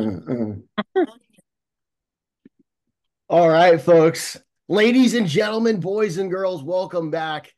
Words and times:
Mm-hmm. 0.00 0.60
All 3.28 3.48
right, 3.48 3.80
folks. 3.80 4.36
Ladies 4.68 5.14
and 5.14 5.28
gentlemen, 5.28 5.78
boys 5.78 6.18
and 6.18 6.30
girls, 6.30 6.62
welcome 6.64 7.10
back 7.10 7.52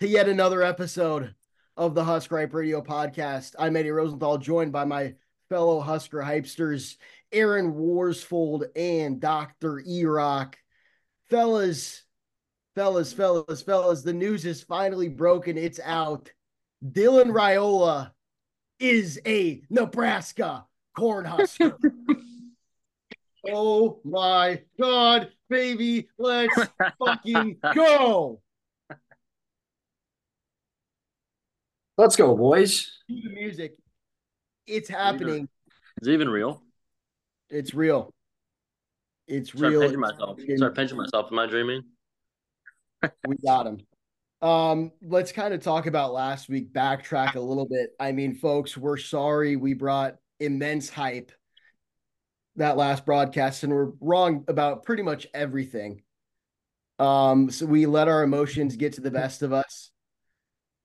to 0.00 0.06
yet 0.06 0.28
another 0.28 0.62
episode 0.62 1.34
of 1.76 1.94
the 1.94 2.04
Husker 2.04 2.38
Hype 2.38 2.52
Radio 2.52 2.82
podcast. 2.82 3.54
I'm 3.58 3.76
Eddie 3.76 3.90
Rosenthal, 3.90 4.36
joined 4.36 4.70
by 4.70 4.84
my 4.84 5.14
fellow 5.48 5.80
Husker 5.80 6.18
hypesters, 6.18 6.96
Aaron 7.32 7.72
Worsfold 7.72 8.66
and 8.76 9.18
Dr. 9.18 9.82
E-Rock. 9.86 10.58
Fellas, 11.30 12.02
fellas, 12.74 13.14
fellas, 13.14 13.62
fellas, 13.62 14.02
the 14.02 14.12
news 14.12 14.44
is 14.44 14.62
finally 14.62 15.08
broken. 15.08 15.56
It's 15.56 15.80
out. 15.82 16.30
Dylan 16.84 17.30
Raiola 17.30 18.10
is 18.78 19.20
a 19.26 19.62
Nebraska 19.70 20.66
Cornhusker. 20.98 21.76
oh 23.50 24.00
my 24.04 24.62
God, 24.80 25.30
baby, 25.48 26.08
let's 26.18 26.58
fucking 26.98 27.56
go. 27.74 28.40
Let's 31.96 32.16
go, 32.16 32.36
boys. 32.36 32.92
The 33.08 33.28
music. 33.28 33.76
It's 34.66 34.88
happening. 34.88 35.48
Is 36.00 36.08
it 36.08 36.12
even 36.12 36.28
real? 36.28 36.62
It's 37.50 37.74
real. 37.74 38.12
It's 39.26 39.50
Start 39.50 39.72
real. 39.72 39.80
pinching 39.80 40.00
myself. 40.00 40.38
Start 40.56 40.76
pinching 40.76 40.96
myself. 40.96 41.28
Am 41.32 41.38
I 41.38 41.46
dreaming? 41.46 41.82
We 43.26 43.36
got 43.44 43.66
him. 43.66 43.80
Um, 44.40 44.92
let's 45.02 45.32
kind 45.32 45.52
of 45.52 45.62
talk 45.62 45.86
about 45.86 46.12
last 46.12 46.48
week, 46.48 46.72
backtrack 46.72 47.34
a 47.34 47.40
little 47.40 47.66
bit. 47.66 47.90
I 47.98 48.12
mean, 48.12 48.34
folks, 48.36 48.76
we're 48.76 48.96
sorry 48.96 49.56
we 49.56 49.74
brought 49.74 50.16
immense 50.40 50.88
hype 50.88 51.32
that 52.56 52.76
last 52.76 53.06
broadcast, 53.06 53.62
and 53.62 53.72
we're 53.72 53.92
wrong 54.00 54.44
about 54.48 54.84
pretty 54.84 55.02
much 55.02 55.26
everything. 55.32 56.02
Um, 56.98 57.50
so 57.50 57.66
we 57.66 57.86
let 57.86 58.08
our 58.08 58.22
emotions 58.22 58.76
get 58.76 58.94
to 58.94 59.00
the 59.00 59.10
best 59.10 59.42
of 59.42 59.52
us. 59.52 59.90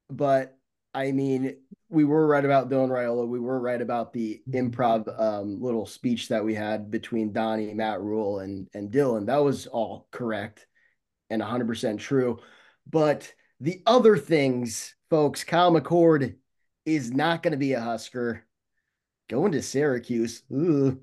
But 0.10 0.56
I 0.94 1.12
mean, 1.12 1.58
we 1.90 2.04
were 2.06 2.28
right 2.28 2.46
about 2.46 2.70
Dylan 2.70 2.90
Raiola. 2.90 3.28
We 3.28 3.40
were 3.40 3.60
right 3.60 3.82
about 3.82 4.14
the 4.14 4.42
improv 4.50 5.20
um, 5.20 5.62
little 5.62 5.88
speech 5.88 6.28
that 6.28 6.46
we 6.46 6.54
had 6.54 6.92
between 6.92 7.34
Donnie, 7.34 7.74
Matt 7.74 8.02
Rhule, 8.02 8.40
and 8.40 8.68
and 8.74 8.92
Dylan. 8.92 9.26
That 9.26 9.44
was 9.44 9.66
all 9.66 10.08
correct 10.12 10.68
and 11.30 11.42
100% 11.42 11.98
true. 11.98 12.40
But 12.86 13.34
the 13.60 13.82
other 13.86 14.18
things, 14.18 14.94
folks, 15.10 15.44
Kyle 15.44 15.72
McCord 15.72 16.36
is 16.86 17.12
not 17.12 17.42
going 17.42 17.52
to 17.52 17.58
be 17.58 17.74
a 17.74 17.82
Husker. 17.82 18.46
Going 19.34 19.54
to 19.54 19.64
Syracuse. 19.64 20.44
Ooh. 20.54 21.02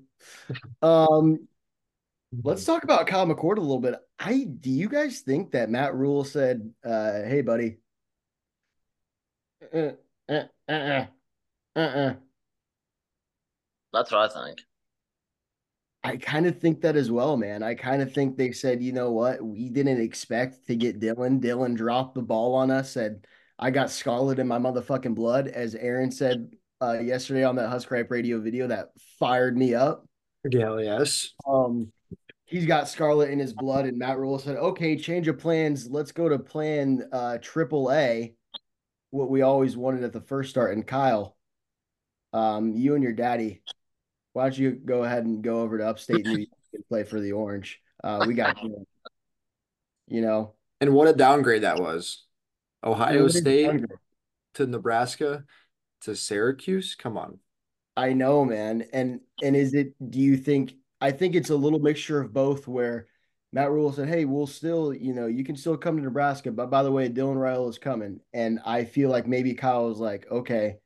Um, 0.81 1.49
let's 2.41 2.63
talk 2.63 2.85
about 2.85 3.05
Kyle 3.05 3.27
McCord 3.27 3.57
a 3.57 3.59
little 3.61 3.81
bit. 3.81 3.95
I 4.17 4.45
do 4.45 4.69
you 4.69 4.87
guys 4.87 5.19
think 5.19 5.51
that 5.51 5.69
Matt 5.69 5.95
Rhule 5.95 6.23
said, 6.23 6.71
uh, 6.81 7.23
"Hey, 7.23 7.41
buddy, 7.41 7.79
uh, 9.73 9.89
uh, 10.29 10.43
uh, 10.69 10.71
uh, 10.71 11.05
uh, 11.75 11.79
uh. 11.79 12.13
That's 13.91 14.11
what 14.13 14.31
I 14.31 14.45
think. 14.45 14.61
I 16.01 16.15
kind 16.15 16.47
of 16.47 16.57
think 16.57 16.79
that 16.83 16.95
as 16.95 17.11
well, 17.11 17.35
man. 17.35 17.63
I 17.63 17.75
kind 17.75 18.01
of 18.01 18.13
think 18.13 18.37
they 18.37 18.53
said, 18.53 18.81
you 18.81 18.93
know 18.93 19.11
what, 19.11 19.43
we 19.43 19.69
didn't 19.69 19.99
expect 19.99 20.67
to 20.67 20.77
get 20.77 21.01
Dylan. 21.01 21.41
Dylan 21.41 21.75
dropped 21.75 22.15
the 22.15 22.21
ball 22.21 22.55
on 22.55 22.71
us. 22.71 22.93
Said, 22.93 23.27
I 23.59 23.71
got 23.71 23.91
scarlet 23.91 24.39
in 24.39 24.47
my 24.47 24.57
motherfucking 24.57 25.15
blood, 25.15 25.49
as 25.49 25.75
Aaron 25.75 26.11
said 26.11 26.55
uh, 26.81 26.99
yesterday 26.99 27.43
on 27.43 27.55
that 27.57 27.69
Husker 27.69 27.95
Hype 27.95 28.11
radio 28.11 28.39
video 28.39 28.67
that 28.67 28.89
fired 29.19 29.57
me 29.57 29.75
up. 29.75 30.05
Hell 30.51 30.81
yes. 30.81 31.31
Um, 31.47 31.91
he's 32.45 32.65
got 32.65 32.89
scarlet 32.89 33.29
in 33.29 33.39
his 33.39 33.53
blood, 33.53 33.85
and 33.85 33.97
Matt 33.97 34.17
Rhule 34.17 34.39
said, 34.39 34.57
okay, 34.57 34.97
change 34.97 35.27
of 35.27 35.37
plans. 35.37 35.89
Let's 35.89 36.11
go 36.11 36.27
to 36.27 36.39
plan 36.39 37.07
uh, 37.11 37.37
triple 37.41 37.91
A, 37.91 38.33
what 39.11 39.29
we 39.29 39.41
always 39.41 39.77
wanted 39.77 40.03
at 40.03 40.13
the 40.13 40.21
first 40.21 40.49
start. 40.49 40.73
And 40.73 40.85
Kyle, 40.85 41.37
um, 42.33 42.73
you 42.73 42.95
and 42.95 43.03
your 43.03 43.13
daddy, 43.13 43.61
why 44.33 44.43
don't 44.43 44.57
you 44.57 44.71
go 44.71 45.03
ahead 45.03 45.25
and 45.25 45.43
go 45.43 45.61
over 45.61 45.77
to 45.77 45.87
upstate 45.87 46.25
New 46.25 46.37
York 46.37 46.49
and 46.73 46.87
play 46.87 47.03
for 47.03 47.19
the 47.19 47.33
Orange? 47.33 47.79
Uh, 48.03 48.23
we 48.25 48.33
got, 48.33 48.57
you 50.07 50.21
know, 50.21 50.55
And 50.79 50.93
what 50.93 51.07
a 51.07 51.13
downgrade 51.13 51.61
that 51.61 51.79
was. 51.79 52.25
Ohio 52.83 53.27
State 53.27 53.85
to 54.55 54.65
Nebraska 54.65 55.43
to 56.01 56.15
Syracuse. 56.15 56.95
Come 56.95 57.17
on. 57.17 57.39
I 57.97 58.13
know, 58.13 58.45
man. 58.45 58.85
And 58.93 59.21
and 59.43 59.55
is 59.55 59.73
it? 59.73 59.93
Do 60.09 60.19
you 60.19 60.37
think? 60.37 60.75
I 60.99 61.11
think 61.11 61.35
it's 61.35 61.49
a 61.49 61.55
little 61.55 61.79
mixture 61.79 62.21
of 62.21 62.33
both. 62.33 62.67
Where 62.67 63.07
Matt 63.51 63.71
Rhule 63.71 63.91
said, 63.91 64.07
"Hey, 64.07 64.25
we'll 64.25 64.47
still, 64.47 64.93
you 64.93 65.13
know, 65.13 65.27
you 65.27 65.43
can 65.43 65.55
still 65.55 65.77
come 65.77 65.97
to 65.97 66.03
Nebraska, 66.03 66.51
but 66.51 66.69
by 66.69 66.83
the 66.83 66.91
way, 66.91 67.09
Dylan 67.09 67.35
Raiola 67.35 67.69
is 67.69 67.77
coming." 67.77 68.19
And 68.33 68.59
I 68.65 68.85
feel 68.85 69.09
like 69.09 69.27
maybe 69.27 69.53
Kyle 69.53 69.87
was 69.87 69.99
like, 69.99 70.25
"Okay, 70.31 70.77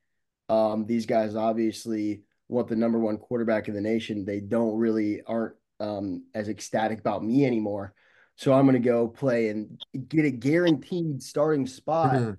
um, 0.48 0.86
these 0.86 1.06
guys 1.06 1.34
obviously 1.36 2.22
want 2.48 2.68
the 2.68 2.76
number 2.76 2.98
one 2.98 3.18
quarterback 3.18 3.68
in 3.68 3.74
the 3.74 3.80
nation. 3.80 4.24
They 4.24 4.40
don't 4.40 4.76
really 4.76 5.22
aren't 5.22 5.56
um 5.78 6.24
as 6.34 6.48
ecstatic 6.48 6.98
about 7.00 7.22
me 7.24 7.44
anymore. 7.44 7.94
So 8.36 8.52
I'm 8.52 8.66
gonna 8.66 8.78
go 8.80 9.08
play 9.08 9.48
and 9.48 9.80
get 10.08 10.24
a 10.24 10.30
guaranteed 10.30 11.22
starting 11.22 11.66
spot." 11.66 12.14
Mhm. 12.16 12.36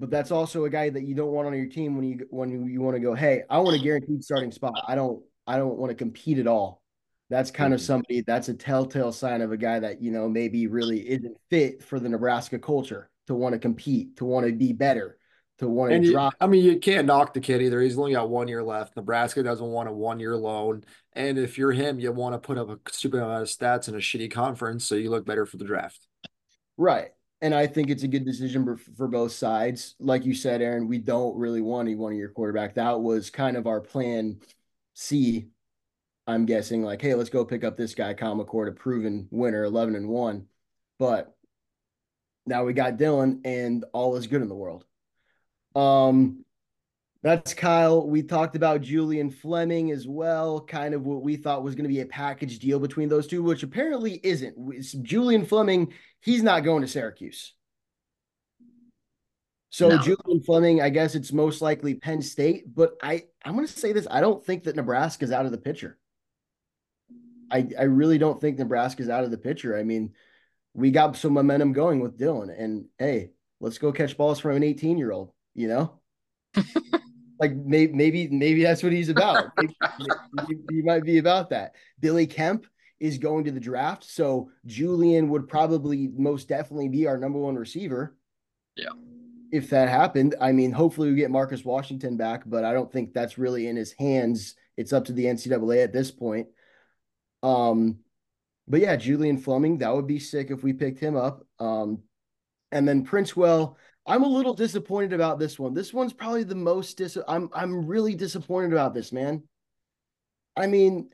But 0.00 0.10
that's 0.10 0.30
also 0.30 0.64
a 0.64 0.70
guy 0.70 0.90
that 0.90 1.02
you 1.04 1.14
don't 1.14 1.32
want 1.32 1.46
on 1.46 1.54
your 1.54 1.66
team 1.66 1.96
when 1.96 2.04
you 2.04 2.26
when 2.30 2.50
you, 2.50 2.66
you 2.66 2.80
want 2.80 2.96
to 2.96 3.00
go, 3.00 3.14
hey, 3.14 3.42
I 3.50 3.58
want 3.60 3.76
a 3.76 3.78
guaranteed 3.78 4.24
starting 4.24 4.50
spot. 4.52 4.74
I 4.88 4.94
don't 4.94 5.22
I 5.46 5.58
don't 5.58 5.76
want 5.78 5.90
to 5.90 5.94
compete 5.96 6.38
at 6.38 6.46
all. 6.46 6.82
That's 7.28 7.50
kind 7.52 7.74
of 7.74 7.80
Mhm. 7.80 7.84
somebody 7.84 8.20
that's 8.22 8.48
a 8.48 8.54
telltale 8.54 9.12
sign 9.12 9.40
of 9.42 9.52
a 9.52 9.56
guy 9.56 9.78
that 9.80 10.02
you 10.02 10.10
know 10.10 10.28
maybe 10.28 10.66
really 10.66 11.08
isn't 11.08 11.36
fit 11.50 11.82
for 11.82 12.00
the 12.00 12.08
Nebraska 12.08 12.58
culture 12.58 13.10
to 13.28 13.34
want 13.34 13.52
to 13.52 13.58
compete, 13.58 14.16
to 14.16 14.24
want 14.24 14.46
to 14.46 14.52
be 14.52 14.72
better, 14.72 15.18
to 15.58 15.68
want 15.68 15.94
to 15.96 15.96
And 15.96 16.04
you, 16.04 16.12
drop. 16.12 16.34
I 16.40 16.46
mean, 16.46 16.64
you 16.64 16.78
can't 16.78 17.06
knock 17.06 17.34
the 17.34 17.40
kid 17.40 17.62
either. 17.62 17.80
He's 17.80 17.98
only 17.98 18.12
got 18.12 18.30
one 18.30 18.48
year 18.48 18.62
left. 18.62 18.96
Nebraska 18.96 19.42
doesn't 19.42 19.66
want 19.66 19.88
a 19.88 19.92
one 19.92 20.18
year 20.18 20.36
loan. 20.36 20.84
And 21.12 21.38
if 21.38 21.58
you're 21.58 21.72
him, 21.72 22.00
you 22.00 22.10
want 22.12 22.34
to 22.34 22.38
put 22.38 22.58
up 22.58 22.68
a 22.70 22.78
stupid 22.90 23.22
amount 23.22 23.42
of 23.42 23.48
stats 23.48 23.88
in 23.88 23.94
a 23.94 23.98
shitty 23.98 24.30
conference 24.30 24.86
so 24.86 24.94
you 24.94 25.10
look 25.10 25.26
better 25.26 25.46
for 25.46 25.56
the 25.58 25.64
draft. 25.64 26.06
Right. 26.76 27.10
And 27.42 27.54
I 27.54 27.66
think 27.66 27.88
it's 27.88 28.02
a 28.02 28.08
good 28.08 28.24
decision 28.24 28.64
for, 28.64 28.76
for 28.76 29.08
both 29.08 29.32
sides. 29.32 29.94
Like 29.98 30.26
you 30.26 30.34
said, 30.34 30.60
Aaron, 30.60 30.88
we 30.88 30.98
don't 30.98 31.36
really 31.36 31.62
want 31.62 31.88
a 31.88 31.94
one 31.94 32.14
year 32.14 32.28
quarterback. 32.28 32.74
That 32.74 33.00
was 33.00 33.30
kind 33.30 33.56
of 33.56 33.66
our 33.66 33.80
plan 33.80 34.40
C. 34.94 35.48
I'm 36.26 36.44
guessing, 36.44 36.82
like, 36.82 37.00
hey, 37.00 37.14
let's 37.14 37.30
go 37.30 37.44
pick 37.44 37.64
up 37.64 37.76
this 37.76 37.94
guy, 37.94 38.14
Kyle 38.14 38.36
McCord, 38.36 38.68
a 38.68 38.72
proven 38.72 39.26
winner, 39.30 39.64
11 39.64 39.96
and 39.96 40.08
1. 40.08 40.46
But 40.98 41.34
now 42.46 42.64
we 42.64 42.72
got 42.72 42.98
Dylan, 42.98 43.40
and 43.44 43.84
all 43.92 44.16
is 44.16 44.26
good 44.26 44.42
in 44.42 44.48
the 44.48 44.54
world. 44.54 44.84
Um, 45.74 46.44
that's 47.22 47.52
Kyle. 47.52 48.06
We 48.06 48.22
talked 48.22 48.56
about 48.56 48.80
Julian 48.80 49.30
Fleming 49.30 49.90
as 49.90 50.08
well, 50.08 50.60
kind 50.60 50.94
of 50.94 51.04
what 51.04 51.22
we 51.22 51.36
thought 51.36 51.62
was 51.62 51.74
going 51.74 51.84
to 51.84 51.94
be 51.94 52.00
a 52.00 52.06
package 52.06 52.58
deal 52.58 52.78
between 52.78 53.08
those 53.10 53.26
two, 53.26 53.42
which 53.42 53.62
apparently 53.62 54.18
isn't. 54.22 54.54
It's 54.72 54.92
Julian 54.92 55.44
Fleming, 55.44 55.92
he's 56.20 56.42
not 56.42 56.60
going 56.64 56.80
to 56.82 56.88
Syracuse. 56.88 57.52
So 59.68 59.88
No. 59.88 59.98
Julian 59.98 60.42
Fleming, 60.44 60.80
I 60.80 60.88
guess 60.88 61.14
it's 61.14 61.32
most 61.32 61.60
likely 61.62 61.94
Penn 61.94 62.22
State, 62.22 62.74
but 62.74 62.94
I 63.02 63.24
I'm 63.44 63.54
going 63.54 63.66
to 63.66 63.72
say 63.72 63.92
this, 63.92 64.06
I 64.10 64.20
don't 64.20 64.44
think 64.44 64.64
that 64.64 64.76
Nebraska's 64.76 65.30
out 65.30 65.44
of 65.44 65.52
the 65.52 65.58
picture. 65.58 65.98
I 67.50 67.68
I 67.78 67.82
really 67.84 68.18
don't 68.18 68.40
think 68.40 68.58
Nebraska's 68.58 69.08
out 69.08 69.24
of 69.24 69.30
the 69.30 69.38
picture. 69.38 69.76
I 69.76 69.82
mean, 69.84 70.14
we 70.74 70.90
got 70.90 71.16
some 71.16 71.34
momentum 71.34 71.72
going 71.72 72.00
with 72.00 72.18
Dylan 72.18 72.50
and 72.58 72.86
hey, 72.98 73.30
let's 73.60 73.78
go 73.78 73.92
catch 73.92 74.16
balls 74.16 74.40
from 74.40 74.56
an 74.56 74.62
18-year-old, 74.62 75.32
you 75.54 75.68
know? 75.68 76.00
like 77.40 77.54
maybe 77.56 77.92
maybe 77.92 78.28
maybe 78.28 78.62
that's 78.62 78.82
what 78.82 78.92
he's 78.92 79.08
about. 79.08 79.46
He 80.70 80.82
might 80.82 81.04
be 81.04 81.18
about 81.18 81.50
that. 81.50 81.74
Billy 81.98 82.26
Kemp 82.26 82.66
is 83.00 83.18
going 83.18 83.44
to 83.44 83.50
the 83.50 83.60
draft, 83.60 84.04
so 84.04 84.50
Julian 84.66 85.28
would 85.30 85.48
probably 85.48 86.08
most 86.16 86.48
definitely 86.48 86.88
be 86.88 87.06
our 87.06 87.18
number 87.18 87.38
one 87.38 87.56
receiver. 87.56 88.16
Yeah. 88.76 88.90
If 89.52 89.70
that 89.70 89.88
happened, 89.88 90.36
I 90.40 90.52
mean, 90.52 90.70
hopefully 90.70 91.10
we 91.10 91.16
get 91.16 91.30
Marcus 91.30 91.64
Washington 91.64 92.16
back, 92.16 92.42
but 92.46 92.64
I 92.64 92.72
don't 92.72 92.92
think 92.92 93.12
that's 93.12 93.38
really 93.38 93.66
in 93.66 93.74
his 93.74 93.92
hands. 93.92 94.54
It's 94.76 94.92
up 94.92 95.06
to 95.06 95.12
the 95.12 95.24
NCAA 95.24 95.82
at 95.82 95.92
this 95.92 96.10
point. 96.10 96.46
Um, 97.42 97.98
but 98.68 98.80
yeah, 98.80 98.94
Julian 98.96 99.38
Fleming, 99.38 99.78
that 99.78 99.94
would 99.94 100.06
be 100.06 100.20
sick 100.20 100.50
if 100.50 100.62
we 100.62 100.72
picked 100.72 101.00
him 101.00 101.16
up. 101.16 101.44
Um, 101.58 102.02
and 102.70 102.86
then 102.86 103.04
Princewill, 103.04 103.74
I'm 104.06 104.22
a 104.22 104.28
little 104.28 104.54
disappointed 104.54 105.12
about 105.12 105.38
this 105.38 105.58
one. 105.58 105.74
This 105.74 105.92
one's 105.92 106.12
probably 106.12 106.44
the 106.44 106.54
most 106.54 106.96
dis 106.96 107.18
I'm 107.28 107.50
I'm 107.52 107.86
really 107.86 108.14
disappointed 108.14 108.72
about 108.72 108.94
this, 108.94 109.12
man. 109.12 109.42
I 110.56 110.66
mean, 110.66 111.10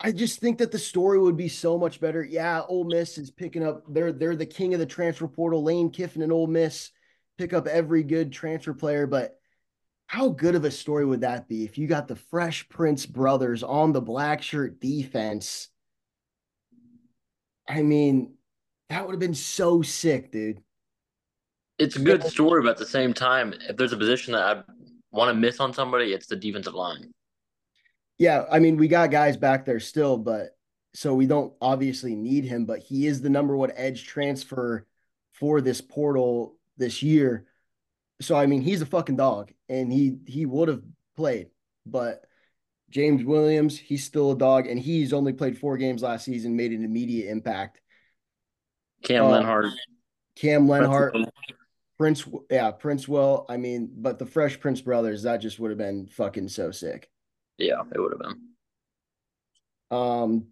I 0.00 0.12
just 0.12 0.38
think 0.38 0.58
that 0.58 0.70
the 0.70 0.78
story 0.78 1.18
would 1.18 1.36
be 1.36 1.48
so 1.48 1.78
much 1.78 2.00
better. 2.00 2.22
Yeah, 2.22 2.62
Ole 2.68 2.84
Miss 2.84 3.18
is 3.18 3.30
picking 3.30 3.64
up. 3.64 3.82
They're 3.88 4.12
they're 4.12 4.36
the 4.36 4.46
king 4.46 4.74
of 4.74 4.80
the 4.80 4.86
transfer 4.86 5.26
portal. 5.26 5.62
Lane 5.62 5.90
Kiffin 5.90 6.22
and 6.22 6.32
Ole 6.32 6.46
Miss 6.46 6.90
pick 7.38 7.52
up 7.52 7.66
every 7.66 8.02
good 8.02 8.32
transfer 8.32 8.74
player, 8.74 9.06
but 9.06 9.38
how 10.06 10.28
good 10.28 10.54
of 10.54 10.64
a 10.64 10.70
story 10.70 11.04
would 11.04 11.20
that 11.20 11.48
be 11.48 11.64
if 11.64 11.76
you 11.76 11.86
got 11.86 12.08
the 12.08 12.16
Fresh 12.16 12.68
Prince 12.68 13.04
brothers 13.06 13.62
on 13.62 13.92
the 13.92 14.00
black 14.00 14.42
shirt 14.42 14.80
defense? 14.80 15.68
I 17.68 17.82
mean, 17.82 18.34
that 18.88 19.04
would 19.04 19.12
have 19.12 19.20
been 19.20 19.34
so 19.34 19.82
sick, 19.82 20.32
dude. 20.32 20.62
It's 21.78 21.96
a 21.96 22.00
good 22.00 22.24
story, 22.24 22.62
but 22.62 22.70
at 22.70 22.76
the 22.78 22.86
same 22.86 23.12
time, 23.12 23.54
if 23.68 23.76
there's 23.76 23.92
a 23.92 23.96
position 23.96 24.32
that 24.32 24.42
I 24.42 24.62
want 25.10 25.28
to 25.28 25.34
miss 25.34 25.60
on 25.60 25.72
somebody, 25.72 26.12
it's 26.12 26.26
the 26.26 26.36
defensive 26.36 26.74
line. 26.74 27.12
Yeah, 28.18 28.44
I 28.50 28.58
mean, 28.58 28.76
we 28.76 28.88
got 28.88 29.12
guys 29.12 29.36
back 29.36 29.64
there 29.64 29.78
still, 29.78 30.18
but 30.18 30.56
so 30.92 31.14
we 31.14 31.26
don't 31.26 31.52
obviously 31.60 32.16
need 32.16 32.44
him, 32.44 32.64
but 32.64 32.80
he 32.80 33.06
is 33.06 33.20
the 33.20 33.30
number 33.30 33.56
one 33.56 33.70
edge 33.76 34.06
transfer 34.06 34.86
for 35.32 35.60
this 35.60 35.80
portal 35.80 36.56
this 36.76 37.02
year. 37.02 37.46
So 38.20 38.34
I 38.34 38.46
mean, 38.46 38.62
he's 38.62 38.82
a 38.82 38.86
fucking 38.86 39.16
dog, 39.16 39.52
and 39.68 39.92
he 39.92 40.18
he 40.26 40.46
would 40.46 40.68
have 40.68 40.82
played, 41.16 41.50
but 41.86 42.24
James 42.90 43.22
Williams, 43.22 43.78
he's 43.78 44.04
still 44.04 44.32
a 44.32 44.38
dog, 44.38 44.66
and 44.66 44.80
he's 44.80 45.12
only 45.12 45.32
played 45.32 45.58
four 45.58 45.76
games 45.76 46.02
last 46.02 46.24
season, 46.24 46.56
made 46.56 46.72
an 46.72 46.84
immediate 46.84 47.30
impact. 47.30 47.80
Cam 49.04 49.26
Uh, 49.26 49.40
Lenhardt. 49.40 49.72
Cam 50.34 50.66
Lenhardt, 50.66 51.30
Prince, 51.98 52.26
yeah, 52.50 52.70
Princewill. 52.72 53.44
I 53.48 53.56
mean, 53.56 53.90
but 53.96 54.18
the 54.18 54.26
Fresh 54.26 54.60
Prince 54.60 54.80
brothers, 54.80 55.24
that 55.24 55.38
just 55.38 55.58
would 55.58 55.70
have 55.70 55.78
been 55.78 56.06
fucking 56.06 56.48
so 56.48 56.70
sick. 56.70 57.08
Yeah, 57.58 57.82
it 57.92 57.98
would 58.00 58.12
have 58.12 58.20
been. 58.20 58.40
Um. 59.90 60.46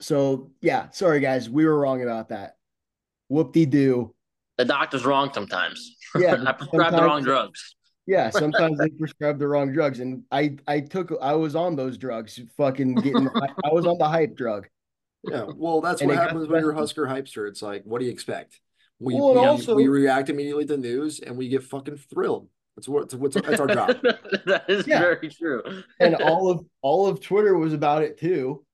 So 0.00 0.52
yeah, 0.62 0.90
sorry 0.90 1.20
guys, 1.20 1.50
we 1.50 1.66
were 1.66 1.78
wrong 1.78 2.02
about 2.02 2.30
that. 2.30 2.56
Whoop 3.28 3.52
de 3.52 3.66
doo. 3.66 4.14
The 4.56 4.64
doctor's 4.64 5.04
wrong 5.04 5.30
sometimes. 5.32 5.96
Yeah, 6.16 6.42
I 6.46 6.52
prescribed 6.52 6.94
the 6.94 6.98
sometimes- 6.98 7.02
wrong 7.02 7.22
drugs. 7.22 7.76
Yeah, 8.06 8.30
sometimes 8.30 8.78
they 8.78 8.88
prescribe 8.88 9.38
the 9.38 9.46
wrong 9.46 9.72
drugs, 9.72 10.00
and 10.00 10.24
I 10.32 10.56
I 10.66 10.80
took 10.80 11.12
I 11.20 11.34
was 11.34 11.54
on 11.54 11.76
those 11.76 11.98
drugs, 11.98 12.40
fucking 12.56 12.94
getting. 12.94 13.28
I 13.62 13.68
was 13.72 13.86
on 13.86 13.98
the 13.98 14.08
hype 14.08 14.36
drug. 14.36 14.68
Yeah, 15.22 15.44
well, 15.54 15.82
that's 15.82 16.00
And 16.00 16.08
what 16.08 16.16
happens 16.18 16.48
when 16.48 16.62
you're. 16.62 16.72
Husker 16.72 17.06
hypester. 17.06 17.46
It's 17.46 17.60
like, 17.60 17.82
what 17.84 17.98
do 17.98 18.06
you 18.06 18.10
expect? 18.10 18.58
We 19.00 19.14
Well, 19.14 19.34
we, 19.34 19.40
also- 19.40 19.74
we 19.74 19.88
react 19.88 20.28
immediately 20.28 20.66
to 20.66 20.76
news 20.76 21.20
and 21.20 21.36
we 21.36 21.48
get 21.48 21.64
fucking 21.64 21.96
thrilled. 21.96 22.48
That's 22.76 22.88
what 22.88 23.12
what's 23.14 23.34
that's 23.34 23.58
our 23.60 23.66
job. 23.74 24.00
that 24.02 24.64
is 24.68 24.86
Yeah. 24.86 25.00
very 25.00 25.28
true. 25.28 25.62
and 25.98 26.14
all 26.22 26.50
of 26.50 26.64
all 26.82 27.06
of 27.06 27.20
Twitter 27.20 27.56
was 27.56 27.72
about 27.72 28.02
it 28.02 28.18
too. 28.18 28.64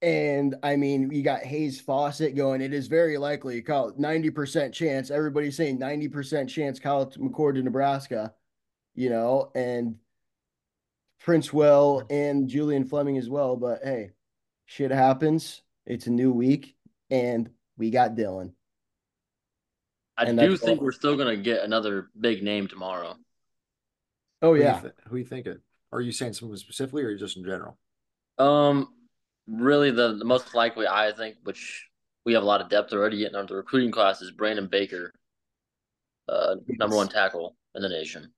And 0.00 0.54
I 0.62 0.76
mean, 0.76 1.10
you 1.10 1.22
got 1.22 1.40
Hayes 1.42 1.80
Fawcett 1.80 2.36
going. 2.36 2.60
It 2.60 2.72
is 2.72 2.86
very 2.86 3.18
likely, 3.18 3.60
Kyle, 3.62 3.92
ninety 3.98 4.30
percent 4.30 4.72
chance. 4.72 5.10
Everybody's 5.10 5.56
saying 5.56 5.78
ninety 5.78 6.06
percent 6.08 6.48
chance 6.48 6.78
Kyle 6.78 7.06
McCord 7.06 7.54
to 7.54 7.62
Nebraska. 7.62 8.32
You 8.94 9.10
know, 9.10 9.50
and 9.56 9.96
Princewill 11.24 12.06
and 12.10 12.48
Julian 12.48 12.84
Fleming 12.84 13.18
as 13.18 13.28
well. 13.28 13.56
But 13.56 13.80
hey, 13.82 14.10
shit 14.66 14.90
happens. 14.90 15.62
It's 15.86 16.06
a 16.06 16.10
new 16.10 16.32
week, 16.32 16.76
and 17.10 17.50
we 17.76 17.90
got 17.90 18.14
Dylan. 18.14 18.52
I 20.18 20.26
And 20.26 20.38
do 20.38 20.56
think 20.56 20.80
we're 20.80 20.92
still 20.92 21.16
gonna 21.16 21.36
get 21.36 21.62
another 21.64 22.10
big 22.18 22.42
name 22.42 22.68
tomorrow. 22.68 23.16
Oh 24.42 24.54
Who 24.54 24.62
you 24.62 24.66
yeah, 24.66 24.80
thi- 24.80 24.90
who 25.08 25.16
you 25.16 25.24
thinking? 25.24 25.60
Are 25.92 26.00
you 26.00 26.12
saying 26.12 26.34
someone 26.34 26.58
specifically 26.58 27.02
or 27.04 27.16
just 27.16 27.36
in 27.36 27.44
general? 27.44 27.78
Um, 28.38 28.94
really, 29.46 29.90
the, 29.90 30.14
the 30.16 30.24
most 30.24 30.54
likely 30.54 30.86
I 30.86 31.12
think, 31.12 31.36
which 31.42 31.88
we 32.24 32.34
have 32.34 32.42
a 32.42 32.46
lot 32.46 32.60
of 32.60 32.68
depth 32.68 32.92
already 32.92 33.18
getting 33.18 33.38
in 33.38 33.46
the 33.46 33.56
recruiting 33.56 33.90
class, 33.90 34.22
is 34.22 34.30
Brandon 34.30 34.66
Baker, 34.66 35.12
uh, 36.28 36.56
number 36.78 36.96
one 36.96 37.08
tackle 37.08 37.56
in 37.74 37.82
the 37.82 37.88
nation. 37.88 38.32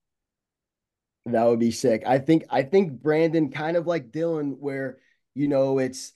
That 1.27 1.44
would 1.44 1.61
be 1.61 1.71
sick. 1.71 2.03
I 2.06 2.19
think 2.19 2.44
I 2.50 2.62
think 2.62 3.03
Brandon 3.03 3.50
kind 3.50 3.77
of 3.77 3.87
like 3.87 4.11
Dylan, 4.11 4.56
where 4.59 4.99
you 5.35 5.49
know 5.49 5.79
it's 5.79 6.12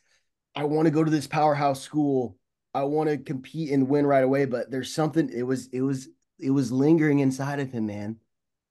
I 0.55 0.65
want 0.65 0.87
to 0.87 0.91
go 0.93 1.05
to 1.05 1.11
this 1.11 1.27
powerhouse 1.27 1.83
school. 1.83 2.39
I 2.75 2.83
want 2.85 3.09
to 3.09 3.19
compete 3.19 3.71
and 3.71 3.89
win 3.89 4.07
right 4.07 4.25
away, 4.25 4.45
but 4.47 4.71
there's 4.71 4.93
something 4.93 5.31
it 5.31 5.43
was 5.43 5.69
it 5.69 5.81
was 5.83 6.09
it 6.39 6.51
was 6.51 6.73
lingering 6.73 7.21
inside 7.21 7.61
of 7.61 7.71
him, 7.71 7.87
man. 7.87 8.17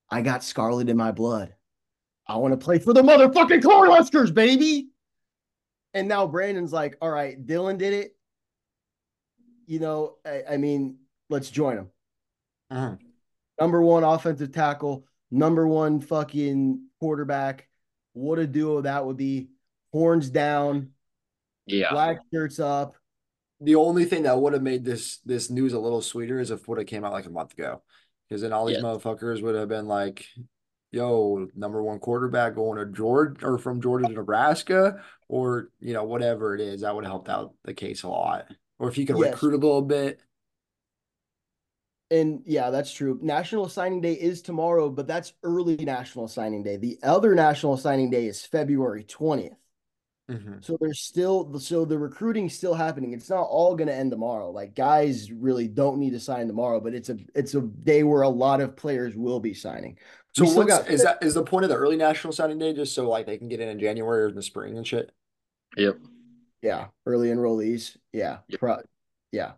I 0.09 0.21
got 0.21 0.43
scarlet 0.43 0.89
in 0.89 0.97
my 0.97 1.11
blood. 1.11 1.55
I 2.27 2.35
want 2.37 2.51
to 2.53 2.63
play 2.63 2.79
for 2.79 2.93
the 2.93 3.01
motherfucking 3.01 3.61
Cornhuskers, 3.61 4.33
baby. 4.33 4.89
And 5.93 6.07
now 6.07 6.27
Brandon's 6.27 6.73
like, 6.73 6.97
all 7.01 7.09
right, 7.09 7.43
Dylan 7.45 7.77
did 7.77 7.93
it. 7.93 8.15
You 9.65 9.79
know, 9.79 10.15
I, 10.25 10.43
I 10.51 10.57
mean, 10.57 10.97
let's 11.29 11.49
join 11.49 11.77
him 11.77 11.89
Uh-huh. 12.69 12.95
number 13.59 13.81
one 13.81 14.03
offensive 14.03 14.51
tackle, 14.51 15.05
number 15.31 15.67
one 15.67 16.01
fucking 16.01 16.87
quarterback. 16.99 17.67
What 18.13 18.39
a 18.39 18.47
duo 18.47 18.81
that 18.81 19.05
would 19.05 19.17
be. 19.17 19.49
Horns 19.91 20.29
down, 20.29 20.89
Yeah, 21.65 21.91
black 21.91 22.17
shirts 22.33 22.59
up. 22.59 22.95
The 23.63 23.75
only 23.75 24.05
thing 24.05 24.23
that 24.23 24.39
would 24.39 24.53
have 24.53 24.61
made 24.61 24.83
this 24.83 25.17
this 25.19 25.49
news 25.49 25.73
a 25.73 25.79
little 25.79 26.01
sweeter 26.01 26.39
is 26.39 26.51
if 26.51 26.61
it 26.61 26.67
would 26.67 26.79
have 26.79 26.87
came 26.87 27.05
out 27.05 27.13
like 27.13 27.25
a 27.25 27.29
month 27.29 27.53
ago. 27.53 27.81
Because 28.27 28.41
then 28.41 28.51
all 28.53 28.65
these 28.65 28.75
Yes. 28.75 28.83
motherfuckers 28.83 29.41
would 29.41 29.55
have 29.55 29.69
been 29.69 29.87
like, 29.87 30.27
yo, 30.91 31.47
number 31.55 31.81
one 31.81 31.99
quarterback 31.99 32.55
going 32.55 32.77
to 32.77 32.85
Georgia 32.91 33.45
or 33.45 33.57
from 33.57 33.81
Georgia 33.81 34.07
to 34.07 34.13
Nebraska, 34.13 35.03
or 35.27 35.69
you 35.79 35.93
know, 35.93 36.03
whatever 36.03 36.55
it 36.55 36.61
is, 36.61 36.81
that 36.81 36.93
would 36.93 37.03
have 37.05 37.11
helped 37.11 37.29
out 37.29 37.53
the 37.63 37.73
case 37.73 38.03
a 38.03 38.09
lot. 38.09 38.45
Or 38.79 38.89
if 38.89 38.97
you 38.97 39.05
could 39.05 39.17
Yes. 39.17 39.33
recruit 39.33 39.53
a 39.53 39.57
little 39.57 39.81
bit. 39.81 40.19
And 42.11 42.43
yeah, 42.45 42.69
that's 42.69 42.91
true. 42.91 43.17
National 43.21 43.67
Signing 43.69 44.01
Day 44.01 44.13
is 44.13 44.41
tomorrow, 44.41 44.89
but 44.89 45.07
that's 45.07 45.33
early 45.41 45.77
National 45.77 46.27
Signing 46.27 46.61
Day. 46.61 46.77
The 46.77 46.99
other 47.01 47.33
National 47.33 47.77
Signing 47.77 48.09
Day 48.09 48.27
is 48.27 48.45
February 48.45 49.03
20th. 49.03 49.55
Mhm. 50.31 50.63
So 50.63 50.77
there's 50.79 51.01
still 51.01 51.59
so 51.59 51.83
the 51.83 51.97
recruiting's 51.99 52.53
still 52.55 52.73
happening. 52.73 53.11
It's 53.11 53.29
not 53.29 53.43
all 53.43 53.75
going 53.75 53.87
to 53.89 53.93
end 53.93 54.09
tomorrow. 54.11 54.51
Like 54.51 54.73
guys 54.73 55.31
really 55.31 55.67
don't 55.67 55.99
need 55.99 56.11
to 56.11 56.19
sign 56.19 56.47
tomorrow, 56.47 56.79
but 56.79 56.93
it's 56.93 57.09
a 57.09 57.17
it's 57.35 57.55
a 57.55 57.61
day 57.61 58.03
where 58.03 58.21
a 58.21 58.29
lot 58.29 58.61
of 58.61 58.75
players 58.77 59.15
will 59.17 59.41
be 59.41 59.53
signing. 59.53 59.97
So 60.33 60.45
what's, 60.45 60.69
got- 60.69 60.89
is 60.89 61.03
that 61.03 61.21
is 61.21 61.33
the 61.33 61.43
point 61.43 61.65
of 61.65 61.69
the 61.69 61.75
early 61.75 61.97
national 61.97 62.31
signing 62.31 62.57
day 62.57 62.73
just 62.73 62.95
so 62.95 63.09
like 63.09 63.25
they 63.25 63.37
can 63.37 63.49
get 63.49 63.59
in 63.59 63.67
in 63.67 63.79
January 63.79 64.23
or 64.23 64.29
in 64.29 64.35
the 64.35 64.41
spring 64.41 64.77
and 64.77 64.87
shit? 64.87 65.11
yep. 65.75 65.97
Yeah, 66.61 66.87
early 67.05 67.27
enrollees. 67.27 67.97
Yeah, 68.13 68.37
Yep. 68.47 68.59
pro- 68.61 68.81
yeah. 69.33 69.53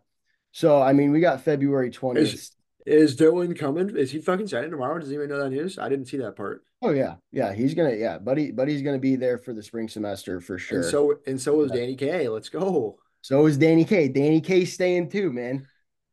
So 0.52 0.82
I 0.82 0.94
mean, 0.94 1.12
we 1.12 1.20
got 1.20 1.42
February 1.42 1.92
twentieth. 1.92 2.50
Is 2.88 3.16
Dylan 3.16 3.58
coming? 3.58 3.96
Is 3.96 4.12
he 4.12 4.20
fucking 4.20 4.48
signing 4.48 4.72
tomorrow? 4.72 4.98
Does 5.00 5.10
anyone 5.10 5.30
know 5.30 5.40
that 5.44 5.50
news? 5.52 5.78
I 5.78 5.90
didn't 5.90 6.06
see 6.06 6.18
that 6.18 6.36
part. 6.36 6.64
Oh 6.86 6.92
yeah, 6.92 7.16
yeah. 7.32 7.52
He's 7.52 7.74
gonna 7.74 7.96
yeah, 7.96 8.20
buddy. 8.20 8.52
Buddy's 8.52 8.84
gonna 8.84 9.00
be 9.00 9.16
there 9.16 9.40
for 9.40 9.54
the 9.54 9.64
spring 9.64 9.88
semester 9.90 10.40
for 10.40 10.60
sure. 10.60 10.78
And 10.78 10.86
so, 10.86 10.92
so 10.92 11.20
and 11.26 11.42
so 11.42 11.62
is 11.62 11.72
Danny 11.72 11.96
K. 11.96 12.28
Let's 12.30 12.48
go. 12.48 13.00
So 13.22 13.48
is 13.48 13.58
Danny 13.58 13.86
K. 13.86 14.08
Danny 14.08 14.40
K. 14.40 14.66
staying 14.66 15.10
too, 15.10 15.34
man. 15.34 15.66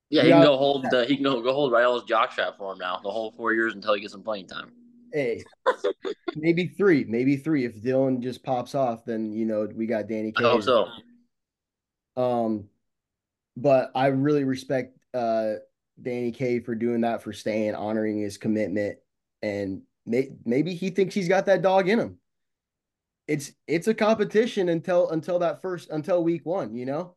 Yeah, 0.08 0.22
he 0.22 0.28
Yeah. 0.30 0.36
can 0.36 0.44
go 0.44 0.56
hold 0.56 0.84
the 0.90 1.04
he 1.04 1.16
can 1.16 1.24
go, 1.24 1.42
go 1.42 1.52
hold 1.52 1.72
Raio's 1.72 2.04
jockstrap 2.04 2.56
for 2.56 2.72
him 2.72 2.78
now 2.78 3.00
the 3.02 3.10
whole 3.10 3.32
four 3.32 3.52
years 3.52 3.74
until 3.74 3.92
he 3.92 4.00
gets 4.00 4.12
some 4.12 4.22
playing 4.22 4.46
time. 4.46 4.72
Hey, 5.12 5.44
maybe 6.34 6.68
three, 6.68 7.04
maybe 7.04 7.36
three. 7.36 7.66
If 7.66 7.82
Dylan 7.82 8.20
just 8.20 8.42
pops 8.42 8.74
off, 8.74 9.04
then 9.04 9.30
you 9.32 9.44
know 9.44 9.68
we 9.74 9.86
got 9.86 10.08
Danny 10.08 10.32
I 10.34 10.40
K. 10.40 10.44
hope 10.44 10.62
so. 10.62 10.88
Um, 12.16 12.64
but 13.56 13.90
I 13.94 14.06
really 14.06 14.44
respect 14.44 14.96
uh 15.12 15.54
Danny 16.00 16.32
K 16.32 16.60
for 16.60 16.74
doing 16.74 17.02
that, 17.02 17.22
for 17.22 17.34
staying, 17.34 17.74
honoring 17.74 18.18
his 18.18 18.38
commitment, 18.38 18.98
and 19.42 19.82
may, 20.06 20.30
maybe 20.44 20.74
he 20.74 20.90
thinks 20.90 21.14
he's 21.14 21.28
got 21.28 21.46
that 21.46 21.62
dog 21.62 21.88
in 21.88 21.98
him. 21.98 22.18
It's 23.28 23.52
it's 23.66 23.86
a 23.86 23.94
competition 23.94 24.68
until 24.68 25.10
until 25.10 25.38
that 25.40 25.62
first 25.62 25.90
until 25.90 26.22
week 26.24 26.44
one, 26.44 26.74
you 26.74 26.86
know. 26.86 27.14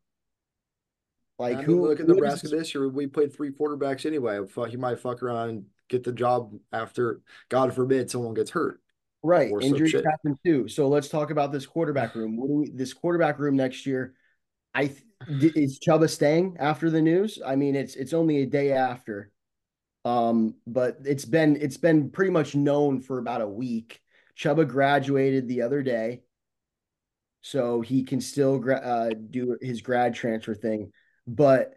Like 1.38 1.56
I 1.56 1.58
mean, 1.58 1.66
who 1.66 1.88
look 1.88 2.00
at 2.00 2.08
Nebraska 2.08 2.46
is- 2.46 2.52
this 2.52 2.76
year. 2.76 2.88
We 2.88 3.08
played 3.08 3.34
three 3.34 3.52
quarterbacks 3.52 4.06
anyway. 4.06 4.40
Fuck, 4.48 4.70
he 4.70 4.78
might 4.78 5.00
fuck 5.00 5.22
around 5.22 5.50
and 5.50 5.66
get 5.90 6.04
the 6.04 6.14
job 6.14 6.54
after, 6.72 7.22
God 7.50 7.74
forbid, 7.74 8.10
someone 8.10 8.34
gets 8.34 8.52
hurt. 8.52 8.82
right 9.22 9.52
injuries 9.62 9.94
happen 9.94 10.38
too. 10.46 10.68
So 10.68 10.88
let's 10.88 11.10
talk 11.10 11.32
about 11.32 11.52
this 11.52 11.66
quarterback 11.66 12.16
room. 12.16 12.38
What 12.38 12.48
do 12.48 12.54
we 12.54 12.70
this 12.70 12.94
quarterback 12.94 13.40
room 13.40 13.56
next 13.56 13.86
year? 13.86 14.14
I 14.74 14.88
th- 14.88 15.56
is 15.56 15.80
Chubba 15.80 16.10
staying 16.10 16.58
after 16.60 16.90
the 16.90 17.02
news? 17.02 17.40
I 17.46 17.56
mean, 17.56 17.76
it's 17.76 17.96
it's 17.96 18.14
only 18.14 18.42
a 18.42 18.46
day 18.46 18.72
after. 18.72 19.32
Um, 20.06 20.56
but 20.68 21.00
it's 21.04 21.26
been 21.26 21.58
it's 21.60 21.78
been 21.78 22.12
pretty 22.12 22.32
much 22.32 22.56
known 22.56 23.02
for 23.02 23.18
about 23.18 23.42
a 23.42 23.48
week. 23.48 24.00
Chubba 24.38 24.68
graduated 24.68 25.48
the 25.48 25.64
other 25.64 25.82
day, 25.82 26.22
so 27.42 27.82
he 27.82 28.04
can 28.04 28.22
still 28.22 28.60
gra- 28.60 28.76
uh, 28.76 29.10
do 29.32 29.58
his 29.62 29.82
grad 29.82 30.14
transfer 30.14 30.54
thing. 30.54 30.92
But 31.26 31.74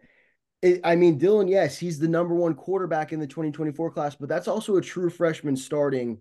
it, 0.61 0.81
I 0.83 0.95
mean, 0.95 1.19
Dylan, 1.19 1.49
yes, 1.49 1.77
he's 1.77 1.99
the 1.99 2.07
number 2.07 2.35
one 2.35 2.53
quarterback 2.53 3.13
in 3.13 3.19
the 3.19 3.27
2024 3.27 3.91
class, 3.91 4.15
but 4.15 4.29
that's 4.29 4.47
also 4.47 4.77
a 4.77 4.81
true 4.81 5.09
freshman 5.09 5.55
starting 5.55 6.19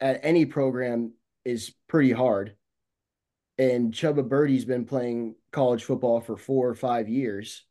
at 0.00 0.20
any 0.22 0.46
program 0.46 1.12
is 1.44 1.72
pretty 1.88 2.10
hard. 2.10 2.56
And 3.58 3.92
Chubba 3.92 4.28
Purdy's 4.28 4.64
been 4.64 4.86
playing 4.86 5.34
college 5.52 5.84
football 5.84 6.20
for 6.20 6.36
four 6.36 6.68
or 6.68 6.74
five 6.74 7.08
years. 7.08 7.64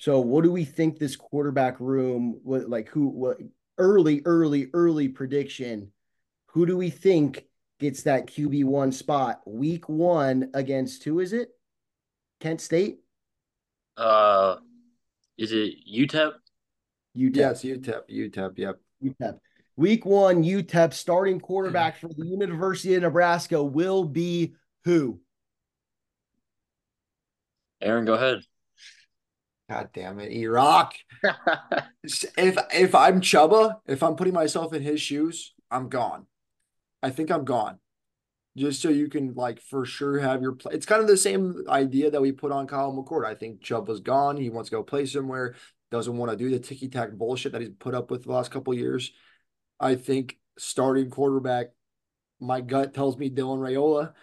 So 0.00 0.18
what 0.18 0.44
do 0.44 0.50
we 0.50 0.64
think 0.64 0.98
this 0.98 1.14
quarterback 1.14 1.78
room 1.78 2.40
what 2.42 2.70
like 2.70 2.88
who 2.88 3.06
what 3.08 3.36
early, 3.76 4.22
early, 4.24 4.68
early 4.72 5.08
prediction. 5.08 5.92
Who 6.46 6.64
do 6.64 6.74
we 6.74 6.88
think 6.88 7.44
gets 7.78 8.04
that 8.04 8.26
QB 8.26 8.64
one 8.64 8.92
spot 8.92 9.40
week 9.46 9.90
one 9.90 10.50
against 10.54 11.04
who 11.04 11.20
is 11.20 11.34
it? 11.34 11.50
Kent 12.40 12.62
State? 12.62 13.00
Uh, 13.98 14.56
is 15.36 15.52
it 15.52 15.74
UTEP? 15.86 16.32
UTEP. 17.14 17.36
Yes, 17.36 17.62
UTEP, 17.62 18.02
UTEP, 18.10 18.58
yep. 18.58 18.78
UTEP. 19.04 19.38
Week 19.76 20.06
one, 20.06 20.42
UTEP 20.42 20.94
starting 20.94 21.40
quarterback 21.40 21.98
for 21.98 22.08
the 22.08 22.24
University 22.24 22.94
of 22.94 23.02
Nebraska 23.02 23.62
will 23.62 24.04
be 24.04 24.54
who? 24.84 25.20
Aaron, 27.82 28.06
go 28.06 28.14
ahead. 28.14 28.40
God 29.70 29.90
damn 29.92 30.18
it, 30.18 30.32
E-Rock. 30.32 30.94
if 32.02 32.58
if 32.74 32.92
I'm 32.92 33.20
Chubba, 33.20 33.76
if 33.86 34.02
I'm 34.02 34.16
putting 34.16 34.34
myself 34.34 34.72
in 34.74 34.82
his 34.82 35.00
shoes, 35.00 35.54
I'm 35.70 35.88
gone. 35.88 36.26
I 37.04 37.10
think 37.10 37.30
I'm 37.30 37.44
gone. 37.44 37.78
Just 38.56 38.82
so 38.82 38.88
you 38.88 39.08
can 39.08 39.32
like 39.34 39.60
for 39.60 39.84
sure 39.84 40.18
have 40.18 40.42
your 40.42 40.54
play. 40.54 40.74
It's 40.74 40.86
kind 40.86 41.00
of 41.00 41.06
the 41.06 41.16
same 41.16 41.62
idea 41.68 42.10
that 42.10 42.20
we 42.20 42.32
put 42.32 42.50
on 42.50 42.66
Kyle 42.66 42.92
McCord. 42.92 43.24
I 43.24 43.36
think 43.36 43.62
Chubba's 43.62 44.00
gone. 44.00 44.36
He 44.36 44.50
wants 44.50 44.70
to 44.70 44.76
go 44.76 44.82
play 44.82 45.06
somewhere. 45.06 45.54
Doesn't 45.92 46.16
want 46.16 46.32
to 46.32 46.36
do 46.36 46.50
the 46.50 46.58
ticky 46.58 46.88
tack 46.88 47.12
bullshit 47.12 47.52
that 47.52 47.60
he's 47.60 47.70
put 47.78 47.94
up 47.94 48.10
with 48.10 48.24
the 48.24 48.32
last 48.32 48.50
couple 48.50 48.74
years. 48.74 49.12
I 49.78 49.94
think 49.94 50.36
starting 50.58 51.10
quarterback, 51.10 51.68
my 52.40 52.60
gut 52.60 52.92
tells 52.92 53.16
me 53.16 53.30
Dylan 53.30 53.60
Raiola. 53.60 54.14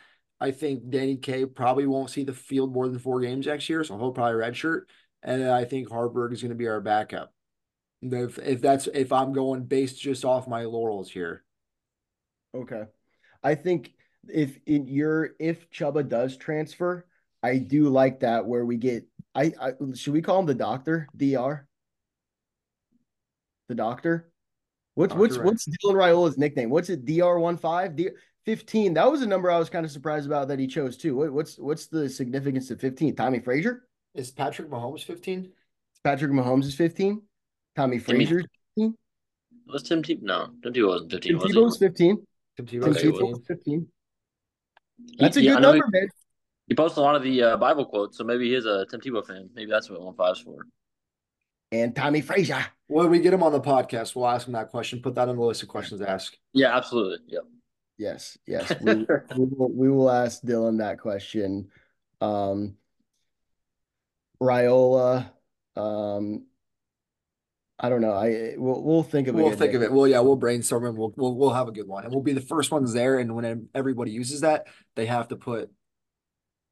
I 0.41 0.51
think 0.51 0.89
Danny 0.89 1.15
K 1.15 1.45
probably 1.45 1.87
won't 1.87 2.09
see 2.09 2.25
the 2.25 2.33
field 2.33 2.73
more 2.73 2.89
than 2.89 2.99
four 2.99 3.21
games 3.21 3.47
next 3.47 3.69
year, 3.69 3.85
so 3.85 3.97
he'll 3.97 4.11
probably 4.11 4.41
redshirt. 4.41 4.81
And 5.23 5.49
I 5.49 5.65
think 5.65 5.89
Haarberg 5.89 6.33
is 6.33 6.41
going 6.41 6.49
to 6.49 6.55
be 6.55 6.67
our 6.67 6.81
backup. 6.81 7.33
If 8.01 8.37
if 8.37 8.61
that's 8.61 8.87
if 8.87 9.11
I'm 9.11 9.33
going 9.33 9.63
based 9.63 9.99
just 9.99 10.23
off 10.23 10.47
my 10.47 10.65
laurels 10.65 11.09
here. 11.09 11.43
Okay. 12.55 12.83
I 13.43 13.55
think 13.55 13.93
if 14.27 14.57
in 14.65 14.87
your 14.87 15.31
if 15.39 15.69
Chubba 15.71 16.07
does 16.07 16.37
transfer, 16.37 17.05
I 17.41 17.57
do 17.57 17.89
like 17.89 18.19
that 18.19 18.45
where 18.45 18.65
we 18.65 18.77
get 18.77 19.07
I, 19.33 19.53
I 19.59 19.71
should 19.95 20.13
we 20.13 20.21
call 20.21 20.39
him 20.39 20.45
the 20.45 20.53
doctor? 20.53 21.07
DR? 21.15 21.67
The 23.69 23.75
doctor? 23.75 24.31
What's 24.93 25.13
Dr. 25.13 25.19
what's 25.19 25.37
what's 25.37 25.67
Dylan 25.67 25.95
Raiola's 25.95 26.37
nickname? 26.37 26.69
What's 26.69 26.89
it? 26.89 27.05
DR15? 27.05 27.95
D 27.95 28.09
15. 28.45 28.93
That 28.93 29.11
was 29.11 29.21
a 29.21 29.27
number 29.27 29.51
I 29.51 29.59
was 29.59 29.69
kind 29.69 29.85
of 29.85 29.91
surprised 29.91 30.25
about 30.25 30.47
that 30.47 30.59
he 30.59 30.67
chose 30.67 30.97
too. 30.97 31.15
What, 31.15 31.33
what's 31.33 31.57
what's 31.57 31.87
the 31.87 32.09
significance 32.09 32.71
of 32.71 32.79
15? 32.79 33.15
Tommie 33.15 33.39
Frazier? 33.39 33.86
Is 34.17 34.31
Patrick 34.31 34.69
Mahomes 34.69 35.03
15? 35.03 35.51
Patrick 36.03 36.31
Mahomes 36.31 36.65
is 36.65 36.75
15. 36.75 37.21
Tommie 37.75 37.99
Timmy- 37.99 38.25
Frazier. 38.25 38.43
Was 39.67 39.83
Tim 39.83 40.01
Tebow? 40.01 40.21
No, 40.21 40.47
Tim 40.63 40.73
Tebow 40.73 40.87
wasn't 40.87 41.11
15, 41.11 41.31
Tim 41.31 41.39
was 41.41 41.51
Tebow's 41.55 41.79
he? 41.79 41.85
15. 41.87 42.15
Tim 42.57 42.65
Tim 42.65 42.81
Tebow's 42.81 42.97
Okay, 42.97 43.07
Tebow 43.07 43.21
well- 43.21 43.29
was 43.31 43.41
15. 43.47 43.87
He- 45.05 45.15
That's 45.19 45.37
a 45.37 45.41
yeah, 45.43 45.51
I 45.51 45.53
good 45.55 45.61
know 45.61 45.73
he- 45.73 45.79
number, 45.79 45.97
man. 45.97 46.07
He 46.67 46.75
posts 46.75 46.97
a 46.97 47.01
lot 47.01 47.15
of 47.15 47.23
the 47.23 47.41
uh, 47.43 47.57
Bible 47.57 47.85
quotes, 47.85 48.17
so 48.17 48.23
maybe 48.25 48.53
he's 48.53 48.65
a 48.65 48.85
Tim 48.89 48.99
Tebow 48.99 49.25
fan. 49.25 49.49
Maybe 49.53 49.69
that's 49.71 49.89
what 49.89 50.01
one 50.01 50.15
five's 50.15 50.39
for. 50.41 50.65
And 51.71 51.95
Tommie 51.95 52.21
Frazier. 52.21 52.65
When 52.87 53.09
we 53.09 53.19
get 53.19 53.33
him 53.33 53.43
on 53.43 53.51
the 53.51 53.61
podcast, 53.61 54.15
we'll 54.15 54.27
ask 54.27 54.47
him 54.47 54.53
that 54.53 54.69
question. 54.69 55.01
Put 55.01 55.15
that 55.15 55.29
on 55.29 55.35
the 55.35 55.41
list 55.43 55.63
of 55.63 55.69
questions 55.69 56.01
to 56.01 56.09
ask. 56.09 56.35
Yeah, 56.53 56.75
absolutely. 56.75 57.19
Yep. 57.27 57.43
Yes, 57.97 58.37
yes. 58.47 58.73
We, 58.81 58.93
we, 58.95 59.45
will, 59.57 59.71
we 59.71 59.89
will 59.91 60.09
ask 60.09 60.41
Dylan 60.43 60.77
that 60.79 60.99
question. 60.99 61.69
Um, 62.21 62.75
Riola, 64.41 65.31
um, 65.75 66.45
I 67.79 67.89
don't 67.89 68.01
know. 68.01 68.13
I 68.13 68.55
we'll 68.57 68.83
we'll 68.83 69.03
think 69.03 69.27
of 69.27 69.35
it. 69.35 69.41
We'll 69.43 69.51
think 69.51 69.73
name. 69.73 69.77
of 69.77 69.83
it. 69.83 69.91
Well, 69.93 70.07
yeah, 70.07 70.19
we'll 70.19 70.35
brainstorm 70.35 70.85
and 70.85 70.97
we'll, 70.97 71.13
we'll 71.15 71.35
we'll 71.35 71.53
have 71.53 71.67
a 71.67 71.71
good 71.71 71.87
one, 71.87 72.03
and 72.03 72.13
we'll 72.13 72.23
be 72.23 72.33
the 72.33 72.41
first 72.41 72.71
ones 72.71 72.93
there. 72.93 73.19
And 73.19 73.35
when 73.35 73.69
everybody 73.75 74.11
uses 74.11 74.41
that, 74.41 74.67
they 74.95 75.05
have 75.05 75.27
to 75.29 75.35
put 75.35 75.69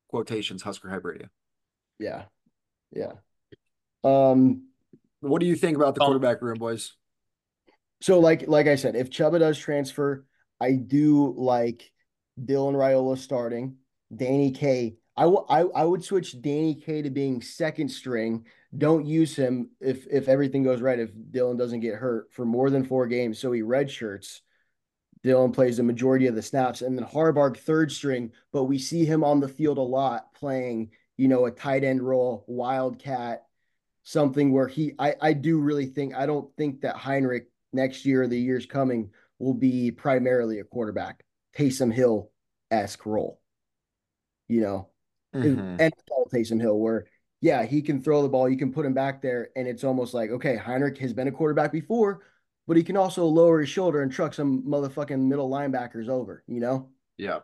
quotations 0.10 0.64
Husker 0.64 0.90
Hype 0.90 1.04
Radio. 1.06 1.28
Yeah, 2.00 2.24
yeah. 2.92 3.14
Um, 4.04 4.68
What 5.22 5.40
do 5.42 5.46
you 5.48 5.56
think 5.56 5.78
about 5.78 5.96
the 5.96 6.02
Oh. 6.02 6.06
quarterback 6.06 6.42
room, 6.42 6.58
boys? 6.58 6.94
so 8.02 8.20
like 8.20 8.48
like 8.48 8.68
I 8.68 8.76
said, 8.76 8.96
if 8.96 9.10
Chubba 9.10 9.40
does 9.40 9.58
transfer, 9.58 10.26
I 10.60 10.74
do 10.74 11.34
like 11.38 11.92
Dylan 12.40 12.74
Raiola 12.74 13.18
starting. 13.18 13.78
Danny 14.16 14.52
K. 14.52 14.98
I 15.18 15.24
w- 15.24 15.46
I, 15.48 15.62
I 15.62 15.86
would 15.86 16.04
switch 16.04 16.42
Danny 16.42 16.76
K 16.76 17.02
to 17.02 17.10
being 17.10 17.42
second 17.42 17.90
string. 17.90 18.46
Don't 18.78 19.06
use 19.06 19.36
him 19.36 19.70
if 19.80 20.06
if 20.08 20.28
everything 20.28 20.64
goes 20.64 20.82
right. 20.82 21.00
If 21.00 21.14
Dylan 21.14 21.58
doesn't 21.58 21.80
get 21.80 21.96
hurt 21.96 22.32
for 22.34 22.46
more 22.46 22.70
than 22.70 22.84
four 22.84 23.08
games, 23.08 23.40
so 23.40 23.52
he 23.52 23.62
redshirts. 23.62 24.42
Dylan 25.24 25.54
plays 25.54 25.78
the 25.78 25.84
majority 25.84 26.28
of 26.28 26.36
the 26.36 26.42
snaps, 26.42 26.82
and 26.82 26.98
then 26.98 27.06
Haarberg 27.06 27.58
third 27.58 27.92
string, 27.92 28.32
but 28.52 28.66
we 28.66 28.78
see 28.78 29.06
him 29.06 29.24
on 29.24 29.40
the 29.40 29.48
field 29.48 29.80
a 29.80 29.82
lot 29.82 30.34
playing, 30.36 30.92
you 31.18 31.28
know, 31.28 31.46
a 31.46 31.52
tight 31.52 31.84
end 31.84 32.04
role, 32.04 32.44
wildcat, 32.48 33.46
something 34.04 34.52
where 34.52 34.68
he. 34.68 34.94
I 35.00 35.16
I 35.22 35.34
do 35.34 35.60
really 35.60 35.88
think 35.88 36.14
I 36.14 36.26
don't 36.26 36.54
think 36.58 36.82
that 36.82 36.98
Heinrich 36.98 37.48
next 37.74 38.06
year 38.06 38.24
or 38.24 38.28
the 38.28 38.40
years 38.40 38.66
coming 38.66 39.12
will 39.40 39.54
be 39.54 39.92
primarily 39.92 40.60
a 40.60 40.64
quarterback, 40.64 41.24
Taysom 41.58 41.92
Hill 41.92 42.30
esque 42.70 43.06
role. 43.06 43.40
You 44.48 44.62
know, 44.62 44.90
Mhm. 45.44 45.80
NFL 45.80 46.30
Taysom 46.32 46.62
Hill, 46.62 46.80
where 46.80 47.06
yeah, 47.42 47.64
he 47.64 47.82
can 47.82 48.02
throw 48.02 48.22
the 48.24 48.30
ball, 48.30 48.50
you 48.50 48.58
can 48.58 48.72
put 48.74 48.86
him 48.86 48.94
back 48.94 49.22
there, 49.22 49.50
and 49.56 49.68
it's 49.68 49.84
almost 49.84 50.14
like 50.14 50.30
okay, 50.32 50.56
Heinrich 50.56 50.98
has 51.00 51.14
been 51.14 51.28
a 51.28 51.32
quarterback 51.32 51.72
before, 51.72 52.22
but 52.68 52.78
he 52.78 52.84
can 52.84 52.98
also 52.98 53.26
lower 53.26 53.60
his 53.60 53.70
shoulder 53.70 54.02
and 54.02 54.12
truck 54.12 54.34
some 54.34 54.64
motherfucking 54.64 55.20
middle 55.20 55.50
linebackers 55.50 56.10
over, 56.10 56.44
you 56.48 56.60
know. 56.60 56.90
Yeah. 57.18 57.40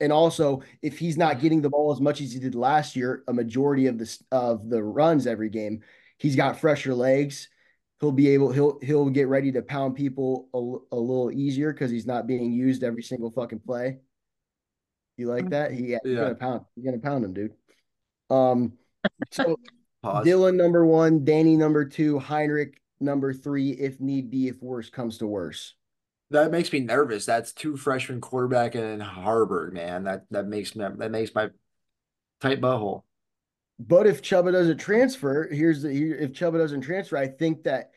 And 0.00 0.12
also, 0.12 0.62
if 0.82 0.98
he's 0.98 1.18
not 1.18 1.40
getting 1.40 1.60
the 1.60 1.68
ball 1.68 1.92
as 1.92 2.00
much 2.00 2.20
as 2.22 2.32
he 2.32 2.38
did 2.38 2.54
last 2.54 2.96
year, 2.96 3.22
a 3.28 3.32
majority 3.34 3.86
of 3.86 3.98
the 3.98 4.18
of 4.32 4.68
the 4.70 4.82
runs 4.82 5.26
every 5.26 5.50
game, 5.50 5.82
he's 6.18 6.36
got 6.36 6.58
fresher 6.58 6.94
legs. 6.94 7.48
He'll 8.00 8.12
be 8.12 8.28
able 8.30 8.50
he'll 8.50 8.78
he'll 8.80 9.10
get 9.10 9.28
ready 9.28 9.52
to 9.52 9.62
pound 9.62 9.94
people 9.96 10.48
a, 10.54 10.96
a 10.96 10.98
little 10.98 11.30
easier 11.30 11.72
because 11.72 11.90
he's 11.90 12.06
not 12.06 12.26
being 12.26 12.50
used 12.52 12.82
every 12.82 13.02
single 13.02 13.30
fucking 13.30 13.60
play. 13.60 13.98
You 15.20 15.28
like 15.28 15.50
that? 15.50 15.72
He, 15.72 15.88
he's 15.88 15.98
Yeah. 16.02 16.14
gonna 16.20 16.34
pound. 16.34 16.64
He's 16.74 16.84
gonna 16.84 16.98
pound 16.98 17.24
him, 17.26 17.34
dude. 17.34 17.52
Um, 18.30 18.72
so 19.30 19.56
Pause. 20.02 20.26
Dylan 20.26 20.54
number 20.56 20.86
one, 20.86 21.26
Danny 21.26 21.58
number 21.58 21.84
two, 21.84 22.18
Heinrich 22.18 22.80
number 23.00 23.34
three, 23.34 23.72
if 23.72 24.00
need 24.00 24.30
be, 24.30 24.48
if 24.48 24.62
worse 24.62 24.88
comes 24.88 25.18
to 25.18 25.26
worse. 25.26 25.74
That 26.30 26.50
makes 26.50 26.72
me 26.72 26.80
nervous. 26.80 27.26
That's 27.26 27.52
two 27.52 27.76
freshman 27.76 28.22
quarterback 28.22 28.74
and 28.74 29.02
Haarberg, 29.02 29.74
man. 29.74 30.04
That 30.04 30.24
that 30.30 30.46
makes 30.46 30.74
me 30.74 30.86
that 30.96 31.10
makes 31.10 31.34
my 31.34 31.50
tight 32.40 32.62
butthole. 32.62 33.02
But 33.78 34.06
if 34.06 34.22
Chubba 34.22 34.52
doesn't 34.52 34.78
transfer, 34.78 35.48
here's 35.52 35.82
the 35.82 35.92
here, 35.92 36.16
if 36.16 36.32
Chubba 36.32 36.56
doesn't 36.56 36.80
transfer, 36.82 37.18
I 37.18 37.28
think 37.28 37.64
that 37.64 37.90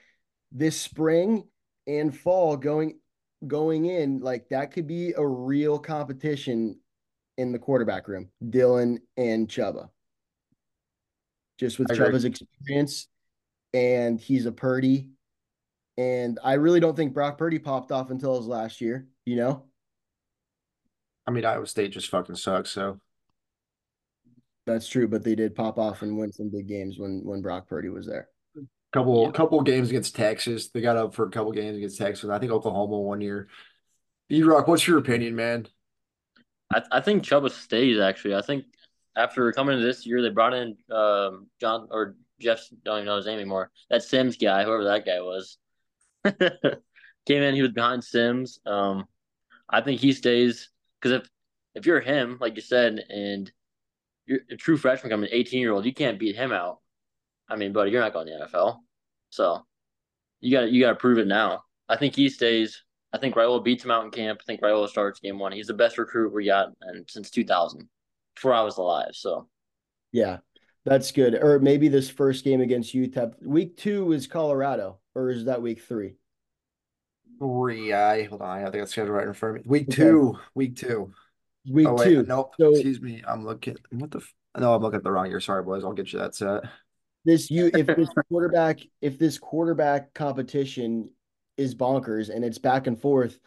this 0.51 0.79
spring 0.79 1.47
and 1.87 2.13
fall 2.17 2.57
going 2.57 2.99
going 3.47 3.85
in, 3.85 4.19
like 4.19 4.49
that 4.49 4.71
could 4.71 4.87
be 4.87 5.13
a 5.15 5.25
real 5.25 5.79
competition 5.79 6.79
in 7.37 7.51
the 7.51 7.59
quarterback 7.59 8.07
room, 8.07 8.29
Dylan 8.43 8.99
and 9.17 9.47
Chubba. 9.47 9.89
Just 11.59 11.79
with 11.79 11.91
I 11.91 11.95
agree. 11.95 12.07
Chubba's 12.07 12.25
experience, 12.25 13.07
and 13.73 14.19
he's 14.19 14.45
a 14.45 14.51
Purdy. 14.51 15.09
And 15.97 16.39
I 16.43 16.53
really 16.53 16.79
don't 16.79 16.95
think 16.95 17.13
Brock 17.13 17.37
Purdy 17.37 17.59
popped 17.59 17.91
off 17.91 18.09
until 18.09 18.35
his 18.37 18.47
last 18.47 18.81
year, 18.81 19.07
you 19.25 19.35
know? 19.35 19.65
I 21.27 21.31
mean, 21.31 21.45
Iowa 21.45 21.67
State 21.67 21.91
just 21.91 22.09
fucking 22.09 22.35
sucks. 22.35 22.71
So 22.71 22.99
That's 24.65 24.87
true, 24.87 25.07
but 25.07 25.23
they 25.23 25.35
did 25.35 25.55
pop 25.55 25.77
off 25.77 26.01
and 26.01 26.17
win 26.17 26.31
some 26.31 26.49
big 26.49 26.67
games 26.67 26.97
when 26.97 27.21
when 27.23 27.41
Brock 27.41 27.67
Purdy 27.67 27.89
was 27.89 28.05
there. 28.07 28.29
couple 28.91 29.23
Yeah. 29.25 29.31
couple 29.31 29.61
games 29.61 29.89
against 29.89 30.15
Texas. 30.15 30.69
They 30.69 30.81
got 30.81 30.97
up 30.97 31.13
for 31.13 31.25
a 31.27 31.29
couple 31.31 31.51
games 31.51 31.77
against 31.77 31.97
Texas. 31.97 32.29
I 32.29 32.39
think 32.39 32.51
Oklahoma 32.51 32.99
one 32.99 33.21
year. 33.21 33.47
E 34.31 34.41
Rock, 34.43 34.67
what's 34.67 34.87
your 34.87 34.97
opinion, 34.97 35.35
man? 35.35 35.67
I, 36.73 36.81
I 36.91 37.01
think 37.01 37.23
Chubba 37.23 37.51
stays 37.51 37.99
actually. 37.99 38.35
I 38.35 38.41
think 38.41 38.65
after 39.15 39.51
coming 39.51 39.79
to 39.79 39.83
this 39.83 40.05
year, 40.05 40.21
they 40.21 40.29
brought 40.29 40.53
in 40.53 40.77
um, 40.91 41.47
John 41.59 41.87
or 41.91 42.15
Jeff. 42.39 42.61
Don't 42.83 42.97
even 42.97 43.05
know 43.05 43.17
his 43.17 43.25
name 43.25 43.39
anymore. 43.39 43.71
That 43.89 44.03
Sims 44.03 44.37
guy, 44.37 44.63
whoever 44.63 44.85
that 44.85 45.05
guy 45.05 45.19
was, 45.21 45.57
came 47.25 47.43
in. 47.43 47.55
He 47.55 47.61
was 47.61 47.71
behind 47.71 48.03
Sims. 48.03 48.59
Um, 48.65 49.05
I 49.69 49.81
think 49.81 49.99
he 49.99 50.13
stays 50.13 50.69
because 50.99 51.21
if 51.21 51.29
if 51.75 51.85
you're 51.85 52.01
him, 52.01 52.37
like 52.39 52.55
you 52.55 52.61
said, 52.61 53.03
and 53.09 53.51
you're 54.25 54.39
a 54.49 54.55
true 54.55 54.77
freshman 54.77 55.11
coming, 55.11 55.29
eighteen 55.31 55.61
year 55.61 55.71
old, 55.71 55.85
you 55.85 55.93
can't 55.93 56.19
beat 56.19 56.35
him 56.35 56.51
out. 56.51 56.79
I 57.49 57.55
mean, 57.55 57.73
buddy, 57.73 57.91
you're 57.91 58.01
not 58.01 58.13
going 58.13 58.27
to 58.27 58.33
the 58.33 58.45
NFL, 58.45 58.79
so 59.29 59.65
you 60.39 60.51
got 60.51 60.71
you 60.71 60.81
got 60.81 60.89
to 60.89 60.95
prove 60.95 61.17
it 61.19 61.27
now. 61.27 61.63
I 61.87 61.97
think 61.97 62.15
he 62.15 62.29
stays. 62.29 62.83
I 63.13 63.19
think 63.19 63.35
Raiola 63.35 63.63
beats 63.63 63.85
him 63.85 63.91
out 63.91 64.03
in 64.03 64.11
camp. 64.11 64.39
I 64.41 64.45
think 64.45 64.61
Raiola 64.61 64.89
starts 64.89 65.19
game 65.19 65.37
one. 65.37 65.51
He's 65.51 65.67
the 65.67 65.73
best 65.73 65.97
recruit 65.97 66.33
we 66.33 66.45
got 66.45 66.69
and 66.81 67.05
since 67.09 67.29
2000, 67.29 67.87
before 68.35 68.53
I 68.53 68.61
was 68.61 68.77
alive. 68.77 69.11
So 69.13 69.47
Yeah, 70.11 70.37
that's 70.83 71.11
good. 71.11 71.35
Or 71.35 71.59
maybe 71.59 71.87
this 71.87 72.09
first 72.09 72.43
game 72.43 72.61
against 72.61 72.95
UTEP. 72.95 73.33
Week 73.45 73.77
two 73.77 74.11
is 74.13 74.25
Colorado, 74.27 74.99
or 75.13 75.29
is 75.29 75.45
that 75.45 75.61
week 75.61 75.81
three? 75.81 76.15
three. 77.39 77.93
I 77.93 78.23
hold 78.23 78.41
on. 78.41 78.59
I 78.59 78.63
think 78.63 78.75
that's 78.75 78.91
scheduled 78.91 79.15
right 79.15 79.27
in 79.27 79.33
front 79.33 79.57
of 79.57 79.65
me. 79.65 79.69
Week 79.69 79.87
okay. 79.89 79.95
two. 79.95 80.39
Week 80.55 80.75
two. 80.75 81.13
Week 81.69 81.87
oh, 81.87 81.95
wait, 81.95 82.05
two. 82.05 82.23
Nope. 82.23 82.53
So, 82.59 82.71
Excuse 82.71 83.01
me. 83.01 83.23
I'm 83.27 83.45
looking. 83.45 83.77
What 83.91 84.11
the? 84.11 84.19
F- 84.19 84.33
no, 84.57 84.73
I'm 84.73 84.81
looking 84.81 84.97
at 84.97 85.03
the 85.03 85.11
wrong 85.11 85.29
year. 85.29 85.39
Sorry, 85.39 85.63
boys. 85.63 85.83
I'll 85.83 85.93
get 85.93 86.13
you 86.13 86.19
that 86.19 86.35
set. 86.35 86.63
This 87.25 87.49
you 87.49 87.71
if 87.73 87.87
this 87.87 88.09
quarterback 88.29 88.79
if 89.01 89.17
this 89.17 89.37
quarterback 89.37 90.13
competition 90.13 91.09
is 91.57 91.75
bonkers 91.75 92.29
and 92.29 92.43
it's 92.43 92.57
back 92.57 92.87
and 92.87 92.99
forth. 92.99 93.39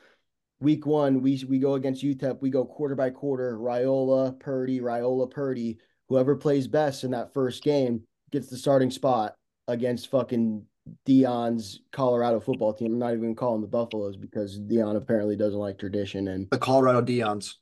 Week 0.60 0.86
one, 0.86 1.20
we 1.20 1.44
we 1.48 1.58
go 1.58 1.74
against 1.74 2.02
UTEP. 2.02 2.40
We 2.40 2.50
go 2.50 2.64
quarter 2.64 2.94
by 2.94 3.10
quarter. 3.10 3.58
Raiola, 3.58 4.38
Purdy, 4.40 4.80
Raiola, 4.80 5.30
Purdy. 5.30 5.78
Whoever 6.08 6.36
plays 6.36 6.66
best 6.66 7.04
in 7.04 7.10
that 7.10 7.34
first 7.34 7.62
game 7.62 8.02
gets 8.30 8.48
the 8.48 8.56
starting 8.56 8.90
spot 8.90 9.34
against 9.68 10.10
fucking 10.10 10.64
Deion's 11.06 11.80
Colorado 11.92 12.40
football 12.40 12.72
team. 12.72 12.92
I'm 12.92 12.98
not 12.98 13.12
even 13.12 13.34
calling 13.34 13.60
the 13.60 13.66
Buffaloes 13.66 14.16
because 14.16 14.58
Deion 14.60 14.96
apparently 14.96 15.36
doesn't 15.36 15.58
like 15.58 15.78
tradition 15.78 16.28
and 16.28 16.48
the 16.50 16.58
Colorado 16.58 17.02
Deion's. 17.02 17.58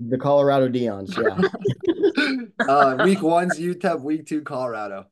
The 0.00 0.18
Colorado 0.18 0.68
Deion's, 0.68 1.16
yeah. 1.16 2.66
uh, 2.68 3.04
week 3.04 3.22
one's 3.22 3.58
UTEP, 3.58 4.00
week 4.00 4.26
two, 4.26 4.42
Colorado. 4.42 5.06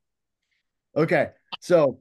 Okay. 0.97 1.29
So 1.61 2.01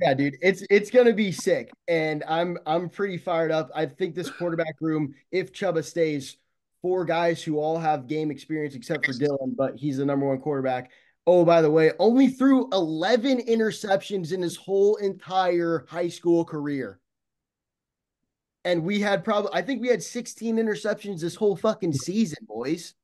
yeah, 0.00 0.14
dude, 0.14 0.36
it's 0.40 0.62
it's 0.70 0.90
gonna 0.90 1.12
be 1.12 1.32
sick. 1.32 1.70
And 1.86 2.24
I'm 2.28 2.58
I'm 2.66 2.88
pretty 2.88 3.18
fired 3.18 3.50
up. 3.50 3.70
I 3.74 3.86
think 3.86 4.14
this 4.14 4.30
quarterback 4.30 4.76
room, 4.80 5.14
if 5.30 5.52
Chubba 5.52 5.84
stays, 5.84 6.36
four 6.82 7.04
guys 7.04 7.42
who 7.42 7.58
all 7.58 7.78
have 7.78 8.06
game 8.06 8.30
experience 8.30 8.74
except 8.74 9.06
for 9.06 9.12
Dylan, 9.12 9.56
but 9.56 9.76
he's 9.76 9.98
the 9.98 10.04
number 10.04 10.26
one 10.26 10.38
quarterback. 10.38 10.90
Oh, 11.26 11.44
by 11.44 11.60
the 11.60 11.70
way, 11.70 11.92
only 11.98 12.28
threw 12.28 12.70
11 12.72 13.40
interceptions 13.40 14.32
in 14.32 14.40
his 14.40 14.56
whole 14.56 14.96
entire 14.96 15.84
high 15.88 16.08
school 16.08 16.44
career. 16.44 17.00
And 18.64 18.82
we 18.82 19.00
had 19.00 19.24
probably, 19.24 19.50
I 19.52 19.60
think 19.60 19.82
we 19.82 19.88
had 19.88 20.02
16 20.02 20.56
interceptions 20.56 21.20
this 21.20 21.34
whole 21.34 21.54
fucking 21.56 21.92
season, 21.92 22.46
boys. 22.46 22.94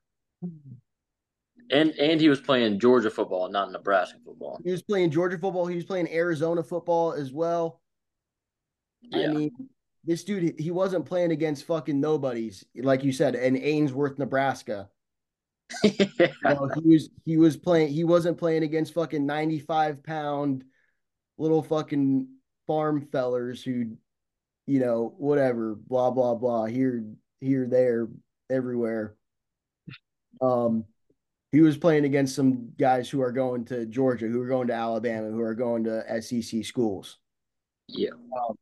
And 1.71 1.91
and 1.93 2.21
he 2.21 2.29
was 2.29 2.41
playing 2.41 2.79
Georgia 2.79 3.11
football, 3.11 3.49
not 3.51 3.73
Nebraska 3.73 4.19
football. 4.25 4.61
He 4.65 4.71
was 4.71 4.83
playing 4.83 5.11
Georgia 5.11 5.39
football. 5.39 5.67
He 5.67 5.77
was 5.77 5.85
playing 5.85 6.13
Arizona 6.13 6.63
football 6.63 7.13
as 7.13 7.33
well. 7.33 7.81
Yeah. 9.03 9.31
I 9.31 9.33
mean, 9.33 9.51
this 10.05 10.25
dude, 10.25 10.59
he 10.59 10.71
wasn't 10.71 11.07
playing 11.07 11.31
against 11.31 11.67
fucking 11.67 11.99
nobodies, 11.99 12.65
like 12.77 13.05
you 13.05 13.13
said, 13.13 13.35
in 13.35 13.57
Ainsworth, 13.57 14.19
Nebraska. 14.19 14.89
yeah. 15.83 15.93
you 16.19 16.29
know, 16.45 16.71
he 16.83 16.89
was 16.89 17.11
he 17.25 17.37
was 17.39 17.57
playing 17.57 17.89
he 17.89 18.05
wasn't 18.05 18.37
playing 18.37 18.63
against 18.63 18.93
fucking 18.93 19.25
95 19.25 20.03
pound 20.03 20.65
little 21.39 21.63
fucking 21.63 22.29
farm 22.67 23.09
fellers 23.11 23.63
who 23.63 23.97
you 24.67 24.79
know 24.81 25.15
whatever 25.17 25.75
blah 25.75 26.11
blah 26.11 26.35
blah 26.35 26.65
here 26.67 27.05
here 27.41 27.67
there 27.67 28.09
everywhere 28.51 29.17
um 30.41 30.85
he 31.55 31.61
was 31.61 31.77
playing 31.77 32.05
against 32.05 32.35
some 32.35 32.71
guys 32.79 33.09
who 33.09 33.21
are 33.21 33.33
going 33.33 33.65
to 33.67 33.87
Georgia 33.87 34.27
who 34.27 34.41
are 34.41 34.49
going 34.49 34.69
to 34.69 34.75
Alabama 34.75 35.31
who 35.31 35.41
are 35.41 35.55
going 35.55 35.85
to 35.85 36.23
SEC 36.23 36.65
schools 36.65 37.19
yeah 37.89 38.11
um, 38.11 38.57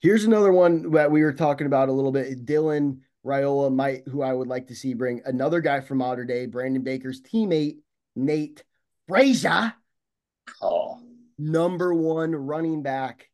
here's 0.00 0.24
another 0.24 0.52
one 0.52 0.90
that 0.92 1.10
we 1.10 1.22
were 1.22 1.32
talking 1.32 1.66
about 1.66 1.88
a 1.88 1.92
little 1.92 2.12
bit 2.12 2.44
Dylan 2.44 2.98
Raiola 3.24 3.72
might, 3.72 4.06
who 4.08 4.22
I 4.22 4.32
would 4.32 4.48
like 4.48 4.68
to 4.68 4.74
see 4.74 4.94
bring 4.94 5.22
another 5.24 5.60
guy 5.60 5.80
from 5.80 5.98
Mater 5.98 6.24
Dei, 6.24 6.46
Brandon 6.46 6.82
Baker's 6.82 7.20
teammate, 7.20 7.78
Nate 8.16 8.64
Frazier. 9.08 9.74
Oh. 10.60 10.98
Number 11.38 11.94
one 11.94 12.34
running 12.34 12.82
back 12.82 13.28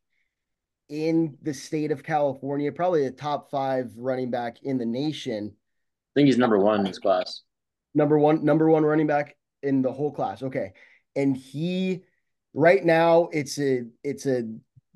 in 0.89 1.37
the 1.41 1.53
state 1.53 1.91
of 1.91 2.03
California, 2.03 2.71
probably 2.71 3.03
the 3.03 3.11
top 3.11 3.49
five 3.49 3.91
running 3.95 4.31
back 4.31 4.57
in 4.63 4.77
the 4.77 4.85
nation. 4.85 5.53
I 5.55 6.11
think 6.15 6.27
he's 6.27 6.37
number 6.37 6.59
one 6.59 6.81
in 6.81 6.85
his 6.85 6.99
class. 6.99 7.41
Number 7.95 8.17
one, 8.17 8.43
number 8.43 8.69
one 8.69 8.83
running 8.83 9.07
back 9.07 9.35
in 9.63 9.81
the 9.81 9.91
whole 9.91 10.11
class. 10.11 10.43
Okay. 10.43 10.73
And 11.15 11.35
he 11.35 12.03
right 12.53 12.83
now 12.83 13.29
it's 13.31 13.59
a 13.59 13.85
it's 14.03 14.25
a 14.25 14.43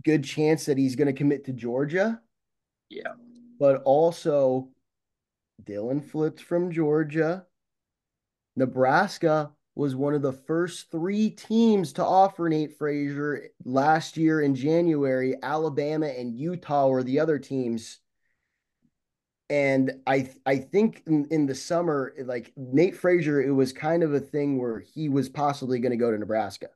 good 0.03 0.23
chance 0.23 0.65
that 0.65 0.77
he's 0.77 0.95
going 0.95 1.07
to 1.07 1.13
commit 1.13 1.45
to 1.45 1.53
Georgia. 1.53 2.21
Yeah. 2.89 3.13
But 3.59 3.81
also 3.83 4.69
Dylan 5.63 6.03
flipped 6.03 6.41
from 6.41 6.71
Georgia. 6.71 7.45
Nebraska 8.55 9.51
was 9.75 9.95
one 9.95 10.13
of 10.13 10.21
the 10.21 10.33
first 10.33 10.91
three 10.91 11.29
teams 11.31 11.93
to 11.93 12.05
offer 12.05 12.47
Nate 12.47 12.77
Frazier 12.77 13.49
last 13.65 14.17
year 14.17 14.41
in 14.41 14.53
January. 14.53 15.35
Alabama 15.41 16.07
and 16.07 16.37
Utah 16.37 16.87
were 16.87 17.03
the 17.03 17.19
other 17.19 17.39
teams. 17.39 17.99
And 19.53 19.91
I 20.07 20.31
I 20.47 20.57
think 20.57 21.03
in, 21.05 21.27
in 21.29 21.45
the 21.45 21.53
summer, 21.53 22.15
like 22.25 22.51
Nate 22.57 22.95
Frazier, 22.97 23.39
it 23.39 23.51
was 23.51 23.71
kind 23.71 24.01
of 24.01 24.15
a 24.15 24.19
thing 24.19 24.57
where 24.57 24.79
he 24.79 25.09
was 25.09 25.29
possibly 25.29 25.77
going 25.77 25.91
to 25.91 25.97
go 25.97 26.09
to 26.09 26.17
Nebraska. 26.17 26.69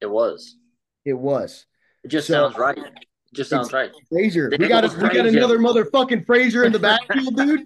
It 0.00 0.10
was. 0.10 0.56
It 1.04 1.12
was. 1.12 1.64
It 2.02 2.08
just 2.08 2.26
so, 2.26 2.32
sounds 2.32 2.58
right. 2.58 2.76
It 2.76 3.06
Just 3.32 3.50
sounds 3.50 3.72
right. 3.72 3.92
Frazier. 4.10 4.50
We 4.50 4.66
got 4.66 4.84
a, 4.84 4.88
we 5.00 5.10
got 5.10 5.26
another 5.26 5.60
motherfucking 5.60 6.26
Frazier 6.26 6.64
in 6.64 6.72
the 6.72 6.78
backfield, 6.80 7.36
dude. 7.36 7.64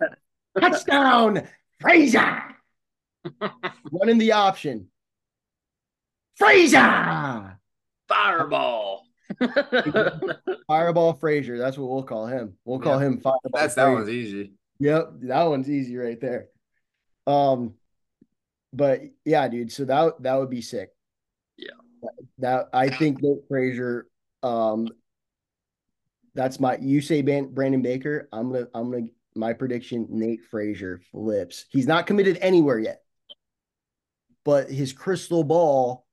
Touchdown, 0.60 1.48
Frazier. 1.80 2.42
Running 3.90 4.18
the 4.18 4.32
option. 4.32 4.88
Frazier. 6.36 7.58
Fireball. 8.06 9.06
Fireball 10.66 11.14
Frazier. 11.14 11.58
That's 11.58 11.78
what 11.78 11.90
we'll 11.90 12.02
call 12.02 12.26
him. 12.26 12.54
We'll 12.64 12.80
call 12.80 12.98
him 12.98 13.20
Fireball. 13.20 13.50
That's 13.52 13.74
Frazier. 13.74 13.88
that 13.88 13.94
one's 13.94 14.08
easy. 14.08 14.52
Yep, 14.80 15.10
that 15.22 15.44
one's 15.44 15.70
easy 15.70 15.96
right 15.96 16.20
there. 16.20 16.48
Um, 17.26 17.74
but 18.72 19.02
yeah, 19.24 19.46
dude. 19.48 19.72
So 19.72 19.84
that 19.84 20.22
that 20.22 20.34
would 20.34 20.50
be 20.50 20.62
sick. 20.62 20.90
Yeah. 21.56 21.70
That 22.38 22.68
I 22.72 22.88
think 22.88 23.22
Nate 23.22 23.46
Frazier 23.48 24.06
um 24.42 24.88
that's 26.34 26.60
my 26.60 26.78
you 26.80 27.00
say 27.00 27.22
Brandon 27.22 27.82
Baker. 27.82 28.28
I'm 28.32 28.52
gonna 28.52 28.66
I'm 28.74 28.90
gonna 28.90 29.06
my 29.34 29.52
prediction. 29.52 30.06
Nate 30.10 30.44
Frazier 30.50 31.00
flips. 31.12 31.66
He's 31.70 31.86
not 31.86 32.06
committed 32.06 32.38
anywhere 32.40 32.78
yet, 32.78 33.02
but 34.44 34.70
his 34.70 34.92
crystal 34.92 35.44
ball, 35.44 36.06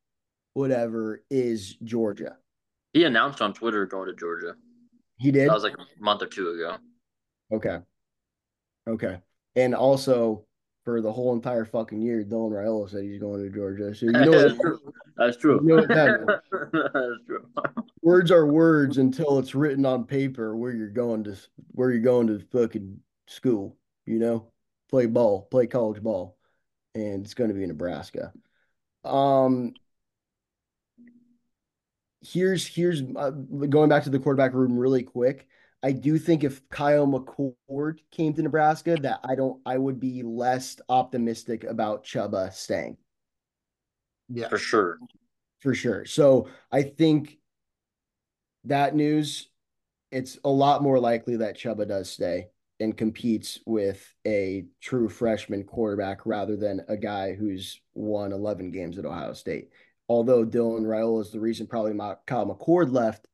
whatever, 0.53 1.23
is 1.29 1.75
Georgia. 1.83 2.37
He 2.97 3.03
announced 3.03 3.43
on 3.43 3.53
Twitter 3.53 3.85
going 3.85 4.07
to 4.07 4.15
Georgia. 4.15 4.55
He 5.19 5.29
did. 5.29 5.47
That 5.47 5.53
was 5.53 5.61
like 5.61 5.75
a 5.75 6.03
month 6.03 6.23
or 6.23 6.25
two 6.25 6.49
ago. 6.49 6.77
Okay. 7.53 7.77
Okay. 8.89 9.19
And 9.55 9.75
also, 9.75 10.47
for 10.83 10.99
the 10.99 11.11
whole 11.11 11.31
entire 11.33 11.63
fucking 11.63 12.01
year, 12.01 12.23
Dylan 12.23 12.49
Raiola 12.49 12.89
said 12.89 13.03
he's 13.03 13.19
going 13.19 13.43
to 13.43 13.55
Georgia. 13.55 13.93
So 13.93 14.07
you 14.07 14.13
know 14.13 14.31
that's 14.47 14.59
true. 14.59 14.79
That's 15.15 15.37
true. 15.37 15.59
You 15.61 15.75
know 15.75 15.85
that 15.85 16.41
that's 16.71 17.25
true. 17.27 17.45
words 18.01 18.31
are 18.31 18.47
words 18.47 18.97
until 18.97 19.37
it's 19.37 19.53
written 19.53 19.85
on 19.85 20.05
paper 20.05 20.57
where 20.57 20.71
you're 20.71 20.89
going 20.89 21.23
to 21.25 21.37
where 21.73 21.91
you're 21.91 22.01
going 22.01 22.25
to 22.25 22.39
fucking 22.51 22.99
school. 23.27 23.77
You 24.07 24.17
know, 24.17 24.47
play 24.89 25.05
ball, 25.05 25.43
play 25.51 25.67
college 25.67 26.01
ball, 26.01 26.35
and 26.95 27.23
it's 27.23 27.35
going 27.35 27.51
to 27.51 27.55
be 27.55 27.67
Nebraska. 27.67 28.33
Um, 29.03 29.75
here's 32.21 32.65
here's 32.65 33.01
uh, 33.15 33.31
going 33.31 33.89
back 33.89 34.03
to 34.03 34.09
the 34.09 34.19
quarterback 34.19 34.53
room 34.53 34.77
really 34.77 35.03
quick. 35.03 35.47
I 35.83 35.91
do 35.91 36.17
think 36.17 36.43
if 36.43 36.67
Kyle 36.69 37.07
McCord 37.07 37.99
came 38.11 38.33
to 38.33 38.41
Nebraska, 38.41 38.97
that 39.01 39.19
I 39.23 39.35
don't, 39.35 39.61
I 39.65 39.77
would 39.77 39.99
be 39.99 40.23
less 40.23 40.77
optimistic 40.89 41.63
about 41.63 42.03
Chubba 42.03 42.51
staying. 42.51 42.97
Yeah, 44.27 44.49
for 44.49 44.57
sure, 44.57 44.97
for 45.59 45.73
sure. 45.73 46.05
So 46.05 46.49
I 46.71 46.81
think 46.81 47.37
that 48.65 48.95
news, 48.95 49.49
it's 50.11 50.39
a 50.43 50.49
lot 50.49 50.81
more 50.81 50.99
likely 50.99 51.37
that 51.37 51.57
Chubba 51.57 51.87
does 51.87 52.09
stay 52.09 52.47
and 52.79 52.97
competes 52.97 53.59
with 53.65 54.13
a 54.25 54.65
true 54.81 55.09
freshman 55.09 55.63
quarterback 55.63 56.25
rather 56.25 56.55
than 56.55 56.81
a 56.87 56.97
guy 56.97 57.33
who's 57.33 57.81
won 57.93 58.31
11 58.31 58.71
games 58.71 58.97
at 58.97 59.05
Ohio 59.05 59.33
State. 59.33 59.69
Although 60.09 60.45
Dylan 60.45 60.83
Raiola 60.83 61.21
is 61.21 61.31
the 61.31 61.39
reason 61.39 61.67
probably 61.67 61.93
Kyle 62.25 62.45
McCord 62.45 62.91
left 62.91 63.27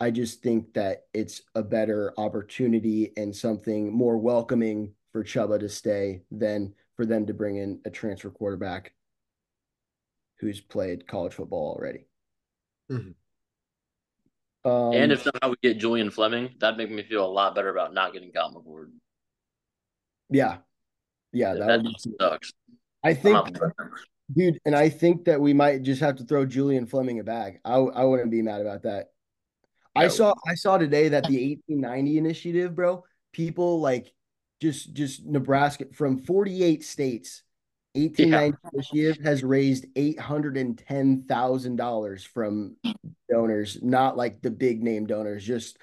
I 0.00 0.10
just 0.10 0.42
think 0.42 0.74
that 0.74 1.06
it's 1.12 1.42
a 1.54 1.62
better 1.62 2.12
opportunity 2.16 3.12
and 3.16 3.34
something 3.34 3.92
more 3.92 4.16
welcoming 4.16 4.94
for 5.12 5.24
Chubba 5.24 5.58
to 5.60 5.68
stay 5.68 6.22
than 6.30 6.74
for 6.96 7.04
them 7.04 7.26
to 7.26 7.34
bring 7.34 7.56
in 7.56 7.80
a 7.84 7.90
transfer 7.90 8.30
quarterback 8.30 8.92
who's 10.38 10.60
played 10.60 11.08
college 11.08 11.34
football 11.34 11.74
already. 11.74 12.06
Mm-hmm. 12.90 14.70
Um, 14.70 14.92
and 14.92 15.10
if 15.10 15.22
somehow 15.22 15.50
we 15.50 15.56
get 15.62 15.78
Julian 15.78 16.10
Fleming, 16.10 16.50
that'd 16.58 16.78
make 16.78 16.90
me 16.90 17.02
feel 17.02 17.24
a 17.24 17.26
lot 17.26 17.54
better 17.56 17.70
about 17.70 17.92
not 17.92 18.12
getting 18.12 18.30
Kyle 18.30 18.52
McCord. 18.52 18.90
Yeah. 20.30 20.58
Yeah, 21.32 21.54
that, 21.54 21.82
that 21.82 22.14
sucks. 22.20 22.52
I 23.02 23.14
think, 23.14 23.58
dude, 24.34 24.58
and 24.64 24.74
I 24.74 24.88
think 24.88 25.26
that 25.26 25.40
we 25.40 25.52
might 25.52 25.82
just 25.82 26.00
have 26.00 26.16
to 26.16 26.24
throw 26.24 26.44
Julian 26.46 26.86
Fleming 26.86 27.20
a 27.20 27.24
bag. 27.24 27.60
I, 27.64 27.76
I 27.76 28.02
wouldn't 28.04 28.30
be 28.30 28.42
mad 28.42 28.60
about 28.60 28.82
that. 28.82 29.10
I 29.96 30.08
saw 30.08 30.34
I 30.46 30.54
saw 30.54 30.76
today 30.78 31.08
that 31.08 31.24
the 31.24 31.56
1890 31.68 32.18
initiative, 32.18 32.76
bro, 32.76 33.04
people 33.32 33.80
like 33.80 34.12
just 34.60 34.92
just 34.92 35.24
Nebraska 35.24 35.86
from 35.92 36.18
48 36.18 36.84
states, 36.84 37.42
1890 37.94 38.58
initiative 38.74 39.24
has 39.24 39.42
raised 39.42 39.86
$810,000 39.94 42.26
from 42.28 42.76
donors, 43.28 43.78
not 43.82 44.16
like 44.16 44.40
the 44.40 44.50
big 44.50 44.84
name 44.84 45.06
donors, 45.06 45.44
just 45.44 45.78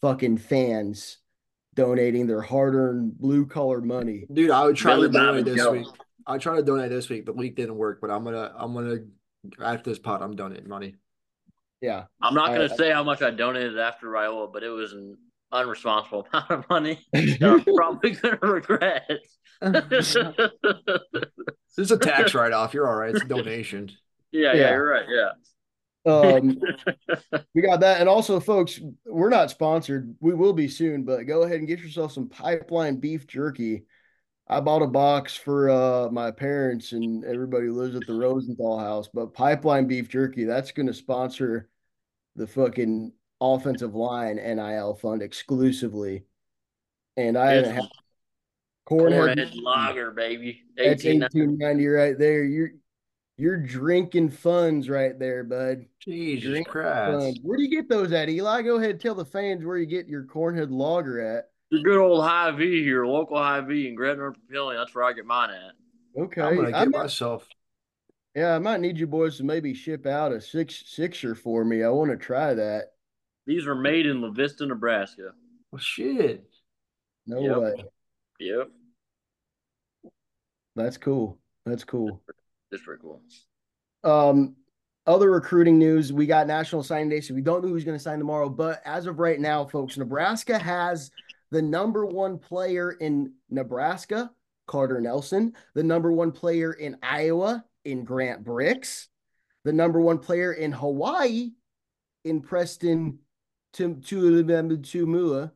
fucking 0.00 0.38
fans 0.38 1.18
donating 1.74 2.26
their 2.26 2.40
hard-earned 2.40 3.18
blue 3.18 3.46
collar 3.46 3.80
money. 3.80 4.26
Dude, 4.32 4.50
I 4.50 4.64
would 4.64 4.76
try 4.76 4.94
Billy 4.94 5.08
to 5.08 5.12
donate 5.12 5.44
Bobby 5.44 5.50
this 5.50 5.62
Joe. 5.62 5.72
week. 5.72 5.86
I 6.28 6.38
try 6.38 6.56
to 6.56 6.62
donate 6.62 6.90
this 6.90 7.08
week. 7.08 7.26
The 7.26 7.32
week 7.32 7.56
didn't 7.56 7.76
work, 7.76 8.00
but 8.00 8.10
I'm 8.10 8.22
gonna 8.24 8.52
I'm 8.56 8.74
gonna 8.74 8.98
after 9.64 9.90
this 9.90 9.98
pot, 9.98 10.22
I'm 10.22 10.36
donating 10.36 10.68
money. 10.68 10.94
Yeah. 11.80 12.04
I'm 12.20 12.34
not 12.34 12.48
going 12.48 12.60
I- 12.62 12.68
to 12.68 12.74
say 12.76 12.90
how 12.92 13.02
much 13.04 13.22
I 13.22 13.30
donated 13.30 13.78
after 13.78 14.08
Raiola, 14.08 14.52
but 14.52 14.62
it 14.62 14.68
was 14.68 14.92
an 14.92 15.16
unresponsible 15.52 16.26
amount 16.32 16.50
of 16.50 16.68
money 16.68 16.98
that 17.12 17.42
I'm 17.42 17.62
probably 17.74 18.10
going 18.10 18.38
to 18.38 18.46
regret. 18.46 19.08
This 19.90 20.16
is 21.76 21.90
a 21.92 21.98
tax 21.98 22.34
write 22.34 22.52
off. 22.52 22.74
You're 22.74 22.88
all 22.88 22.96
right. 22.96 23.14
It's 23.14 23.24
a 23.24 23.28
donation. 23.28 23.90
yeah, 24.32 24.52
Yeah. 24.52 24.60
yeah, 24.60 24.70
you're 24.70 24.88
right. 24.88 25.06
Yeah. 25.08 25.30
Um, 26.12 26.60
we 27.54 27.62
got 27.62 27.80
that. 27.80 28.00
And 28.00 28.08
also, 28.08 28.40
folks, 28.40 28.80
we're 29.04 29.28
not 29.28 29.50
sponsored. 29.50 30.14
We 30.20 30.34
will 30.34 30.52
be 30.52 30.66
soon, 30.68 31.04
but 31.04 31.24
go 31.26 31.42
ahead 31.42 31.58
and 31.58 31.68
get 31.68 31.80
yourself 31.80 32.12
some 32.12 32.28
pipeline 32.28 32.96
beef 32.96 33.26
jerky. 33.26 33.84
I 34.48 34.60
bought 34.60 34.82
a 34.82 34.86
box 34.86 35.36
for 35.36 35.70
uh 35.70 36.10
my 36.10 36.30
parents 36.30 36.92
and 36.92 37.24
everybody 37.24 37.66
who 37.66 37.74
lives 37.74 37.96
at 37.96 38.06
the 38.06 38.14
Rosenthal 38.14 38.78
house, 38.78 39.08
but 39.12 39.34
pipeline 39.34 39.86
beef 39.86 40.08
jerky, 40.08 40.44
that's 40.44 40.72
gonna 40.72 40.94
sponsor 40.94 41.68
the 42.36 42.46
fucking 42.46 43.12
offensive 43.40 43.94
line 43.94 44.36
NIL 44.36 44.94
fund 44.94 45.22
exclusively. 45.22 46.24
And 47.16 47.36
I 47.36 47.52
haven't 47.52 47.74
had 47.74 47.84
cornhead. 48.88 49.52
Lager, 49.62 50.12
baby. 50.12 50.62
That's 50.76 51.04
eighteen 51.04 51.58
ninety 51.58 51.86
right 51.86 52.18
there. 52.18 52.44
You're 52.44 52.70
you're 53.36 53.56
drinking 53.56 54.30
funds 54.30 54.88
right 54.88 55.16
there, 55.18 55.44
bud. 55.44 55.86
Jesus 56.00 56.64
Christ. 56.66 57.20
Fun. 57.20 57.34
Where 57.42 57.56
do 57.56 57.62
you 57.62 57.70
get 57.70 57.88
those 57.88 58.12
at, 58.12 58.28
Eli? 58.28 58.62
Go 58.62 58.76
ahead 58.76 58.90
and 58.90 59.00
tell 59.00 59.14
the 59.14 59.24
fans 59.24 59.64
where 59.64 59.76
you 59.76 59.86
get 59.86 60.08
your 60.08 60.24
cornhead 60.24 60.70
lager 60.70 61.20
at. 61.20 61.50
The 61.70 61.80
good 61.82 61.98
old 61.98 62.24
Hy-Vee 62.24 62.82
here, 62.82 63.06
local 63.06 63.36
Hy-Vee 63.36 63.88
in 63.88 63.94
Gretna, 63.94 64.30
Papillion. 64.32 64.78
That's 64.78 64.94
where 64.94 65.04
I 65.04 65.12
get 65.12 65.26
mine 65.26 65.50
at. 65.50 66.20
Okay. 66.22 66.40
I'm 66.40 66.56
gonna 66.56 66.68
I 66.68 66.84
get 66.84 66.90
might- 66.90 67.02
myself. 67.02 67.46
yeah, 68.34 68.54
I 68.54 68.58
might 68.58 68.80
need 68.80 68.96
you 68.98 69.06
boys 69.06 69.36
to 69.36 69.44
maybe 69.44 69.74
ship 69.74 70.06
out 70.06 70.32
a 70.32 70.40
six 70.40 70.82
sixer 70.86 71.34
for 71.34 71.64
me. 71.64 71.82
I 71.84 71.90
want 71.90 72.10
to 72.10 72.16
try 72.16 72.54
that. 72.54 72.92
These 73.46 73.66
were 73.66 73.74
made 73.74 74.06
in 74.06 74.20
La 74.22 74.30
Vista, 74.30 74.64
Nebraska. 74.66 75.32
Well, 75.70 75.78
shit. 75.78 76.48
No 77.26 77.40
Yep. 77.40 77.56
way. 77.58 77.84
Yep. 78.40 78.70
That's 80.76 80.96
cool. 80.96 81.38
That's 81.66 81.84
cool. 81.84 82.22
That's 82.70 82.82
pretty 82.82 83.02
cool. 83.02 83.20
Um, 84.04 84.56
other 85.06 85.30
recruiting 85.30 85.78
news, 85.78 86.12
we 86.12 86.26
got 86.26 86.46
National 86.46 86.82
Signing 86.82 87.08
Day, 87.08 87.20
so 87.20 87.34
we 87.34 87.40
don't 87.42 87.62
know 87.62 87.68
who's 87.68 87.84
going 87.84 87.96
to 87.96 88.02
sign 88.02 88.18
tomorrow. 88.18 88.48
But 88.48 88.80
as 88.84 89.06
of 89.06 89.18
right 89.18 89.40
now, 89.40 89.64
folks, 89.66 89.96
Nebraska 89.98 90.58
has 90.58 91.10
the 91.50 91.62
number 91.62 92.04
one 92.04 92.38
player 92.38 92.92
in 92.92 93.32
Nebraska, 93.50 94.30
Carter 94.66 95.00
Nelson, 95.00 95.54
the 95.74 95.82
number 95.82 96.12
one 96.12 96.32
player 96.32 96.72
in 96.74 96.96
Iowa, 97.02 97.64
in 97.84 98.04
Grant 98.04 98.44
Brix, 98.44 99.06
the 99.64 99.72
number 99.72 100.00
one 100.00 100.18
player 100.18 100.52
in 100.52 100.72
Hawaii, 100.72 101.52
in 102.24 102.40
Preston 102.40 103.18
Tum- 103.72 104.00
Tuimula, 104.02 105.52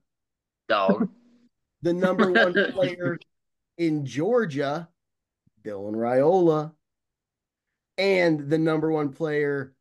Dog. 0.69 1.09
the 1.83 1.93
number 1.93 2.33
one 2.33 2.55
player 2.73 3.19
in 3.77 4.07
Georgia, 4.07 4.89
Dylan 5.65 5.95
Raiola, 5.95 6.73
and 7.99 8.49
the 8.49 8.59
number 8.59 8.91
one 8.91 9.11
player, 9.11 9.75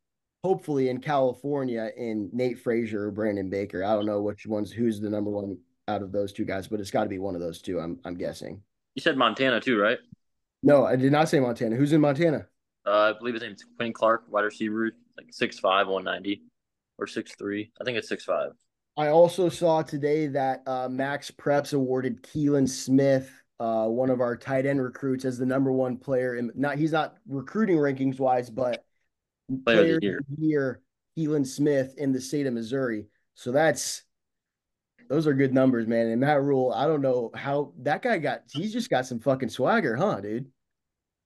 hopefully 0.44 0.90
in 0.90 1.00
California, 1.00 1.90
in 1.96 2.30
Nate 2.34 2.60
Frazier 2.60 3.08
or 3.08 3.12
Brandon 3.12 3.50
Baker. 3.50 3.84
I 3.84 3.94
don't 3.96 4.06
know 4.06 4.22
which 4.22 4.46
one's 4.46 4.72
who's 4.72 5.00
the 5.00 5.10
number 5.10 5.30
one 5.30 5.58
out 5.88 6.02
of 6.02 6.12
those 6.12 6.34
two 6.34 6.46
guys, 6.46 6.68
but 6.68 6.80
it's 6.80 6.92
got 6.92 7.04
to 7.04 7.10
be 7.10 7.20
one 7.20 7.36
of 7.36 7.42
those 7.42 7.62
two. 7.62 7.80
I'm 7.80 8.00
I'm 8.06 8.16
guessing. 8.16 8.62
You 8.96 9.02
said 9.02 9.18
Montana 9.18 9.60
too, 9.60 9.80
right? 9.80 10.00
No, 10.64 10.86
I 10.86 10.96
did 10.96 11.12
not 11.12 11.30
say 11.30 11.40
Montana. 11.40 11.76
Who's 11.76 11.94
in 11.94 12.02
Montana? 12.02 12.48
Uh, 12.86 13.14
I 13.14 13.14
believe 13.18 13.34
his 13.34 13.44
name's 13.44 13.64
Quinn 13.78 13.94
Clark, 13.94 14.26
wide 14.28 14.42
receiver, 14.42 14.92
like 15.18 15.32
6'5", 15.32 15.64
190. 15.64 16.44
Or 16.98 17.08
6'3". 17.08 17.72
I 17.80 17.84
think 17.84 17.98
it's 17.98 18.12
6'5". 18.12 18.52
I 18.98 19.08
also 19.08 19.50
saw 19.50 19.82
today 19.82 20.28
that 20.28 20.62
uh, 20.68 20.88
Max 20.90 21.32
Preps 21.32 21.74
awarded 21.74 22.22
Keelan 22.22 22.70
Smith, 22.70 23.32
uh, 23.60 23.88
one 23.88 24.10
of 24.12 24.22
our 24.22 24.36
tight 24.38 24.66
end 24.68 24.84
recruits, 24.84 25.26
as 25.26 25.38
the 25.40 25.46
number 25.46 25.72
one 25.72 25.98
player. 25.98 26.36
In, 26.36 26.52
not 26.54 26.78
he's 26.78 26.92
not 26.92 27.16
recruiting 27.28 27.78
rankings 27.78 28.20
wise, 28.20 28.50
but 28.50 28.86
Player 29.66 29.96
of 29.96 30.02
the 30.02 30.06
year. 30.06 30.22
year, 30.38 30.82
Keelan 31.18 31.48
Smith 31.48 31.96
in 31.98 32.12
the 32.12 32.22
state 32.22 32.46
of 32.46 32.54
Missouri. 32.54 33.08
So 33.34 33.52
that's 33.52 34.04
those 35.12 35.28
are 35.28 35.34
good 35.34 35.54
numbers, 35.54 35.88
man. 35.88 36.08
And 36.08 36.22
Matt 36.22 36.42
Rhule, 36.42 36.72
I 36.74 36.88
don't 36.88 37.02
know 37.02 37.32
how 37.36 37.74
that 37.82 38.02
guy 38.02 38.18
got. 38.18 38.44
He's 38.50 38.72
just 38.72 38.90
got 38.90 39.06
some 39.06 39.20
fucking 39.20 39.50
swagger, 39.50 39.98
huh, 39.98 40.22
dude? 40.22 40.48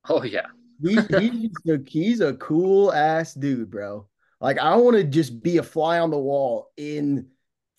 Oh, 0.10 0.24
yeah. 0.24 0.48
He's 0.82 1.06
he's, 1.08 1.52
a, 1.69 1.80
he's 1.86 2.19
a 2.19 2.34
cool 2.34 2.91
ass 2.91 3.36
dude, 3.36 3.69
bro. 3.69 4.08
Like 4.41 4.58
I 4.58 4.76
want 4.76 4.98
to 4.98 5.04
just 5.04 5.41
be 5.43 5.58
a 5.58 5.63
fly 5.63 6.00
on 6.00 6.10
the 6.10 6.17
wall 6.17 6.71
in 6.78 7.28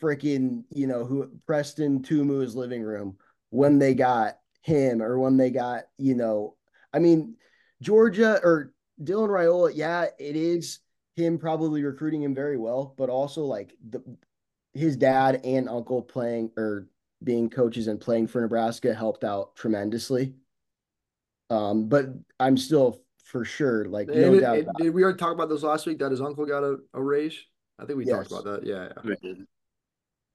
freaking 0.01 0.62
you 0.73 0.87
know 0.87 1.05
who 1.05 1.31
Preston 1.47 2.03
Tumu's 2.03 2.55
living 2.55 2.83
room 2.83 3.16
when 3.51 3.79
they 3.79 3.95
got 3.95 4.38
him 4.62 5.03
or 5.03 5.19
when 5.19 5.37
they 5.37 5.51
got 5.51 5.85
you 5.99 6.14
know 6.14 6.57
I 6.92 6.99
mean 6.99 7.37
Georgia 7.83 8.40
or 8.42 8.73
Dylan 9.03 9.29
Raiola. 9.29 9.73
Yeah, 9.75 10.07
it 10.19 10.37
is 10.37 10.81
him 11.14 11.38
probably 11.38 11.83
recruiting 11.83 12.23
him 12.23 12.35
very 12.35 12.57
well, 12.57 12.95
but 12.97 13.11
also 13.11 13.42
like 13.42 13.75
the 13.90 14.03
his 14.76 14.96
dad 14.96 15.40
and 15.44 15.68
uncle 15.68 16.02
playing 16.02 16.50
or 16.56 16.86
being 17.24 17.48
coaches 17.50 17.86
and 17.88 18.00
playing 18.00 18.26
for 18.26 18.40
Nebraska 18.40 18.94
helped 18.94 19.24
out 19.24 19.56
tremendously. 19.56 20.34
Um, 21.50 21.88
but 21.88 22.06
I'm 22.38 22.56
still 22.56 23.02
for 23.24 23.44
sure 23.44 23.86
like 23.86 24.08
no 24.08 24.32
And- 24.32 24.40
doubt. 24.40 24.58
and 24.58 24.68
did 24.78 24.90
we 24.94 25.02
already 25.02 25.18
talk 25.18 25.32
about 25.32 25.48
this 25.48 25.62
last 25.62 25.86
week 25.86 25.98
that 26.00 26.10
his 26.10 26.20
uncle 26.20 26.46
got 26.46 26.62
a, 26.62 26.78
a 26.94 27.02
raise? 27.02 27.36
I 27.78 27.84
think 27.84 27.98
we 27.98 28.04
talked 28.04 28.30
about 28.30 28.44
that. 28.44 28.66
Yeah, 28.66 28.88
yeah. 29.22 29.32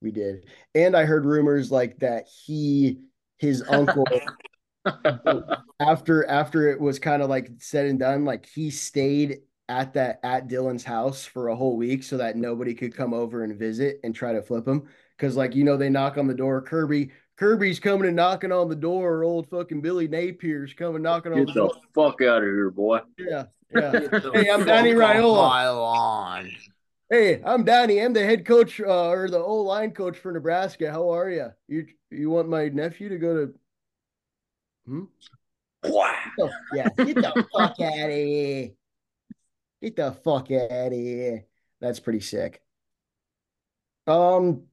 We 0.02 0.12
did. 0.12 0.46
And 0.76 0.96
I 0.96 1.06
heard 1.06 1.26
rumors 1.26 1.72
like 1.72 1.98
that 2.00 2.26
he 2.46 3.00
his 3.40 3.64
uncle 3.70 4.06
after 5.80 6.26
after 6.28 6.70
it 6.70 6.80
was 6.80 7.00
kind 7.00 7.22
of 7.22 7.30
like 7.30 7.50
said 7.60 7.86
and 7.86 8.00
done, 8.00 8.26
like 8.26 8.46
he 8.48 8.70
stayed 8.72 9.40
at 9.72 9.94
that 9.94 10.20
at 10.22 10.48
Dylan's 10.50 10.84
house 10.84 11.24
for 11.26 11.48
a 11.48 11.56
whole 11.56 11.78
week 11.78 12.04
so 12.04 12.18
that 12.18 12.36
nobody 12.36 12.74
could 12.74 12.94
come 12.96 13.14
over 13.14 13.44
and 13.44 13.58
visit 13.58 14.00
and 14.04 14.14
try 14.14 14.34
to 14.34 14.42
flip 14.42 14.68
him. 14.68 14.88
Cause 15.18 15.38
like 15.38 15.56
you 15.56 15.64
know, 15.64 15.78
they 15.78 15.90
knock 15.90 16.18
on 16.18 16.28
the 16.28 16.34
door. 16.34 16.62
Kirby, 16.62 17.12
Kirby's 17.38 17.80
coming 17.80 18.08
and 18.08 18.16
knocking 18.16 18.52
on 18.52 18.68
the 18.70 18.76
door, 18.76 19.24
old 19.24 19.48
fucking 19.50 19.82
Billy 19.82 20.08
Napier's 20.08 20.74
coming 20.74 21.02
knocking 21.02 21.32
on 21.32 21.46
Get 21.46 21.48
the 21.48 21.54
the 21.54 21.60
door. 21.68 21.76
fuck 21.96 22.22
out 22.22 22.40
of 22.40 22.50
here, 22.50 22.70
boy. 22.70 23.00
Yeah, 23.18 23.46
yeah. 23.74 23.92
Hey, 24.34 24.50
I'm 24.50 24.66
Danny 24.66 24.92
Raiola. 24.92 25.78
On. 25.78 26.52
Hey, 27.10 27.42
I'm 27.46 27.64
Danny. 27.64 28.02
I'm 28.02 28.14
the 28.14 28.24
head 28.26 28.46
coach 28.46 28.80
uh, 28.82 29.10
or 29.10 29.30
the 29.30 29.40
O 29.40 29.56
line 29.62 29.92
coach 29.92 30.18
for 30.18 30.32
Nebraska. 30.32 30.92
How 30.92 31.10
are 31.14 31.30
you? 31.30 31.52
You 31.68 31.86
you 32.10 32.30
want 32.30 32.50
my 32.50 32.70
nephew 32.70 33.10
to 33.10 33.18
go 33.18 33.34
to? 33.46 33.54
Hmm? 34.86 35.04
Wow. 35.84 36.16
Oh, 36.40 36.50
yeah, 36.74 36.90
get 36.98 37.16
the 37.16 37.46
fuck 37.54 37.80
out 37.80 38.10
of 38.10 38.12
here. 38.12 38.72
Get 39.82 39.96
the 39.96 40.12
fuck 40.12 40.52
out 40.52 40.88
of 40.88 40.94
here. 40.94 41.46
That's 41.80 42.00
pretty 42.00 42.20
sick. 42.20 42.62
Um, 44.08 44.64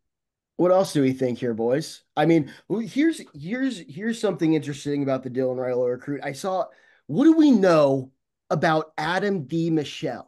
what 0.56 0.72
else 0.72 0.92
do 0.92 1.02
we 1.02 1.12
think 1.12 1.38
here, 1.38 1.54
boys? 1.54 2.02
I 2.16 2.26
mean, 2.26 2.52
here's 2.68 3.22
here's 3.34 3.78
here's 3.88 4.20
something 4.20 4.54
interesting 4.54 5.02
about 5.02 5.22
the 5.22 5.30
Dylan 5.30 5.56
Raiola 5.56 5.90
recruit. 5.90 6.20
I 6.22 6.32
saw. 6.32 6.66
What 7.06 7.24
do 7.24 7.32
we 7.32 7.50
know 7.50 8.12
about 8.50 8.92
Adam 8.98 9.46
DiMichele? 9.46 10.26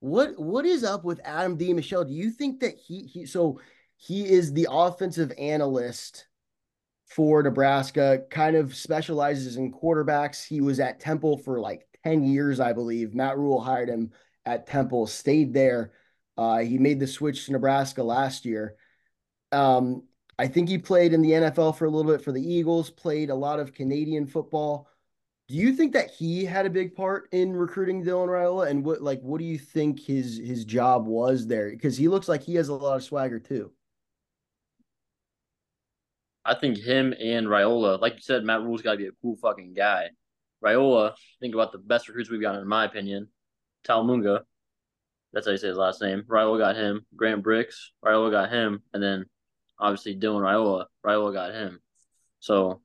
What 0.00 0.38
what 0.38 0.64
is 0.64 0.84
up 0.84 1.04
with 1.04 1.20
Adam 1.24 1.58
DiMichele? 1.58 2.06
Do 2.06 2.14
you 2.14 2.30
think 2.30 2.60
that 2.60 2.76
he 2.78 3.02
he 3.02 3.26
so 3.26 3.60
he 3.96 4.30
is 4.30 4.52
the 4.52 4.68
offensive 4.70 5.32
analyst 5.38 6.26
for 7.06 7.42
Nebraska, 7.42 8.22
kind 8.30 8.56
of 8.56 8.74
specializes 8.74 9.56
in 9.56 9.72
quarterbacks. 9.72 10.46
He 10.46 10.60
was 10.60 10.80
at 10.80 11.00
Temple 11.00 11.38
for 11.38 11.60
like 11.60 11.86
10 12.04 12.24
years, 12.24 12.60
I 12.60 12.72
believe. 12.72 13.14
Matt 13.14 13.38
Rhule 13.38 13.60
hired 13.60 13.88
him 13.88 14.12
at 14.44 14.66
Temple, 14.66 15.06
stayed 15.06 15.52
there. 15.52 15.92
Uh, 16.36 16.58
he 16.58 16.78
made 16.78 17.00
the 17.00 17.06
switch 17.06 17.46
to 17.46 17.52
Nebraska 17.52 18.02
last 18.02 18.44
year. 18.44 18.76
Um, 19.52 20.04
I 20.38 20.48
think 20.48 20.68
he 20.68 20.78
played 20.78 21.12
in 21.12 21.22
the 21.22 21.30
NFL 21.30 21.76
for 21.76 21.84
a 21.84 21.90
little 21.90 22.10
bit 22.10 22.22
for 22.22 22.32
the 22.32 22.42
Eagles, 22.42 22.90
played 22.90 23.30
a 23.30 23.34
lot 23.34 23.60
of 23.60 23.72
Canadian 23.72 24.26
football. 24.26 24.88
Do 25.46 25.54
you 25.54 25.74
think 25.74 25.92
that 25.92 26.10
he 26.10 26.44
had 26.44 26.66
a 26.66 26.70
big 26.70 26.94
part 26.94 27.28
in 27.32 27.54
recruiting 27.54 28.02
Dylan 28.02 28.28
Raiola? 28.28 28.68
And 28.68 28.84
what 28.84 29.02
like 29.02 29.20
what 29.20 29.38
do 29.38 29.44
you 29.44 29.58
think 29.58 30.00
his 30.00 30.38
his 30.38 30.64
job 30.64 31.06
was 31.06 31.46
there? 31.46 31.70
Because 31.70 31.96
he 31.96 32.08
looks 32.08 32.28
like 32.28 32.42
he 32.42 32.54
has 32.54 32.68
a 32.68 32.74
lot 32.74 32.96
of 32.96 33.04
swagger 33.04 33.38
too. 33.38 33.70
I 36.46 36.54
think 36.54 36.78
him 36.78 37.14
and 37.18 37.46
Raiola, 37.46 38.00
like 38.00 38.14
you 38.14 38.20
said, 38.20 38.44
Matt 38.44 38.62
Rhule's 38.62 38.82
got 38.82 38.92
to 38.92 38.98
be 38.98 39.06
a 39.06 39.12
cool 39.22 39.36
fucking 39.36 39.74
guy. 39.74 40.08
Raiola, 40.64 41.14
think 41.40 41.54
about 41.54 41.72
the 41.72 41.78
best 41.78 42.08
recruits 42.08 42.30
we've 42.30 42.40
gotten, 42.40 42.62
in 42.62 42.68
my 42.68 42.84
opinion. 42.84 43.28
Talmunga, 43.86 44.40
that's 45.32 45.46
how 45.46 45.52
you 45.52 45.58
say 45.58 45.68
his 45.68 45.76
last 45.76 46.00
name. 46.00 46.24
Raiola 46.28 46.58
got 46.58 46.76
him. 46.76 47.04
Grant 47.14 47.44
Brix, 47.44 47.74
Raiola 48.04 48.30
got 48.30 48.50
him, 48.50 48.82
and 48.92 49.02
then 49.02 49.26
obviously 49.78 50.16
Dylan 50.16 50.40
Raiola, 50.40 50.86
Raiola 51.04 51.32
got 51.32 51.52
him. 51.52 51.80
So 52.40 52.80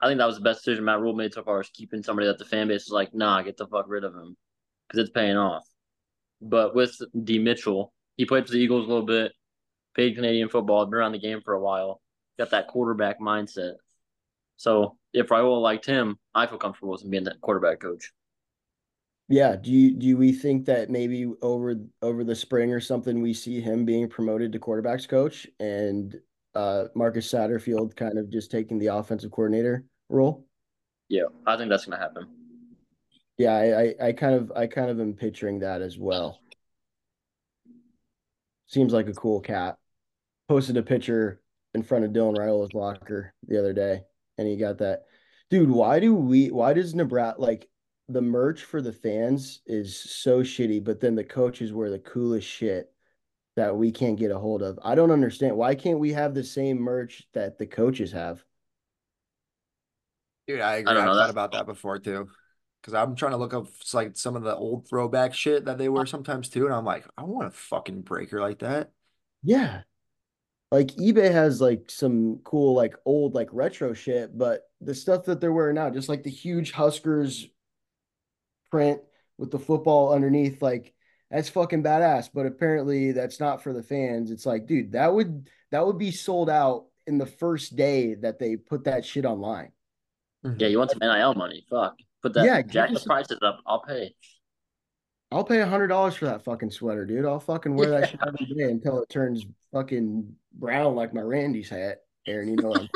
I 0.00 0.08
think 0.08 0.18
that 0.18 0.26
was 0.26 0.36
the 0.36 0.42
best 0.42 0.64
decision 0.64 0.84
Matt 0.84 1.00
Rhule 1.00 1.14
made 1.14 1.32
so 1.32 1.42
far 1.42 1.60
is 1.60 1.70
keeping 1.72 2.02
somebody 2.02 2.26
that 2.26 2.38
the 2.38 2.44
fan 2.44 2.68
base 2.68 2.82
is 2.82 2.90
like, 2.90 3.14
nah, 3.14 3.40
get 3.42 3.56
the 3.56 3.66
fuck 3.66 3.86
rid 3.88 4.04
of 4.04 4.14
him 4.14 4.36
because 4.88 5.04
it's 5.04 5.14
paying 5.14 5.36
off. 5.36 5.64
But 6.40 6.74
with 6.74 6.98
DiMichele, 7.16 7.88
he 8.16 8.26
played 8.26 8.46
for 8.46 8.52
the 8.52 8.58
Eagles 8.58 8.84
a 8.84 8.88
little 8.88 9.06
bit, 9.06 9.32
played 9.94 10.16
Canadian 10.16 10.48
football, 10.48 10.84
been 10.86 10.94
around 10.94 11.12
the 11.12 11.20
game 11.20 11.40
for 11.44 11.54
a 11.54 11.60
while, 11.60 12.00
got 12.36 12.50
that 12.50 12.66
quarterback 12.66 13.20
mindset. 13.20 13.74
So 14.56 14.96
if 15.12 15.28
Raiola 15.28 15.60
liked 15.60 15.86
him, 15.86 16.18
I 16.34 16.46
feel 16.46 16.58
comfortable 16.58 16.92
with 16.92 17.02
him 17.02 17.10
being 17.10 17.24
that 17.24 17.40
quarterback 17.40 17.80
coach. 17.80 18.12
Yeah. 19.28 19.56
Do 19.56 19.70
you 19.70 19.94
do 19.94 20.16
we 20.16 20.32
think 20.32 20.66
that 20.66 20.90
maybe 20.90 21.26
over 21.40 21.76
over 22.02 22.24
the 22.24 22.34
spring 22.34 22.72
or 22.72 22.80
something 22.80 23.22
we 23.22 23.32
see 23.34 23.60
him 23.60 23.84
being 23.84 24.08
promoted 24.08 24.52
to 24.52 24.58
quarterbacks 24.58 25.08
coach 25.08 25.46
and 25.58 26.14
uh 26.54 26.84
Marcus 26.94 27.32
Satterfield 27.32 27.96
kind 27.96 28.18
of 28.18 28.30
just 28.30 28.50
taking 28.50 28.78
the 28.78 28.88
offensive 28.88 29.30
coordinator 29.30 29.84
role? 30.08 30.46
Yeah, 31.08 31.24
I 31.46 31.56
think 31.56 31.70
that's 31.70 31.86
gonna 31.86 32.00
happen. 32.02 32.26
Yeah, 33.38 33.54
I, 33.54 33.80
I, 33.80 34.08
I 34.08 34.12
kind 34.12 34.34
of 34.34 34.52
I 34.54 34.66
kind 34.66 34.90
of 34.90 35.00
am 35.00 35.14
picturing 35.14 35.60
that 35.60 35.82
as 35.82 35.98
well. 35.98 36.40
Seems 38.66 38.92
like 38.92 39.08
a 39.08 39.14
cool 39.14 39.40
cat. 39.40 39.76
Posted 40.48 40.76
a 40.76 40.82
picture 40.82 41.40
in 41.74 41.82
front 41.82 42.04
of 42.04 42.12
Dylan 42.12 42.36
Raiola's 42.36 42.74
locker 42.74 43.32
the 43.46 43.58
other 43.58 43.72
day, 43.72 44.02
and 44.38 44.48
he 44.48 44.56
got 44.56 44.78
that. 44.78 45.04
Dude, 45.50 45.70
why 45.70 46.00
do 46.00 46.14
we? 46.14 46.50
Why 46.50 46.72
does 46.72 46.94
Nebraska 46.94 47.40
like 47.40 47.68
the 48.08 48.22
merch 48.22 48.62
for 48.64 48.82
the 48.82 48.92
fans 48.92 49.60
is 49.66 49.98
so 49.98 50.40
shitty, 50.42 50.82
but 50.82 51.00
then 51.00 51.14
the 51.14 51.24
coaches 51.24 51.72
wear 51.72 51.90
the 51.90 51.98
coolest 51.98 52.48
shit 52.48 52.92
that 53.56 53.76
we 53.76 53.92
can't 53.92 54.18
get 54.18 54.30
a 54.30 54.38
hold 54.38 54.62
of? 54.62 54.78
I 54.82 54.94
don't 54.94 55.10
understand. 55.10 55.56
Why 55.56 55.74
can't 55.74 55.98
we 55.98 56.12
have 56.12 56.34
the 56.34 56.44
same 56.44 56.78
merch 56.78 57.24
that 57.34 57.58
the 57.58 57.66
coaches 57.66 58.12
have? 58.12 58.42
Dude, 60.46 60.60
I 60.60 60.76
agree. 60.76 60.90
I, 60.90 60.94
don't 60.94 61.04
know, 61.04 61.12
I've 61.12 61.18
thought 61.18 61.30
about 61.30 61.52
that 61.52 61.66
before 61.66 61.98
too. 61.98 62.28
Because 62.80 62.94
I'm 62.94 63.14
trying 63.14 63.32
to 63.32 63.38
look 63.38 63.54
up 63.54 63.68
like 63.92 64.16
some 64.16 64.34
of 64.34 64.42
the 64.42 64.56
old 64.56 64.88
throwback 64.88 65.34
shit 65.34 65.66
that 65.66 65.78
they 65.78 65.88
wear 65.88 66.04
sometimes 66.04 66.48
too, 66.48 66.64
and 66.64 66.74
I'm 66.74 66.84
like, 66.84 67.06
I 67.16 67.22
want 67.22 67.46
a 67.46 67.50
fucking 67.52 68.02
breaker 68.02 68.40
like 68.40 68.58
that. 68.58 68.90
Yeah. 69.44 69.82
Like 70.72 70.88
eBay 70.92 71.30
has 71.30 71.60
like 71.60 71.90
some 71.90 72.40
cool 72.44 72.74
like 72.74 72.96
old 73.04 73.34
like 73.34 73.50
retro 73.52 73.92
shit, 73.92 74.36
but 74.36 74.62
the 74.80 74.94
stuff 74.94 75.24
that 75.26 75.38
they're 75.38 75.52
wearing 75.52 75.74
now, 75.74 75.90
just 75.90 76.08
like 76.08 76.22
the 76.22 76.30
huge 76.30 76.72
Huskers 76.72 77.46
print 78.70 79.00
with 79.36 79.50
the 79.50 79.58
football 79.58 80.14
underneath, 80.14 80.62
like 80.62 80.94
that's 81.30 81.50
fucking 81.50 81.82
badass. 81.82 82.30
But 82.32 82.46
apparently 82.46 83.12
that's 83.12 83.38
not 83.38 83.62
for 83.62 83.74
the 83.74 83.82
fans. 83.82 84.30
It's 84.30 84.46
like, 84.46 84.66
dude, 84.66 84.92
that 84.92 85.12
would 85.12 85.50
that 85.72 85.86
would 85.86 85.98
be 85.98 86.10
sold 86.10 86.48
out 86.48 86.86
in 87.06 87.18
the 87.18 87.26
first 87.26 87.76
day 87.76 88.14
that 88.14 88.38
they 88.38 88.56
put 88.56 88.84
that 88.84 89.04
shit 89.04 89.26
online. 89.26 89.72
Mm-hmm. 90.44 90.58
Yeah, 90.58 90.68
you 90.68 90.78
want 90.78 90.90
some 90.90 91.00
NIL 91.00 91.34
money? 91.34 91.66
Fuck, 91.68 91.96
put 92.22 92.32
that. 92.32 92.46
Yeah, 92.46 92.56
Yeah, 92.56 92.62
jack 92.62 92.90
the 92.92 92.98
some- 92.98 93.08
prices 93.08 93.38
up. 93.42 93.60
I'll 93.66 93.82
pay. 93.82 94.14
I'll 95.32 95.44
pay 95.44 95.60
a 95.60 95.66
hundred 95.66 95.88
dollars 95.88 96.14
for 96.14 96.26
that 96.26 96.44
fucking 96.44 96.70
sweater, 96.70 97.06
dude. 97.06 97.24
I'll 97.24 97.40
fucking 97.40 97.74
wear 97.74 97.88
that 97.90 98.10
shit 98.10 98.20
every 98.26 98.46
day 98.46 98.70
until 98.70 99.00
it 99.00 99.08
turns 99.08 99.46
fucking 99.72 100.36
brown 100.54 100.94
like 100.94 101.14
my 101.14 101.22
Randy's 101.22 101.70
hat. 101.70 102.02
Aaron, 102.26 102.48
you 102.48 102.56
know 102.56 102.68
what 102.68 102.88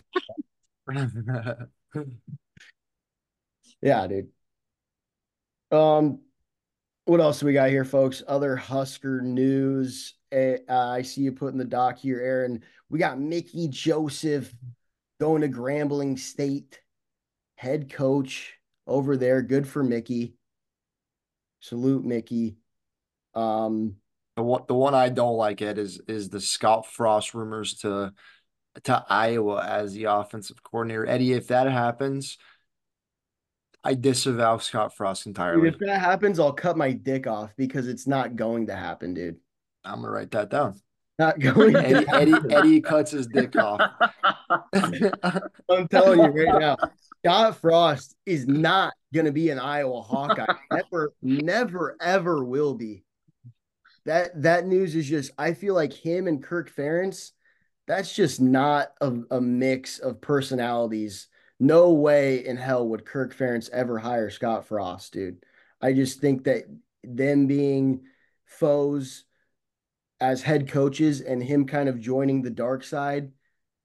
I'm 0.89 1.69
Yeah, 3.81 4.07
dude. 4.07 4.29
Um, 5.71 6.21
what 7.07 7.21
else 7.21 7.41
do 7.41 7.47
we 7.47 7.53
got 7.53 7.71
here, 7.71 7.85
folks? 7.85 8.23
Other 8.27 8.55
Husker 8.55 9.21
news. 9.21 10.15
Uh, 10.33 10.57
I 10.69 11.03
see 11.03 11.23
you 11.23 11.33
putting 11.33 11.59
the 11.59 11.65
doc 11.65 11.99
here, 11.99 12.21
Aaron. 12.21 12.63
We 12.91 12.99
got 12.99 13.19
Mickey 13.19 13.69
Joseph 13.69 14.55
going 15.21 15.43
to 15.43 15.49
Grambling 15.49 16.19
State, 16.19 16.81
head 17.57 17.91
coach 17.93 18.55
over 18.87 19.17
there. 19.17 19.43
Good 19.43 19.67
for 19.67 19.83
Mickey. 19.83 20.36
Salute, 21.67 22.05
Mickey. 22.05 22.59
Um, 23.35 23.97
The 24.37 24.43
one, 24.43 24.63
the 24.69 24.75
one 24.75 24.95
I 24.95 25.09
don't 25.09 25.37
like 25.37 25.63
it 25.63 25.79
is 25.79 26.01
is 26.07 26.29
the 26.29 26.41
Scott 26.41 26.87
Frost 26.87 27.35
rumors 27.35 27.75
to 27.79 28.13
to 28.85 29.05
Iowa 29.09 29.65
as 29.65 29.95
the 29.95 30.05
offensive 30.05 30.63
coordinator. 30.63 31.07
Eddie, 31.07 31.33
if 31.33 31.49
that 31.49 31.67
happens, 31.67 32.39
I 33.83 33.95
disavow 33.95 34.59
Scott 34.59 34.97
Frost 34.97 35.25
dude, 35.25 35.31
entirely. 35.31 35.69
if 35.69 35.79
that 35.81 36.01
happens, 36.01 36.39
I'll 36.39 36.53
cut 36.53 36.77
my 36.77 36.93
dick 36.93 37.27
off 37.27 37.53
because 37.57 37.89
it's 37.89 38.07
not 38.07 38.37
going 38.37 38.67
to 38.69 38.77
happen, 38.77 39.15
dude. 39.15 39.39
I'm 39.85 40.03
gonna 40.03 40.13
write 40.13 40.31
that 40.33 40.51
down. 40.51 40.81
Not 41.19 41.41
going 41.41 41.73
to 41.73 41.85
Eddie 41.85 42.07
Eddie. 42.13 42.55
Eddie 42.55 42.81
cuts 42.81 43.11
his 43.11 43.27
dick 43.27 43.57
off. 43.57 43.81
I'm 45.71 45.89
telling 45.89 46.21
you 46.21 46.45
right 46.45 46.61
now, 46.61 46.77
Scott 47.27 47.57
Frost 47.57 48.15
is 48.25 48.47
not 48.47 48.95
going 49.13 49.27
to 49.27 49.33
be 49.33 49.51
an 49.51 49.59
Iowa 49.59 50.01
Hawkeye. 50.01 50.47
Never, 50.71 51.13
never, 51.23 51.97
ever 52.01 52.45
will 52.45 52.75
be. 52.75 53.03
That 54.05 54.43
that 54.43 54.67
news 54.67 54.95
is 54.95 55.09
just. 55.09 55.33
I 55.37 55.53
feel 55.55 55.75
like 55.75 55.93
him 55.93 56.29
and 56.29 56.41
Kirk 56.41 56.73
Ferentz. 56.73 57.33
That's 57.89 58.15
just 58.15 58.41
not 58.41 58.93
a, 59.01 59.13
a 59.33 59.41
mix 59.41 59.99
of 59.99 60.21
personalities. 60.21 61.27
No 61.59 61.93
way 61.93 62.47
in 62.47 62.57
hell 62.57 62.87
would 62.89 63.05
Kirk 63.05 63.35
Ferentz 63.35 63.71
ever 63.71 63.99
hire 63.99 64.31
Scott 64.31 64.69
Frost, 64.69 65.13
dude. 65.13 65.43
I 65.81 65.93
just 65.93 66.21
think 66.21 66.45
that 66.45 66.65
them 67.03 67.49
being 67.49 68.03
foes 68.45 69.25
as 70.21 70.43
head 70.43 70.69
coaches 70.69 71.21
and 71.21 71.43
him 71.43 71.67
kind 71.67 71.89
of 71.89 72.01
joining 72.01 72.43
the 72.43 72.51
dark 72.51 72.85
side 72.85 73.33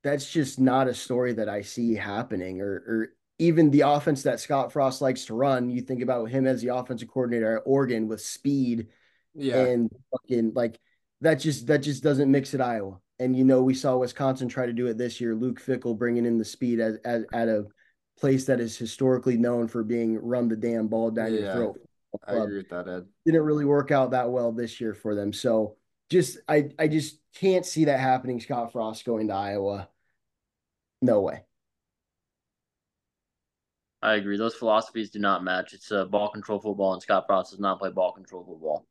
that's 0.04 0.32
just 0.32 0.60
not 0.60 0.88
a 0.88 0.94
story 0.94 1.34
that 1.34 1.50
I 1.50 1.62
see 1.62 1.94
happening. 1.96 2.62
Or, 2.62 2.72
or 2.72 3.10
even 3.42 3.72
the 3.72 3.82
offense 3.82 4.22
that 4.24 4.40
Scott 4.40 4.72
Frost 4.72 5.02
likes 5.02 5.26
to 5.26 5.34
run. 5.34 5.70
You 5.70 5.82
think 5.82 6.02
about 6.04 6.26
him 6.30 6.46
as 6.46 6.62
the 6.62 6.76
offensive 6.76 7.08
coordinator 7.10 7.58
at 7.58 7.64
Oregon 7.66 8.08
with 8.08 8.22
speed 8.22 8.88
Yeah. 9.34 9.66
and 9.66 9.90
fucking 10.12 10.54
like 10.54 10.80
that. 11.22 11.36
Just 11.36 11.66
that 11.68 11.80
just 11.80 12.04
doesn't 12.04 12.30
mix 12.32 12.54
at 12.54 12.62
Iowa. 12.62 13.00
And 13.20 13.36
you 13.36 13.44
know 13.44 13.64
we 13.64 13.74
saw 13.74 13.98
Wisconsin 13.98 14.48
try 14.48 14.68
to 14.68 14.74
do 14.74 14.88
it 14.88 14.98
this 14.98 15.20
year. 15.20 15.34
Luke 15.36 15.60
Fickell 15.60 15.98
bringing 15.98 16.26
in 16.26 16.38
the 16.38 16.46
speed 16.46 16.80
as, 16.80 16.98
as 17.04 17.26
at 17.34 17.48
a 17.48 17.66
place 18.20 18.46
that 18.46 18.60
is 18.60 18.78
historically 18.78 19.38
known 19.38 19.68
for 19.68 19.84
being 19.84 20.20
run 20.22 20.48
the 20.48 20.56
damn 20.56 20.88
ball 20.88 21.10
down 21.10 21.34
your 21.34 21.52
throat. 21.52 21.80
I 22.28 22.34
agree 22.36 22.58
with 22.58 22.70
that, 22.70 22.88
Ed. 22.88 23.06
didn't 23.26 23.42
really 23.42 23.66
work 23.66 23.90
out 23.90 24.12
that 24.12 24.30
well 24.30 24.52
this 24.52 24.80
year 24.80 24.94
for 24.94 25.16
them. 25.16 25.34
So 25.34 25.78
just 26.12 26.38
I 26.48 26.70
I 26.78 26.88
just 26.88 27.18
can't 27.36 27.66
see 27.66 27.86
that 27.86 28.00
happening. 28.00 28.40
Scott 28.40 28.72
Frost 28.72 29.04
going 29.06 29.30
to 29.30 29.34
Iowa. 29.34 29.90
No 31.02 31.22
way. 31.22 31.46
I 34.02 34.16
agree. 34.16 34.38
Those 34.38 34.56
philosophies 34.56 35.12
do 35.12 35.20
not 35.20 35.44
match. 35.44 35.74
It's 35.74 35.92
uh, 35.92 36.06
ball 36.06 36.30
control 36.30 36.60
football, 36.60 36.94
and 36.94 37.02
Scott 37.02 37.26
Frost 37.28 37.52
does 37.52 37.60
not 37.60 37.80
play 37.80 37.92
ball 37.92 38.12
control 38.14 38.44
football. 38.44 38.86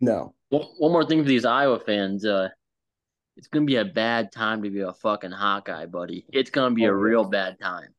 No. 0.00 0.34
One, 0.48 0.62
one 0.78 0.92
more 0.92 1.04
thing 1.04 1.22
for 1.22 1.28
these 1.28 1.44
Iowa 1.44 1.78
fans. 1.78 2.24
Uh, 2.24 2.48
it's 3.36 3.46
gonna 3.48 3.64
be 3.66 3.76
a 3.76 3.84
bad 3.84 4.32
time 4.32 4.62
to 4.62 4.70
be 4.70 4.80
a 4.80 4.92
fucking 4.92 5.30
Hawkeye, 5.32 5.86
buddy. 5.86 6.26
It's 6.32 6.50
gonna 6.50 6.74
be 6.74 6.86
Oh, 6.86 6.90
a 6.90 6.94
real 6.94 7.24
bad 7.24 7.58
time. 7.60 7.94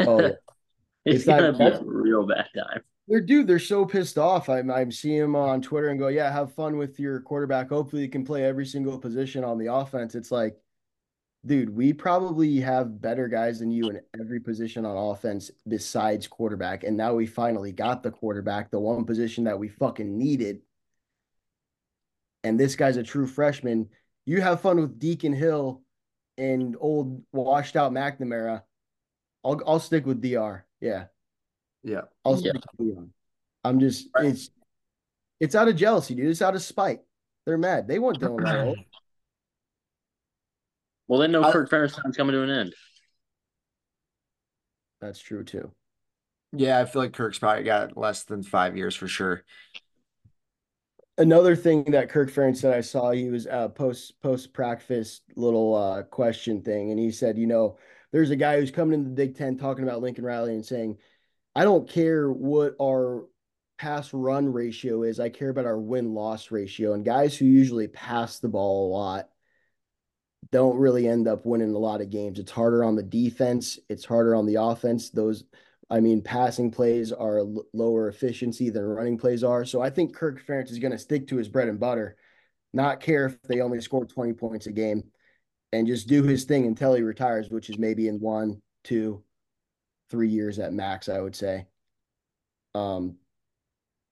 Oh, 0.00 0.20
yeah. 0.20 0.28
it's, 1.04 1.16
It's 1.16 1.24
gonna 1.26 1.52
be 1.52 1.64
a 1.64 1.80
real 1.82 2.26
bad 2.26 2.46
time. 2.56 2.82
They're 3.08 3.20
dude, 3.20 3.48
they're 3.48 3.58
so 3.58 3.84
pissed 3.84 4.18
off. 4.18 4.48
I'm 4.48 4.70
I'm 4.70 4.92
seeing 4.92 5.20
them 5.20 5.36
on 5.36 5.62
Twitter 5.62 5.88
and 5.88 5.98
go, 5.98 6.08
yeah, 6.08 6.30
have 6.32 6.54
fun 6.54 6.76
with 6.76 6.98
your 7.00 7.20
quarterback. 7.20 7.68
Hopefully 7.68 8.02
you 8.02 8.08
can 8.08 8.24
play 8.24 8.44
every 8.44 8.66
single 8.66 8.98
position 8.98 9.42
on 9.42 9.58
the 9.58 9.72
offense. 9.72 10.14
It's 10.14 10.30
like, 10.30 10.56
dude, 11.44 11.74
we 11.74 11.92
probably 11.92 12.60
have 12.60 13.00
better 13.00 13.28
guys 13.28 13.60
than 13.60 13.70
you 13.70 13.88
in 13.88 14.00
every 14.20 14.40
position 14.40 14.84
on 14.84 14.96
offense 14.96 15.50
besides 15.66 16.26
quarterback. 16.26 16.84
And 16.84 16.96
now 16.96 17.14
we 17.14 17.26
finally 17.26 17.72
got 17.72 18.02
the 18.02 18.10
quarterback, 18.10 18.70
the 18.70 18.80
one 18.80 19.04
position 19.04 19.44
that 19.44 19.58
we 19.58 19.68
fucking 19.68 20.16
needed. 20.18 20.60
And 22.44 22.58
this 22.58 22.76
guy's 22.76 22.96
a 22.96 23.02
true 23.02 23.26
freshman. 23.26 23.88
You 24.26 24.40
have 24.40 24.60
fun 24.60 24.80
with 24.80 24.98
Deacon 24.98 25.32
Hill 25.32 25.82
and 26.38 26.76
old 26.78 27.22
washed 27.32 27.76
out 27.76 27.92
McNamara. 27.92 28.62
I'll 29.44 29.60
I'll 29.66 29.80
stick 29.80 30.06
with 30.06 30.20
DR. 30.22 30.64
Yeah. 30.80 31.06
Yeah. 31.82 32.02
I'll 32.24 32.34
Yeah. 32.40 32.52
stick 32.52 32.62
with 32.78 32.88
Leon. 32.88 33.12
I'm 33.64 33.80
just 33.80 34.08
Right. 34.14 34.26
it's 34.26 34.50
it's 35.38 35.54
out 35.54 35.68
of 35.68 35.76
jealousy, 35.76 36.14
dude. 36.14 36.26
It's 36.28 36.42
out 36.42 36.54
of 36.54 36.62
spite. 36.62 37.00
They're 37.46 37.56
mad. 37.58 37.88
They 37.88 37.98
want 37.98 38.20
Dylan 38.20 38.40
Raiola. 38.40 38.74
Well, 41.10 41.18
they 41.18 41.26
know 41.26 41.42
I- 41.42 41.50
Kirk 41.50 41.68
Ferentz 41.68 42.00
time's 42.00 42.16
coming 42.16 42.34
to 42.34 42.42
an 42.42 42.50
end. 42.50 42.74
That's 45.00 45.18
true 45.18 45.42
too. 45.42 45.72
Yeah, 46.52 46.78
I 46.78 46.84
feel 46.84 47.02
like 47.02 47.14
Kirk's 47.14 47.40
probably 47.40 47.64
got 47.64 47.96
less 47.96 48.22
than 48.22 48.44
five 48.44 48.76
years 48.76 48.94
for 48.94 49.08
sure. 49.08 49.42
Another 51.18 51.56
thing 51.56 51.82
that 51.90 52.10
Kirk 52.10 52.30
Ferentz 52.30 52.58
said 52.58 52.72
I 52.72 52.80
saw 52.82 53.10
he 53.10 53.28
was 53.28 53.48
uh 53.48 53.70
post 53.70 54.20
post 54.22 54.52
practice 54.52 55.22
little 55.34 55.74
uh 55.74 56.04
question 56.04 56.62
thing, 56.62 56.92
and 56.92 57.00
he 57.00 57.10
said, 57.10 57.36
you 57.36 57.48
know, 57.48 57.76
there's 58.12 58.30
a 58.30 58.36
guy 58.36 58.60
who's 58.60 58.70
coming 58.70 58.94
in 58.94 59.02
the 59.02 59.10
Big 59.10 59.36
Ten 59.36 59.58
talking 59.58 59.82
about 59.82 60.02
Lincoln 60.02 60.24
Riley 60.24 60.54
and 60.54 60.64
saying, 60.64 60.96
I 61.56 61.64
don't 61.64 61.88
care 61.88 62.30
what 62.30 62.76
our 62.80 63.26
pass 63.78 64.14
run 64.14 64.52
ratio 64.52 65.02
is, 65.02 65.18
I 65.18 65.28
care 65.28 65.48
about 65.48 65.66
our 65.66 65.80
win 65.80 66.14
loss 66.14 66.52
ratio. 66.52 66.92
And 66.92 67.04
guys 67.04 67.36
who 67.36 67.46
usually 67.46 67.88
pass 67.88 68.38
the 68.38 68.48
ball 68.48 68.86
a 68.86 68.90
lot 68.94 69.29
don't 70.52 70.76
really 70.76 71.06
end 71.06 71.28
up 71.28 71.46
winning 71.46 71.74
a 71.74 71.78
lot 71.78 72.00
of 72.00 72.10
games. 72.10 72.38
It's 72.38 72.50
harder 72.50 72.82
on 72.84 72.96
the 72.96 73.02
defense, 73.02 73.78
it's 73.88 74.04
harder 74.04 74.34
on 74.34 74.46
the 74.46 74.56
offense. 74.56 75.10
Those 75.10 75.44
I 75.90 75.98
mean, 75.98 76.22
passing 76.22 76.70
plays 76.70 77.10
are 77.10 77.42
lower 77.72 78.08
efficiency 78.08 78.70
than 78.70 78.84
running 78.84 79.18
plays 79.18 79.42
are. 79.42 79.64
So 79.64 79.82
I 79.82 79.90
think 79.90 80.14
Kirk 80.14 80.40
Ferentz 80.46 80.70
is 80.70 80.78
going 80.78 80.92
to 80.92 80.98
stick 80.98 81.26
to 81.28 81.36
his 81.36 81.48
bread 81.48 81.66
and 81.66 81.80
butter, 81.80 82.16
not 82.72 83.00
care 83.00 83.26
if 83.26 83.42
they 83.42 83.60
only 83.60 83.80
score 83.80 84.04
20 84.04 84.34
points 84.34 84.66
a 84.66 84.72
game, 84.72 85.02
and 85.72 85.88
just 85.88 86.06
do 86.06 86.22
his 86.22 86.44
thing 86.44 86.66
until 86.66 86.94
he 86.94 87.02
retires, 87.02 87.50
which 87.50 87.70
is 87.70 87.76
maybe 87.78 88.06
in 88.06 88.20
one, 88.20 88.62
two, 88.84 89.24
three 90.10 90.28
years 90.28 90.60
at 90.60 90.72
max, 90.72 91.08
I 91.08 91.20
would 91.20 91.34
say. 91.34 91.66
Um, 92.76 93.16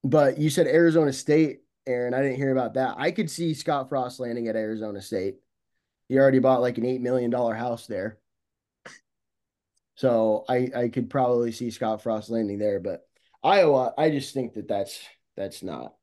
but 0.02 0.36
you 0.36 0.50
said 0.50 0.66
Arizona 0.66 1.12
State, 1.12 1.60
Aaron. 1.86 2.12
I 2.12 2.22
didn't 2.22 2.36
hear 2.36 2.52
about 2.52 2.74
that. 2.74 2.96
I 2.98 3.12
could 3.12 3.30
see 3.30 3.54
Scott 3.54 3.88
Frost 3.88 4.18
landing 4.18 4.48
at 4.48 4.56
Arizona 4.56 5.00
State. 5.00 5.36
He 6.08 6.18
already 6.18 6.38
bought 6.38 6.60
like 6.60 6.78
an 6.78 6.84
$8 6.84 7.00
million 7.00 7.32
house 7.32 7.86
there. 7.86 8.18
So 9.98 10.44
I 10.48 10.70
I 10.76 10.88
could 10.90 11.10
probably 11.10 11.50
see 11.50 11.72
Scott 11.72 12.02
Frost 12.02 12.30
landing 12.30 12.60
there, 12.60 12.78
but 12.78 13.00
Iowa, 13.42 13.94
I 13.98 14.10
just 14.10 14.32
think 14.32 14.54
that 14.54 14.68
that's 14.68 15.00
that's 15.36 15.60
not 15.60 15.94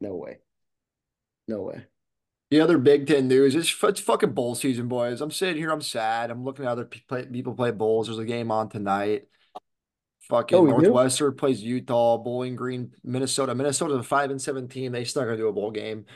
no 0.00 0.14
way, 0.14 0.38
no 1.48 1.62
way. 1.62 1.84
The 2.52 2.60
other 2.60 2.78
Big 2.78 3.08
Ten 3.08 3.26
news 3.26 3.56
is 3.56 3.76
it's 3.82 4.00
fucking 4.00 4.34
bowl 4.34 4.54
season, 4.54 4.86
boys. 4.86 5.20
I'm 5.20 5.32
sitting 5.32 5.56
here, 5.56 5.72
I'm 5.72 5.82
sad. 5.82 6.30
I'm 6.30 6.44
looking 6.44 6.64
at 6.64 6.70
other 6.70 6.84
people 6.84 7.54
play 7.54 7.72
bowls. 7.72 8.06
There's 8.06 8.20
a 8.20 8.24
game 8.24 8.52
on 8.52 8.68
tonight. 8.68 9.22
Fucking 10.28 10.56
oh, 10.56 10.64
Northwestern 10.64 11.32
do? 11.32 11.36
plays 11.36 11.60
Utah, 11.60 12.18
Bowling 12.18 12.54
Green, 12.54 12.92
Minnesota. 13.02 13.52
Minnesota's 13.52 13.98
a 13.98 14.04
five 14.04 14.30
and 14.30 14.40
seven 14.40 14.68
team. 14.68 14.92
They 14.92 15.02
still 15.02 15.24
gonna 15.24 15.36
do 15.36 15.48
a 15.48 15.52
bowl 15.52 15.72
game. 15.72 16.06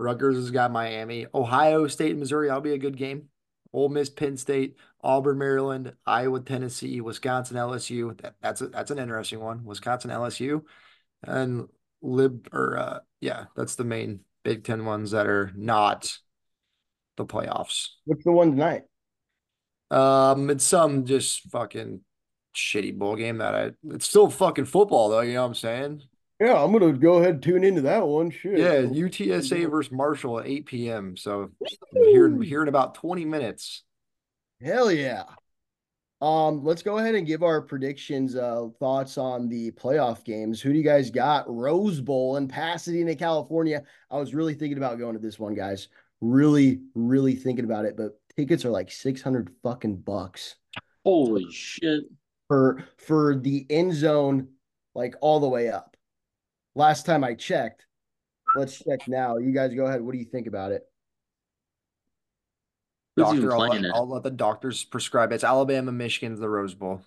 Rutgers 0.00 0.36
has 0.36 0.50
got 0.50 0.72
Miami, 0.72 1.26
Ohio 1.34 1.86
State, 1.86 2.10
and 2.10 2.20
Missouri. 2.20 2.48
That'll 2.48 2.62
be 2.62 2.72
a 2.72 2.78
good 2.78 2.96
game. 2.96 3.28
Ole 3.72 3.88
Miss, 3.88 4.10
Penn 4.10 4.36
State, 4.36 4.76
Auburn, 5.02 5.38
Maryland, 5.38 5.92
Iowa, 6.04 6.40
Tennessee, 6.40 7.00
Wisconsin, 7.00 7.56
LSU. 7.56 8.20
That, 8.20 8.34
that's 8.42 8.60
a, 8.60 8.68
that's 8.68 8.90
an 8.90 8.98
interesting 8.98 9.40
one. 9.40 9.64
Wisconsin, 9.64 10.10
LSU, 10.10 10.62
and 11.22 11.68
lib 12.02 12.48
or 12.52 12.78
uh, 12.78 12.98
yeah, 13.20 13.44
that's 13.56 13.76
the 13.76 13.84
main 13.84 14.20
Big 14.42 14.64
Ten 14.64 14.84
ones 14.84 15.12
that 15.12 15.26
are 15.26 15.52
not 15.54 16.12
the 17.16 17.26
playoffs. 17.26 17.88
What's 18.04 18.24
the 18.24 18.32
one 18.32 18.52
tonight? 18.52 18.82
Um, 19.90 20.50
it's 20.50 20.64
some 20.64 21.04
just 21.04 21.50
fucking 21.50 22.00
shitty 22.54 22.96
bowl 22.96 23.16
game 23.16 23.38
that 23.38 23.54
I. 23.54 23.70
It's 23.94 24.06
still 24.06 24.30
fucking 24.30 24.64
football 24.64 25.10
though. 25.10 25.20
You 25.20 25.34
know 25.34 25.42
what 25.42 25.48
I'm 25.48 25.54
saying? 25.54 26.02
Yeah, 26.40 26.62
I'm 26.62 26.72
gonna 26.72 26.94
go 26.94 27.16
ahead 27.16 27.34
and 27.34 27.42
tune 27.42 27.64
into 27.64 27.82
that 27.82 28.06
one. 28.06 28.30
Shit. 28.30 28.58
Yeah, 28.58 28.80
UTSA 28.80 29.70
versus 29.70 29.92
Marshall 29.92 30.40
at 30.40 30.46
8 30.46 30.66
p.m. 30.66 31.16
So 31.16 31.50
here, 31.92 32.42
here 32.42 32.62
in 32.62 32.68
about 32.68 32.94
20 32.94 33.26
minutes. 33.26 33.82
Hell 34.62 34.90
yeah. 34.90 35.24
Um, 36.22 36.64
let's 36.64 36.82
go 36.82 36.98
ahead 36.98 37.14
and 37.14 37.26
give 37.26 37.42
our 37.42 37.62
predictions, 37.62 38.36
uh, 38.36 38.68
thoughts 38.78 39.16
on 39.16 39.48
the 39.48 39.70
playoff 39.72 40.22
games. 40.24 40.60
Who 40.60 40.72
do 40.72 40.78
you 40.78 40.84
guys 40.84 41.10
got? 41.10 41.44
Rose 41.48 42.00
Bowl 42.00 42.36
in 42.36 42.46
Pasadena, 42.46 43.14
California. 43.14 43.82
I 44.10 44.18
was 44.18 44.34
really 44.34 44.54
thinking 44.54 44.76
about 44.76 44.98
going 44.98 45.14
to 45.14 45.18
this 45.18 45.38
one, 45.38 45.54
guys. 45.54 45.88
Really, 46.20 46.80
really 46.94 47.34
thinking 47.34 47.64
about 47.64 47.86
it, 47.86 47.96
but 47.96 48.20
tickets 48.36 48.66
are 48.66 48.70
like 48.70 48.90
600 48.90 49.50
fucking 49.62 49.96
bucks. 49.96 50.56
Holy 51.04 51.50
shit. 51.50 52.04
For 52.48 52.84
for 52.98 53.36
the 53.36 53.64
end 53.70 53.94
zone, 53.94 54.48
like 54.94 55.14
all 55.20 55.40
the 55.40 55.48
way 55.48 55.70
up. 55.70 55.89
Last 56.74 57.06
time 57.06 57.24
I 57.24 57.34
checked. 57.34 57.84
Let's 58.54 58.78
check 58.78 59.06
now. 59.08 59.36
You 59.36 59.52
guys 59.52 59.74
go 59.74 59.86
ahead. 59.86 60.00
What 60.00 60.12
do 60.12 60.18
you 60.18 60.24
think 60.24 60.46
about 60.46 60.72
it? 60.72 60.82
Doctor, 63.16 63.52
I'll 63.52 63.68
let, 63.68 63.84
I'll 63.94 64.08
let 64.08 64.22
the 64.22 64.30
doctors 64.30 64.84
prescribe 64.84 65.32
it. 65.32 65.36
It's 65.36 65.44
Alabama, 65.44 65.92
Michigan's 65.92 66.40
the 66.40 66.48
Rose 66.48 66.74
Bowl. 66.74 67.02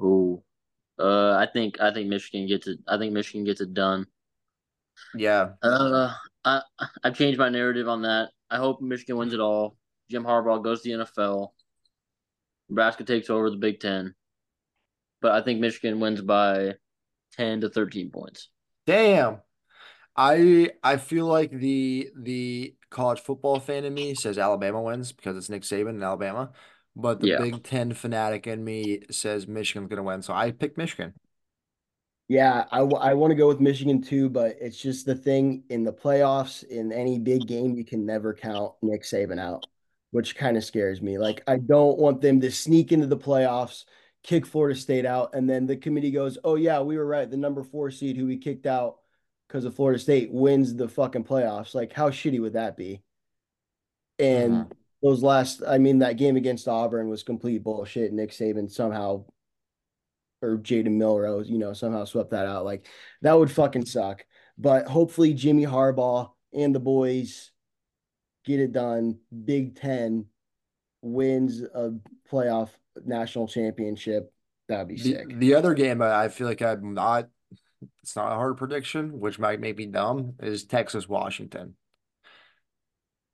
Oh, 0.00 0.42
uh, 0.98 1.32
I 1.32 1.48
think 1.52 1.80
I 1.80 1.92
think 1.92 2.08
Michigan 2.08 2.46
gets 2.46 2.66
it. 2.66 2.78
I 2.86 2.98
think 2.98 3.12
Michigan 3.12 3.44
gets 3.44 3.60
it 3.60 3.74
done. 3.74 4.06
Yeah. 5.14 5.50
Uh, 5.62 6.12
I 6.44 6.62
I've 7.02 7.16
changed 7.16 7.38
my 7.38 7.48
narrative 7.48 7.88
on 7.88 8.02
that. 8.02 8.30
I 8.50 8.58
hope 8.58 8.80
Michigan 8.80 9.16
wins 9.16 9.34
it 9.34 9.40
all. 9.40 9.76
Jim 10.10 10.24
Harbaugh 10.24 10.62
goes 10.62 10.82
to 10.82 10.96
the 10.96 11.04
NFL. 11.04 11.48
Nebraska 12.68 13.04
takes 13.04 13.30
over 13.30 13.50
the 13.50 13.56
Big 13.56 13.80
Ten, 13.80 14.14
but 15.20 15.32
I 15.32 15.42
think 15.42 15.60
Michigan 15.60 16.00
wins 16.00 16.20
by 16.20 16.74
ten 17.36 17.60
to 17.60 17.68
thirteen 17.68 18.10
points. 18.10 18.48
Damn. 18.86 19.38
I 20.16 20.70
I 20.82 20.96
feel 20.96 21.26
like 21.26 21.50
the 21.50 22.10
the 22.16 22.76
college 22.90 23.20
football 23.20 23.58
fan 23.58 23.84
in 23.84 23.92
me 23.92 24.14
says 24.14 24.38
Alabama 24.38 24.80
wins 24.80 25.12
because 25.12 25.36
it's 25.36 25.50
Nick 25.50 25.62
Saban 25.62 25.90
in 25.90 26.02
Alabama, 26.02 26.52
but 26.94 27.20
the 27.20 27.28
yeah. 27.28 27.38
Big 27.40 27.64
Ten 27.64 27.92
fanatic 27.92 28.46
in 28.46 28.62
me 28.62 29.00
says 29.10 29.48
Michigan's 29.48 29.88
going 29.88 29.96
to 29.96 30.04
win. 30.04 30.22
So 30.22 30.32
I 30.32 30.52
picked 30.52 30.78
Michigan. 30.78 31.14
Yeah, 32.28 32.64
I, 32.70 32.78
I 32.78 33.14
want 33.14 33.32
to 33.32 33.34
go 33.34 33.48
with 33.48 33.60
Michigan 33.60 34.00
too, 34.00 34.30
but 34.30 34.56
it's 34.60 34.80
just 34.80 35.04
the 35.04 35.14
thing 35.14 35.64
in 35.68 35.84
the 35.84 35.92
playoffs, 35.92 36.64
in 36.64 36.90
any 36.90 37.18
big 37.18 37.46
game, 37.46 37.74
you 37.74 37.84
can 37.84 38.06
never 38.06 38.32
count 38.32 38.72
Nick 38.80 39.02
Saban 39.02 39.38
out, 39.38 39.66
which 40.10 40.34
kind 40.34 40.56
of 40.56 40.64
scares 40.64 41.02
me. 41.02 41.18
Like, 41.18 41.42
I 41.46 41.58
don't 41.58 41.98
want 41.98 42.22
them 42.22 42.40
to 42.40 42.50
sneak 42.50 42.92
into 42.92 43.06
the 43.06 43.18
playoffs, 43.18 43.84
kick 44.24 44.46
Florida 44.46 44.78
State 44.78 45.06
out, 45.06 45.34
and 45.34 45.48
then 45.48 45.66
the 45.66 45.76
committee 45.76 46.10
goes, 46.10 46.38
oh, 46.42 46.56
yeah, 46.56 46.80
we 46.80 46.96
were 46.96 47.06
right. 47.06 47.30
The 47.30 47.36
number 47.36 47.62
four 47.62 47.90
seed 47.90 48.16
who 48.16 48.26
we 48.26 48.38
kicked 48.38 48.66
out 48.66 48.96
because 49.46 49.66
of 49.66 49.76
Florida 49.76 49.98
State 49.98 50.32
wins 50.32 50.74
the 50.74 50.88
fucking 50.88 51.24
playoffs. 51.24 51.74
Like, 51.74 51.92
how 51.92 52.10
shitty 52.10 52.40
would 52.40 52.54
that 52.54 52.76
be? 52.76 53.02
And 54.18 54.54
uh-huh. 54.54 54.64
those 55.02 55.22
last, 55.22 55.62
I 55.66 55.78
mean, 55.78 55.98
that 55.98 56.16
game 56.16 56.36
against 56.36 56.66
Auburn 56.66 57.08
was 57.08 57.22
complete 57.22 57.62
bullshit. 57.62 58.12
Nick 58.12 58.30
Saban 58.30 58.70
somehow, 58.70 59.26
or 60.40 60.56
Jalen 60.56 60.96
Milroe, 60.96 61.42
you 61.42 61.58
know, 61.58 61.74
somehow 61.74 62.04
swept 62.04 62.30
that 62.30 62.46
out. 62.46 62.64
Like, 62.64 62.86
that 63.22 63.38
would 63.38 63.50
fucking 63.50 63.86
suck. 63.86 64.24
But 64.56 64.86
hopefully, 64.86 65.34
Jimmy 65.34 65.66
Harbaugh 65.66 66.30
and 66.54 66.74
the 66.74 66.80
boys 66.80 67.50
get 68.44 68.60
it 68.60 68.72
done. 68.72 69.18
Big 69.44 69.76
Ten 69.76 70.26
wins 71.02 71.60
a 71.60 71.92
playoff 72.30 72.70
national 73.04 73.48
championship. 73.48 74.32
That'd 74.68 74.88
be 74.88 74.96
sick. 74.96 75.28
The, 75.28 75.34
the 75.34 75.54
other 75.54 75.74
game 75.74 76.00
I 76.00 76.28
feel 76.28 76.46
like 76.46 76.62
I'm 76.62 76.94
not 76.94 77.28
it's 78.02 78.16
not 78.16 78.32
a 78.32 78.36
hard 78.36 78.56
prediction, 78.56 79.18
which 79.18 79.38
might 79.38 79.60
make 79.60 79.76
me 79.76 79.86
dumb, 79.86 80.34
is 80.40 80.64
Texas 80.64 81.08
Washington. 81.08 81.74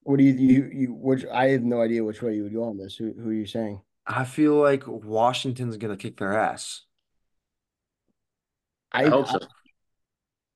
What 0.02 0.18
do 0.18 0.24
you 0.24 0.32
you 0.32 0.70
you 0.72 0.94
which 0.94 1.24
I 1.26 1.48
have 1.50 1.62
no 1.62 1.80
idea 1.80 2.02
which 2.02 2.22
way 2.22 2.34
you 2.34 2.44
would 2.44 2.54
go 2.54 2.64
on 2.64 2.78
this. 2.78 2.96
Who 2.96 3.12
who 3.12 3.30
are 3.30 3.34
you 3.34 3.46
saying? 3.46 3.82
I 4.06 4.24
feel 4.24 4.54
like 4.54 4.84
Washington's 4.86 5.76
gonna 5.76 5.96
kick 5.96 6.16
their 6.16 6.36
ass. 6.36 6.82
I, 8.92 9.04
I 9.04 9.08
hope 9.08 9.28
so. 9.28 9.38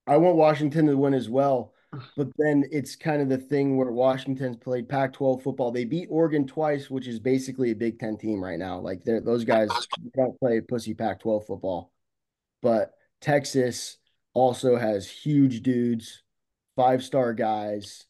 I, 0.07 0.15
I 0.15 0.17
want 0.17 0.35
Washington 0.35 0.87
to 0.87 0.97
win 0.97 1.13
as 1.13 1.29
well. 1.29 1.73
But 2.17 2.29
then 2.37 2.65
it's 2.71 2.95
kind 2.95 3.21
of 3.21 3.29
the 3.29 3.37
thing 3.37 3.77
where 3.77 3.91
Washington's 3.91 4.57
played 4.57 4.89
Pac 4.89 5.13
12 5.13 5.43
football. 5.43 5.71
They 5.71 5.85
beat 5.85 6.07
Oregon 6.09 6.47
twice, 6.47 6.89
which 6.89 7.07
is 7.07 7.19
basically 7.19 7.71
a 7.71 7.75
Big 7.75 7.99
Ten 7.99 8.17
team 8.17 8.43
right 8.43 8.59
now. 8.59 8.79
Like 8.79 9.03
those 9.03 9.43
guys 9.43 9.69
don't 10.15 10.39
play 10.39 10.61
pussy 10.61 10.93
Pac 10.93 11.19
12 11.19 11.45
football. 11.45 11.91
But 12.61 12.93
Texas 13.21 13.97
also 14.33 14.77
has 14.77 15.09
huge 15.09 15.61
dudes, 15.61 16.23
five 16.75 17.03
star 17.03 17.33
guys. 17.33 18.05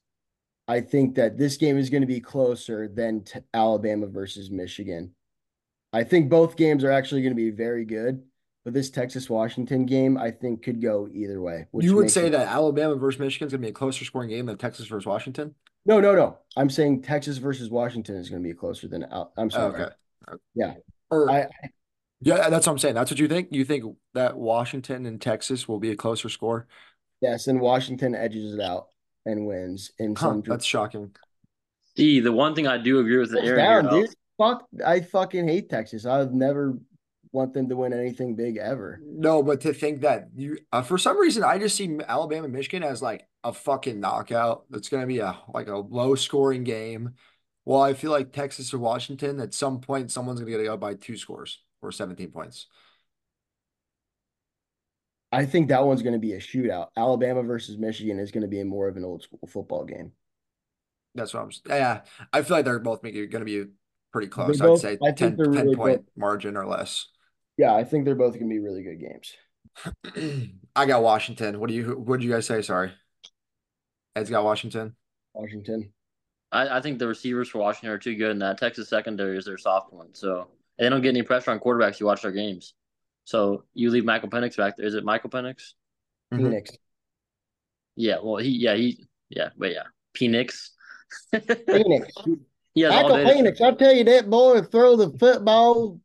I 0.67 0.81
think 0.81 1.15
that 1.15 1.37
this 1.37 1.57
game 1.57 1.77
is 1.77 1.89
going 1.89 2.01
to 2.01 2.07
be 2.07 2.19
closer 2.19 2.87
than 2.87 3.23
t- 3.23 3.39
Alabama 3.53 4.07
versus 4.07 4.49
Michigan. 4.49 5.13
I 5.93 6.03
think 6.03 6.29
both 6.29 6.57
games 6.57 6.83
are 6.83 6.91
actually 6.91 7.21
going 7.21 7.31
to 7.31 7.41
be 7.41 7.51
very 7.51 7.85
good, 7.85 8.23
but 8.65 8.73
this 8.73 8.89
Texas 8.89 9.29
Washington 9.29 9.85
game 9.85 10.17
I 10.17 10.31
think 10.31 10.63
could 10.63 10.81
go 10.81 11.07
either 11.13 11.39
way. 11.39 11.67
You 11.73 11.95
would 11.95 12.11
say 12.11 12.27
it- 12.27 12.31
that 12.31 12.47
Alabama 12.47 12.95
versus 12.95 13.19
Michigan 13.19 13.45
is 13.45 13.53
going 13.53 13.61
to 13.61 13.67
be 13.67 13.69
a 13.69 13.73
closer 13.73 14.03
scoring 14.03 14.29
game 14.29 14.47
than 14.47 14.57
Texas 14.57 14.87
versus 14.87 15.05
Washington? 15.05 15.55
No, 15.85 16.01
no, 16.01 16.15
no. 16.15 16.39
I'm 16.57 16.69
saying 16.69 17.03
Texas 17.03 17.37
versus 17.37 17.69
Washington 17.69 18.15
is 18.15 18.27
going 18.27 18.41
to 18.41 18.49
be 18.49 18.55
closer 18.55 18.87
than 18.87 19.03
Al- 19.03 19.31
I'm 19.37 19.51
sorry. 19.51 19.83
Okay. 19.83 19.93
Yeah. 20.55 20.73
Or, 21.11 21.29
I, 21.29 21.47
yeah, 22.21 22.49
that's 22.49 22.65
what 22.65 22.73
I'm 22.73 22.79
saying. 22.79 22.95
That's 22.95 23.11
what 23.11 23.19
you 23.19 23.27
think. 23.27 23.49
You 23.51 23.63
think 23.63 23.95
that 24.15 24.35
Washington 24.35 25.05
and 25.05 25.21
Texas 25.21 25.67
will 25.67 25.79
be 25.79 25.91
a 25.91 25.95
closer 25.95 26.27
score? 26.27 26.67
Yes, 27.21 27.45
and 27.45 27.61
Washington 27.61 28.15
edges 28.15 28.55
it 28.55 28.59
out 28.59 28.87
and 29.27 29.45
wins 29.45 29.91
in 29.99 30.15
huh, 30.15 30.21
some. 30.21 30.41
That's 30.41 30.65
shocking. 30.65 31.15
See, 31.95 32.19
the 32.19 32.31
one 32.31 32.55
thing 32.55 32.65
I 32.65 32.79
do 32.79 32.99
agree 32.99 33.19
with 33.19 33.31
the 33.31 33.41
Aaron 33.41 33.85
down, 33.85 33.93
dude. 33.93 34.09
Fuck, 34.39 34.65
I 34.85 35.01
fucking 35.01 35.47
hate 35.47 35.69
Texas. 35.69 36.05
I've 36.05 36.33
never 36.33 36.77
want 37.35 37.53
them 37.53 37.69
to 37.69 37.75
win 37.75 37.93
anything 37.93 38.35
big 38.35 38.57
ever. 38.57 38.99
No, 39.03 39.43
but 39.43 39.61
to 39.61 39.73
think 39.73 40.01
that 40.01 40.29
you 40.35 40.57
uh, 40.71 40.81
for 40.81 40.97
some 40.97 41.19
reason 41.19 41.43
I 41.43 41.59
just 41.59 41.75
see 41.75 41.99
Alabama 42.07 42.47
Michigan 42.47 42.83
as 42.83 43.01
like 43.01 43.27
a 43.43 43.53
fucking 43.53 43.99
knockout. 43.99 44.65
That's 44.69 44.89
gonna 44.89 45.05
be 45.05 45.19
a 45.19 45.37
like 45.53 45.67
a 45.67 45.77
low 45.77 46.15
scoring 46.15 46.63
game. 46.63 47.11
Well, 47.65 47.81
I 47.81 47.93
feel 47.93 48.11
like 48.11 48.31
Texas 48.31 48.73
or 48.73 48.79
Washington 48.79 49.39
at 49.39 49.53
some 49.53 49.81
point 49.81 50.11
someone's 50.11 50.39
gonna 50.39 50.51
get 50.51 50.63
go 50.63 50.77
by 50.77 50.95
two 50.95 51.17
scores 51.17 51.61
or 51.81 51.91
17 51.91 52.31
points. 52.31 52.67
I 55.31 55.45
think 55.45 55.67
that 55.67 55.85
one's 55.85 56.01
going 56.01 56.13
to 56.13 56.19
be 56.19 56.33
a 56.33 56.39
shootout. 56.39 56.87
Alabama 56.95 57.43
versus 57.43 57.77
Michigan 57.77 58.19
is 58.19 58.31
going 58.31 58.43
to 58.43 58.47
be 58.47 58.63
more 58.63 58.87
of 58.87 58.95
an 58.95 59.03
old 59.03 59.23
school 59.23 59.47
football 59.47 59.83
game. 59.83 60.13
That's 61.13 61.33
what 61.33 61.43
I'm. 61.43 61.51
Yeah, 61.67 62.01
I 62.31 62.41
feel 62.41 62.57
like 62.57 62.65
they're 62.65 62.79
both 62.79 63.01
going 63.01 63.29
to 63.29 63.39
be 63.39 63.65
pretty 64.13 64.27
close. 64.27 64.59
both- 64.59 64.85
I'd 64.85 64.99
say 64.99 65.05
I 65.05 65.11
10, 65.11 65.35
10 65.35 65.37
really 65.37 65.75
point 65.75 66.05
margin 66.15 66.55
or 66.55 66.65
less. 66.65 67.07
Yeah, 67.57 67.73
I 67.73 67.83
think 67.83 68.05
they're 68.05 68.15
both 68.15 68.33
going 68.33 68.49
to 68.49 68.53
be 68.53 68.59
really 68.59 68.83
good 68.83 68.99
games. 68.99 70.51
I 70.75 70.85
got 70.85 71.03
Washington. 71.03 71.59
What 71.59 71.69
do 71.69 71.75
you? 71.75 71.83
What 71.97 72.19
did 72.19 72.25
you 72.25 72.31
guys 72.31 72.45
say? 72.45 72.61
Sorry, 72.61 72.91
Ed's 74.15 74.29
got 74.29 74.43
Washington. 74.43 74.95
Washington. 75.33 75.91
I, 76.51 76.77
I 76.77 76.81
think 76.81 76.99
the 76.99 77.07
receivers 77.07 77.49
for 77.49 77.59
Washington 77.59 77.89
are 77.89 77.97
too 77.99 78.15
good, 78.15 78.31
and 78.31 78.41
that 78.41 78.57
Texas 78.57 78.89
secondary 78.89 79.37
is 79.37 79.45
their 79.45 79.57
soft 79.57 79.91
one. 79.91 80.13
So 80.13 80.47
they 80.77 80.87
don't 80.89 81.01
get 81.01 81.09
any 81.09 81.23
pressure 81.23 81.51
on 81.51 81.59
quarterbacks. 81.59 81.99
You 81.99 82.05
watch 82.05 82.21
their 82.21 82.31
games. 82.31 82.73
So 83.25 83.63
you 83.73 83.89
leave 83.89 84.05
Michael 84.05 84.29
Penix 84.29 84.55
back 84.57 84.77
there. 84.77 84.85
Is 84.85 84.93
it 84.93 85.03
Michael 85.03 85.29
Penix? 85.29 85.73
Mhm. 86.33 86.37
Phoenix. 86.37 86.71
Yeah. 87.95 88.17
Well, 88.23 88.37
he 88.37 88.49
yeah 88.49 88.75
he 88.75 89.05
yeah, 89.29 89.49
but 89.57 89.71
yeah, 89.73 89.83
Penix. 90.15 90.69
Phoenix. 91.67 92.13
he 92.73 92.87
Michael 92.87 93.17
day. 93.17 93.23
to- 93.25 93.33
Phoenix. 93.33 93.61
I 93.61 93.71
tell 93.71 93.93
you 93.93 94.03
that 94.05 94.29
boy 94.29 94.61
throw 94.61 94.95
the 94.95 95.09
football 95.17 95.99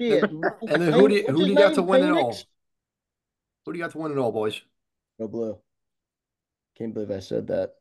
shit. 0.00 0.22
And 0.24 0.82
then 0.82 0.92
who 0.92 1.08
do 1.08 1.14
you, 1.14 1.26
who 1.26 1.44
do 1.44 1.50
you 1.50 1.54
got 1.56 1.74
to 1.74 1.82
win 1.82 2.04
it 2.04 2.10
all? 2.10 2.36
Who 3.64 3.72
do 3.72 3.78
you 3.78 3.84
got 3.84 3.92
to 3.92 3.98
win 3.98 4.12
it 4.12 4.18
all, 4.18 4.32
boys? 4.32 4.60
Go 5.18 5.28
blue. 5.28 5.58
Can't 6.76 6.92
believe 6.92 7.10
I 7.10 7.20
said 7.20 7.46
that. 7.48 7.74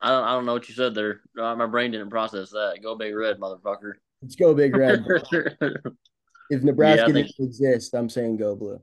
I 0.00 0.10
don't 0.10 0.24
I 0.24 0.32
don't 0.32 0.46
know 0.46 0.52
what 0.54 0.68
you 0.68 0.74
said 0.74 0.94
there. 0.94 1.20
Uh, 1.38 1.54
my 1.56 1.66
brain 1.66 1.90
didn't 1.90 2.10
process 2.10 2.50
that. 2.50 2.78
Go 2.82 2.94
big 2.94 3.14
red, 3.14 3.38
motherfucker. 3.38 3.94
Let's 4.22 4.36
go 4.36 4.54
big 4.54 4.74
red. 4.76 5.04
if 6.50 6.62
Nebraska 6.62 7.02
Yeah, 7.02 7.08
I 7.08 7.12
think- 7.12 7.28
didn't 7.28 7.46
exist, 7.48 7.94
I'm 7.94 8.08
saying 8.08 8.36
go 8.36 8.54
blue. 8.56 8.80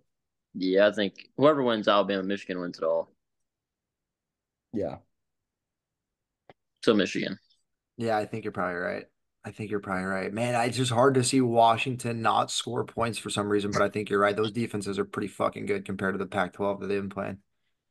yeah, 0.54 0.88
I 0.88 0.92
think 0.92 1.30
whoever 1.38 1.64
wins 1.64 1.88
Alabama, 1.88 2.24
Michigan 2.24 2.60
wins 2.60 2.78
it 2.78 2.84
all. 2.84 3.10
Yeah. 4.74 4.98
So 6.84 6.94
Michigan. 6.94 7.40
Yeah, 7.98 8.18
I 8.18 8.26
think 8.26 8.44
you're 8.44 8.52
probably 8.52 8.76
right. 8.76 9.06
I 9.46 9.52
think 9.52 9.70
you're 9.70 9.80
probably 9.80 10.06
right. 10.06 10.34
Man, 10.34 10.56
it's 10.68 10.76
just 10.78 10.92
hard 10.92 11.14
to 11.14 11.24
see 11.24 11.40
Washington 11.40 12.24
not 12.24 12.50
score 12.50 12.84
points 12.84 13.20
for 13.20 13.30
some 13.30 13.48
reason, 13.48 13.70
but 13.70 13.84
I 13.84 13.90
think 13.90 14.10
you're 14.10 14.20
right. 14.20 14.36
Those 14.36 14.52
defenses 14.52 14.98
are 14.98 15.06
pretty 15.06 15.28
fucking 15.28 15.68
good 15.68 15.86
compared 15.86 16.16
to 16.16 16.18
the 16.18 16.26
Pac-12 16.26 16.80
that 16.80 16.88
they've 16.88 17.00
been 17.02 17.10
playing. 17.12 17.38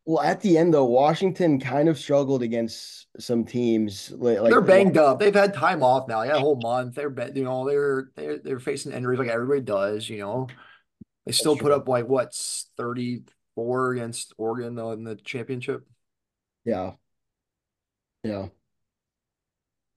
Well, 0.05 0.21
at 0.21 0.41
the 0.41 0.59
end 0.59 0.75
though, 0.75 0.85
Washington 0.85 1.61
kind 1.61 1.89
of 1.89 1.97
struggled 1.97 2.43
against 2.43 3.07
some 3.19 3.45
teams. 3.45 4.11
li- 4.11 4.39
Like 4.39 4.51
they're 4.51 4.61
banged 4.61 4.99
up. 4.99 5.19
They've 5.21 5.33
had 5.35 5.55
time 5.55 5.83
off 5.83 6.09
now. 6.09 6.23
Yeah, 6.23 6.37
a 6.37 6.41
whole 6.41 6.57
month. 6.61 6.97
They're 6.97 7.15
you 7.35 7.45
know 7.45 7.67
they're 7.67 8.11
they're 8.17 8.39
they're 8.39 8.59
facing 8.59 8.93
injuries 8.93 9.19
like 9.19 9.29
everybody 9.29 9.63
does. 9.63 10.11
You 10.11 10.19
know, 10.19 10.49
they 11.25 11.33
still 11.33 11.57
put 11.57 11.73
up 11.73 11.89
like 11.89 12.07
what 12.07 12.35
thirty 12.77 13.23
four 13.55 13.93
against 13.93 14.35
Oregon 14.37 14.75
though 14.75 14.91
in 14.93 15.05
the 15.05 15.17
championship. 15.17 15.87
Yeah. 16.67 16.93
Yeah. 18.25 18.49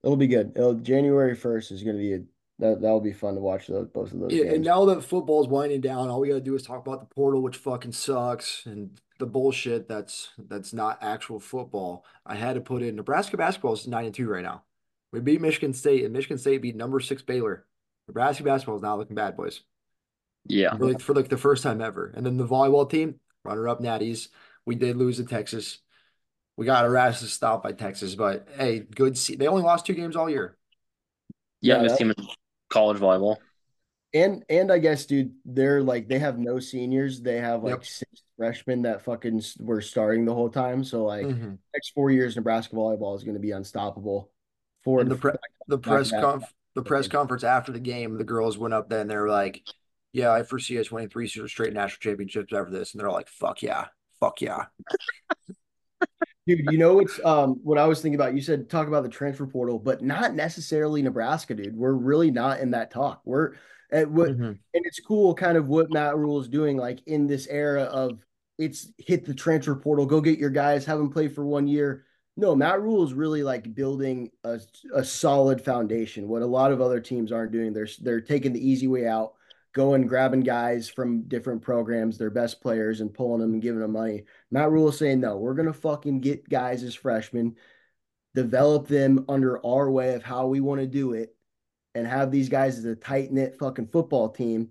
It'll 0.03 0.17
be 0.17 0.27
good. 0.27 0.53
It'll, 0.55 0.75
January 0.75 1.35
1st 1.35 1.71
is 1.71 1.83
going 1.83 1.95
to 1.95 2.01
be 2.01 2.13
a, 2.13 2.19
that 2.59 2.81
that'll 2.81 3.01
be 3.01 3.13
fun 3.13 3.35
to 3.35 3.41
watch 3.41 3.67
those 3.67 3.87
both 3.87 4.11
of 4.11 4.19
those 4.19 4.33
Yeah, 4.33 4.45
and 4.45 4.63
now 4.63 4.85
that 4.85 5.03
football's 5.03 5.47
winding 5.47 5.81
down, 5.81 6.09
all 6.09 6.19
we 6.19 6.29
gotta 6.29 6.41
do 6.41 6.55
is 6.55 6.63
talk 6.63 6.85
about 6.85 7.01
the 7.01 7.13
portal, 7.13 7.41
which 7.41 7.57
fucking 7.57 7.91
sucks, 7.91 8.65
and 8.65 8.99
the 9.19 9.27
bullshit 9.27 9.87
that's 9.87 10.29
that's 10.37 10.73
not 10.73 10.97
actual 11.01 11.39
football. 11.39 12.03
I 12.25 12.35
had 12.35 12.53
to 12.53 12.61
put 12.61 12.81
in 12.81 12.95
Nebraska 12.95 13.37
basketball 13.37 13.73
is 13.73 13.87
nine 13.87 14.05
and 14.05 14.15
two 14.15 14.27
right 14.27 14.43
now. 14.43 14.63
We 15.11 15.19
beat 15.19 15.39
Michigan 15.39 15.73
State, 15.73 16.03
and 16.03 16.13
Michigan 16.13 16.39
State 16.39 16.63
beat 16.63 16.75
number 16.75 16.99
six 16.99 17.21
Baylor. 17.21 17.65
Nebraska 18.07 18.43
basketball 18.43 18.77
is 18.77 18.81
not 18.81 18.97
looking 18.97 19.15
bad, 19.15 19.37
boys. 19.37 19.61
Yeah. 20.45 20.75
For 20.75 20.85
like 20.87 20.99
for 20.99 21.13
like 21.13 21.29
the 21.29 21.37
first 21.37 21.61
time 21.61 21.81
ever. 21.81 22.11
And 22.15 22.25
then 22.25 22.37
the 22.37 22.47
volleyball 22.47 22.89
team, 22.89 23.19
runner 23.43 23.67
up 23.67 23.81
Natties. 23.81 24.29
We 24.65 24.75
did 24.75 24.97
lose 24.97 25.17
to 25.17 25.25
Texas. 25.25 25.79
We 26.57 26.65
got 26.65 26.85
our 26.85 26.97
asses 26.97 27.31
stopped 27.31 27.63
by 27.63 27.71
Texas, 27.71 28.15
but 28.15 28.47
hey, 28.57 28.79
good. 28.79 29.17
See, 29.17 29.35
they 29.35 29.47
only 29.47 29.61
lost 29.61 29.85
two 29.85 29.93
games 29.93 30.15
all 30.15 30.29
year. 30.29 30.57
Yeah, 31.61 31.83
that- 31.83 31.97
team 31.97 32.09
in 32.09 32.27
college 32.69 32.97
volleyball. 32.99 33.37
And 34.13 34.43
and 34.49 34.71
I 34.71 34.79
guess, 34.79 35.05
dude, 35.05 35.33
they're 35.45 35.83
like 35.83 36.07
they 36.07 36.17
have 36.17 36.39
no 36.39 36.59
seniors. 36.59 37.21
They 37.21 37.37
have 37.39 37.63
like 37.63 37.73
Yep. 37.75 37.85
six 37.85 38.23
freshmen 38.37 38.81
that 38.83 39.03
fucking 39.03 39.41
were 39.59 39.81
starting 39.81 40.25
the 40.25 40.33
whole 40.33 40.49
time. 40.49 40.83
So 40.83 41.03
like 41.05 41.25
Mhm. 41.27 41.57
next 41.73 41.89
four 41.89 42.09
years, 42.09 42.35
Nebraska 42.35 42.75
volleyball 42.75 43.15
is 43.15 43.23
going 43.23 43.35
to 43.35 43.41
be 43.41 43.51
unstoppable. 43.51 44.31
For 44.83 45.01
And 45.01 45.11
the 45.11 45.17
pre- 45.17 45.33
the 45.67 45.77
press 45.77 46.09
conf 46.11 46.45
the 46.73 46.81
press 46.83 47.07
conference 47.07 47.43
after 47.43 47.71
the 47.71 47.79
game, 47.81 48.17
the 48.17 48.23
girls 48.23 48.57
went 48.57 48.73
up 48.73 48.87
there 48.89 49.01
and 49.01 49.09
they're 49.09 49.27
like, 49.29 49.61
"Yeah, 50.13 50.31
I 50.31 50.43
foresee 50.43 50.79
us 50.79 50.89
winning 50.89 51.09
three 51.09 51.27
straight 51.27 51.73
national 51.73 51.99
championships 51.99 52.53
after 52.53 52.71
this," 52.71 52.93
and 52.93 53.01
they're 53.01 53.09
all 53.09 53.15
like, 53.15 53.27
"Fuck 53.27 53.61
yeah, 53.61 53.87
fuck 54.19 54.41
yeah." 54.41 54.67
Dude, 56.47 56.71
you 56.71 56.77
know 56.77 56.93
what's 56.95 57.19
um 57.25 57.59
what 57.63 57.77
I 57.77 57.85
was 57.85 58.01
thinking 58.01 58.15
about? 58.15 58.33
You 58.33 58.41
said 58.41 58.69
talk 58.69 58.87
about 58.87 59.03
the 59.03 59.09
transfer 59.09 59.45
portal, 59.45 59.77
but 59.77 60.01
not 60.01 60.33
necessarily 60.33 61.01
Nebraska, 61.01 61.53
dude. 61.53 61.75
We're 61.75 61.91
really 61.93 62.31
not 62.31 62.61
in 62.61 62.71
that 62.71 62.89
talk. 62.89 63.21
We're 63.25 63.55
at 63.91 64.09
what 64.09 64.29
Mhm. 64.29 64.47
and 64.73 64.85
it's 64.85 64.99
cool 65.01 65.33
kind 65.35 65.57
of 65.57 65.67
what 65.67 65.91
Matt 65.91 66.17
Rhule 66.17 66.39
is 66.39 66.47
doing, 66.47 66.77
like 66.77 67.05
in 67.05 67.27
this 67.27 67.47
era 67.47 67.83
of 67.83 68.25
it's 68.57 68.91
hit 68.97 69.25
the 69.25 69.33
transfer 69.33 69.75
portal, 69.75 70.05
go 70.05 70.21
get 70.21 70.39
your 70.39 70.49
guys, 70.49 70.85
have 70.85 70.97
them 70.97 71.09
play 71.11 71.27
for 71.27 71.45
one 71.45 71.67
year. 71.67 72.05
No, 72.37 72.55
Matt 72.55 72.81
Rhule 72.81 73.03
is 73.03 73.13
really 73.13 73.43
like 73.43 73.73
building 73.75 74.31
a, 74.43 74.59
a 74.93 75.03
solid 75.03 75.61
foundation. 75.61 76.27
What 76.29 76.43
a 76.43 76.45
lot 76.47 76.71
of 76.71 76.79
other 76.81 76.99
teams 77.01 77.31
aren't 77.31 77.51
doing. 77.51 77.73
They're 77.73 77.89
they're 78.01 78.21
taking 78.21 78.53
the 78.53 78.65
easy 78.65 78.87
way 78.87 79.05
out, 79.05 79.33
going 79.77 80.07
grabbing 80.07 80.41
guys 80.41 80.89
from 80.89 81.21
different 81.27 81.61
programs, 81.61 82.17
their 82.17 82.31
best 82.31 82.61
players, 82.61 82.99
and 82.99 83.13
pulling 83.13 83.39
them 83.39 83.53
and 83.53 83.61
giving 83.61 83.79
them 83.79 83.91
money. 83.91 84.23
Matt 84.49 84.71
Rhule 84.71 84.91
saying, 84.91 85.19
no, 85.19 85.37
we're 85.37 85.53
gonna 85.53 85.71
fucking 85.71 86.19
get 86.19 86.49
guys 86.49 86.81
as 86.81 86.95
freshmen, 86.95 87.55
develop 88.33 88.87
them 88.87 89.23
under 89.29 89.63
our 89.63 89.91
way 89.91 90.15
of 90.15 90.23
how 90.23 90.47
we 90.47 90.61
want 90.61 90.81
to 90.81 90.87
do 90.87 91.13
it, 91.13 91.35
and 91.93 92.07
have 92.07 92.31
these 92.31 92.49
guys 92.49 92.79
as 92.79 92.85
a 92.85 92.95
tight 92.95 93.31
knit 93.31 93.59
fucking 93.59 93.89
football 93.89 94.29
team 94.29 94.69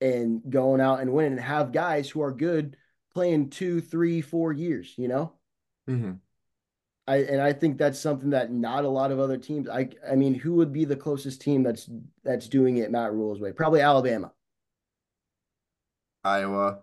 and 0.00 0.42
going 0.50 0.80
out 0.80 0.98
and 0.98 1.12
winning 1.12 1.32
and 1.32 1.40
have 1.40 1.70
guys 1.70 2.10
who 2.10 2.20
are 2.20 2.32
good 2.32 2.76
playing 3.14 3.48
two, 3.48 3.80
three, 3.80 4.20
four 4.20 4.52
years, 4.52 4.92
you 4.98 5.06
know? 5.06 5.34
Mhm. 5.88 6.18
I 7.08 7.16
and 7.22 7.40
I 7.40 7.54
think 7.54 7.78
that's 7.78 7.98
something 7.98 8.30
that 8.30 8.52
not 8.52 8.84
a 8.84 8.88
lot 8.88 9.10
of 9.10 9.18
other 9.18 9.38
teams. 9.38 9.66
I 9.66 9.88
I 10.08 10.14
mean, 10.14 10.34
who 10.34 10.54
would 10.56 10.72
be 10.72 10.84
the 10.84 10.94
closest 10.94 11.40
team 11.40 11.62
that's 11.62 11.88
that's 12.22 12.48
doing 12.48 12.76
it 12.76 12.90
Matt 12.90 13.14
Rhule's 13.14 13.40
way? 13.40 13.50
Probably 13.50 13.80
Alabama, 13.80 14.30
Iowa, 16.22 16.80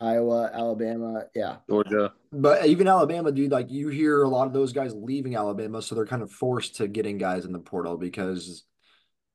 Iowa, 0.00 0.50
Alabama. 0.52 1.26
Yeah, 1.36 1.58
Georgia. 1.70 2.12
but 2.32 2.66
even 2.66 2.88
Alabama, 2.88 3.30
dude, 3.30 3.52
like 3.52 3.70
you 3.70 3.88
hear 3.88 4.24
a 4.24 4.28
lot 4.28 4.48
of 4.48 4.52
those 4.52 4.72
guys 4.72 4.92
leaving 4.92 5.36
Alabama, 5.36 5.80
so 5.80 5.94
they're 5.94 6.04
kind 6.04 6.22
of 6.22 6.32
forced 6.32 6.76
to 6.76 6.88
getting 6.88 7.16
guys 7.16 7.44
in 7.44 7.52
the 7.52 7.60
portal 7.60 7.96
because 7.96 8.64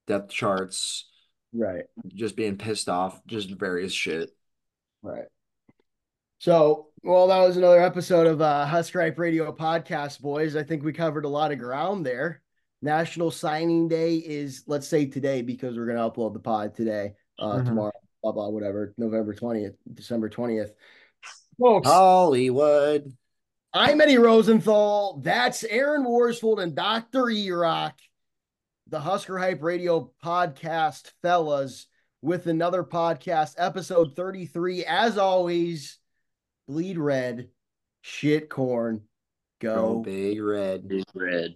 depth 0.05 0.31
charts, 0.31 1.09
right, 1.53 1.85
just 2.07 2.35
being 2.35 2.57
pissed 2.57 2.89
off, 2.89 3.25
just 3.25 3.51
various 3.51 3.93
shit. 3.93 4.31
right. 5.01 5.27
So, 6.39 6.87
well, 7.03 7.27
that 7.27 7.39
was 7.39 7.57
another 7.57 7.81
episode 7.81 8.27
of 8.27 8.41
uh, 8.41 8.65
Husker 8.65 9.01
Hype 9.01 9.17
Radio 9.17 9.51
podcast, 9.51 10.21
boys. 10.21 10.55
I 10.55 10.63
think 10.63 10.83
we 10.83 10.93
covered 10.93 11.25
a 11.25 11.29
lot 11.29 11.51
of 11.51 11.57
ground 11.59 12.05
there. 12.05 12.41
National 12.81 13.31
Signing 13.31 13.87
Day 13.87 14.17
is, 14.17 14.63
let's 14.67 14.87
say 14.87 15.05
today, 15.07 15.41
because 15.41 15.75
we're 15.77 15.87
going 15.87 15.97
to 15.97 16.03
upload 16.03 16.33
the 16.33 16.39
pod 16.39 16.75
today, 16.75 17.13
uh, 17.39 17.57
Mhm. 17.57 17.65
tomorrow, 17.65 17.91
blah 18.21 18.31
blah, 18.31 18.49
whatever, 18.49 18.93
November 18.97 19.33
twentieth, 19.33 19.75
December 19.91 20.29
twentieth. 20.29 20.73
Folks, 21.59 21.87
Hollywood. 21.87 23.11
I'm 23.73 23.99
Eddie 23.99 24.19
Rosenthal. 24.19 25.19
That's 25.23 25.63
Aaron 25.63 26.03
Worsfold 26.03 26.59
and 26.59 26.75
Dr. 26.75 27.23
Erock, 27.23 27.93
the 28.87 28.99
Husker 28.99 29.39
Hype 29.39 29.63
Radio 29.63 30.11
podcast, 30.23 31.11
fellas, 31.23 31.87
with 32.21 32.45
another 32.45 32.83
podcast, 32.83 33.55
episode 33.57 34.15
33. 34.15 34.85
As 34.85 35.17
always, 35.17 35.97
bleed 36.67 36.97
red, 36.97 37.49
shit 38.01 38.49
corn, 38.49 39.01
Go 39.59 39.95
go. 39.95 39.99
big 40.03 40.41
red. 40.41 40.87
Big 40.87 41.05
red. 41.13 41.55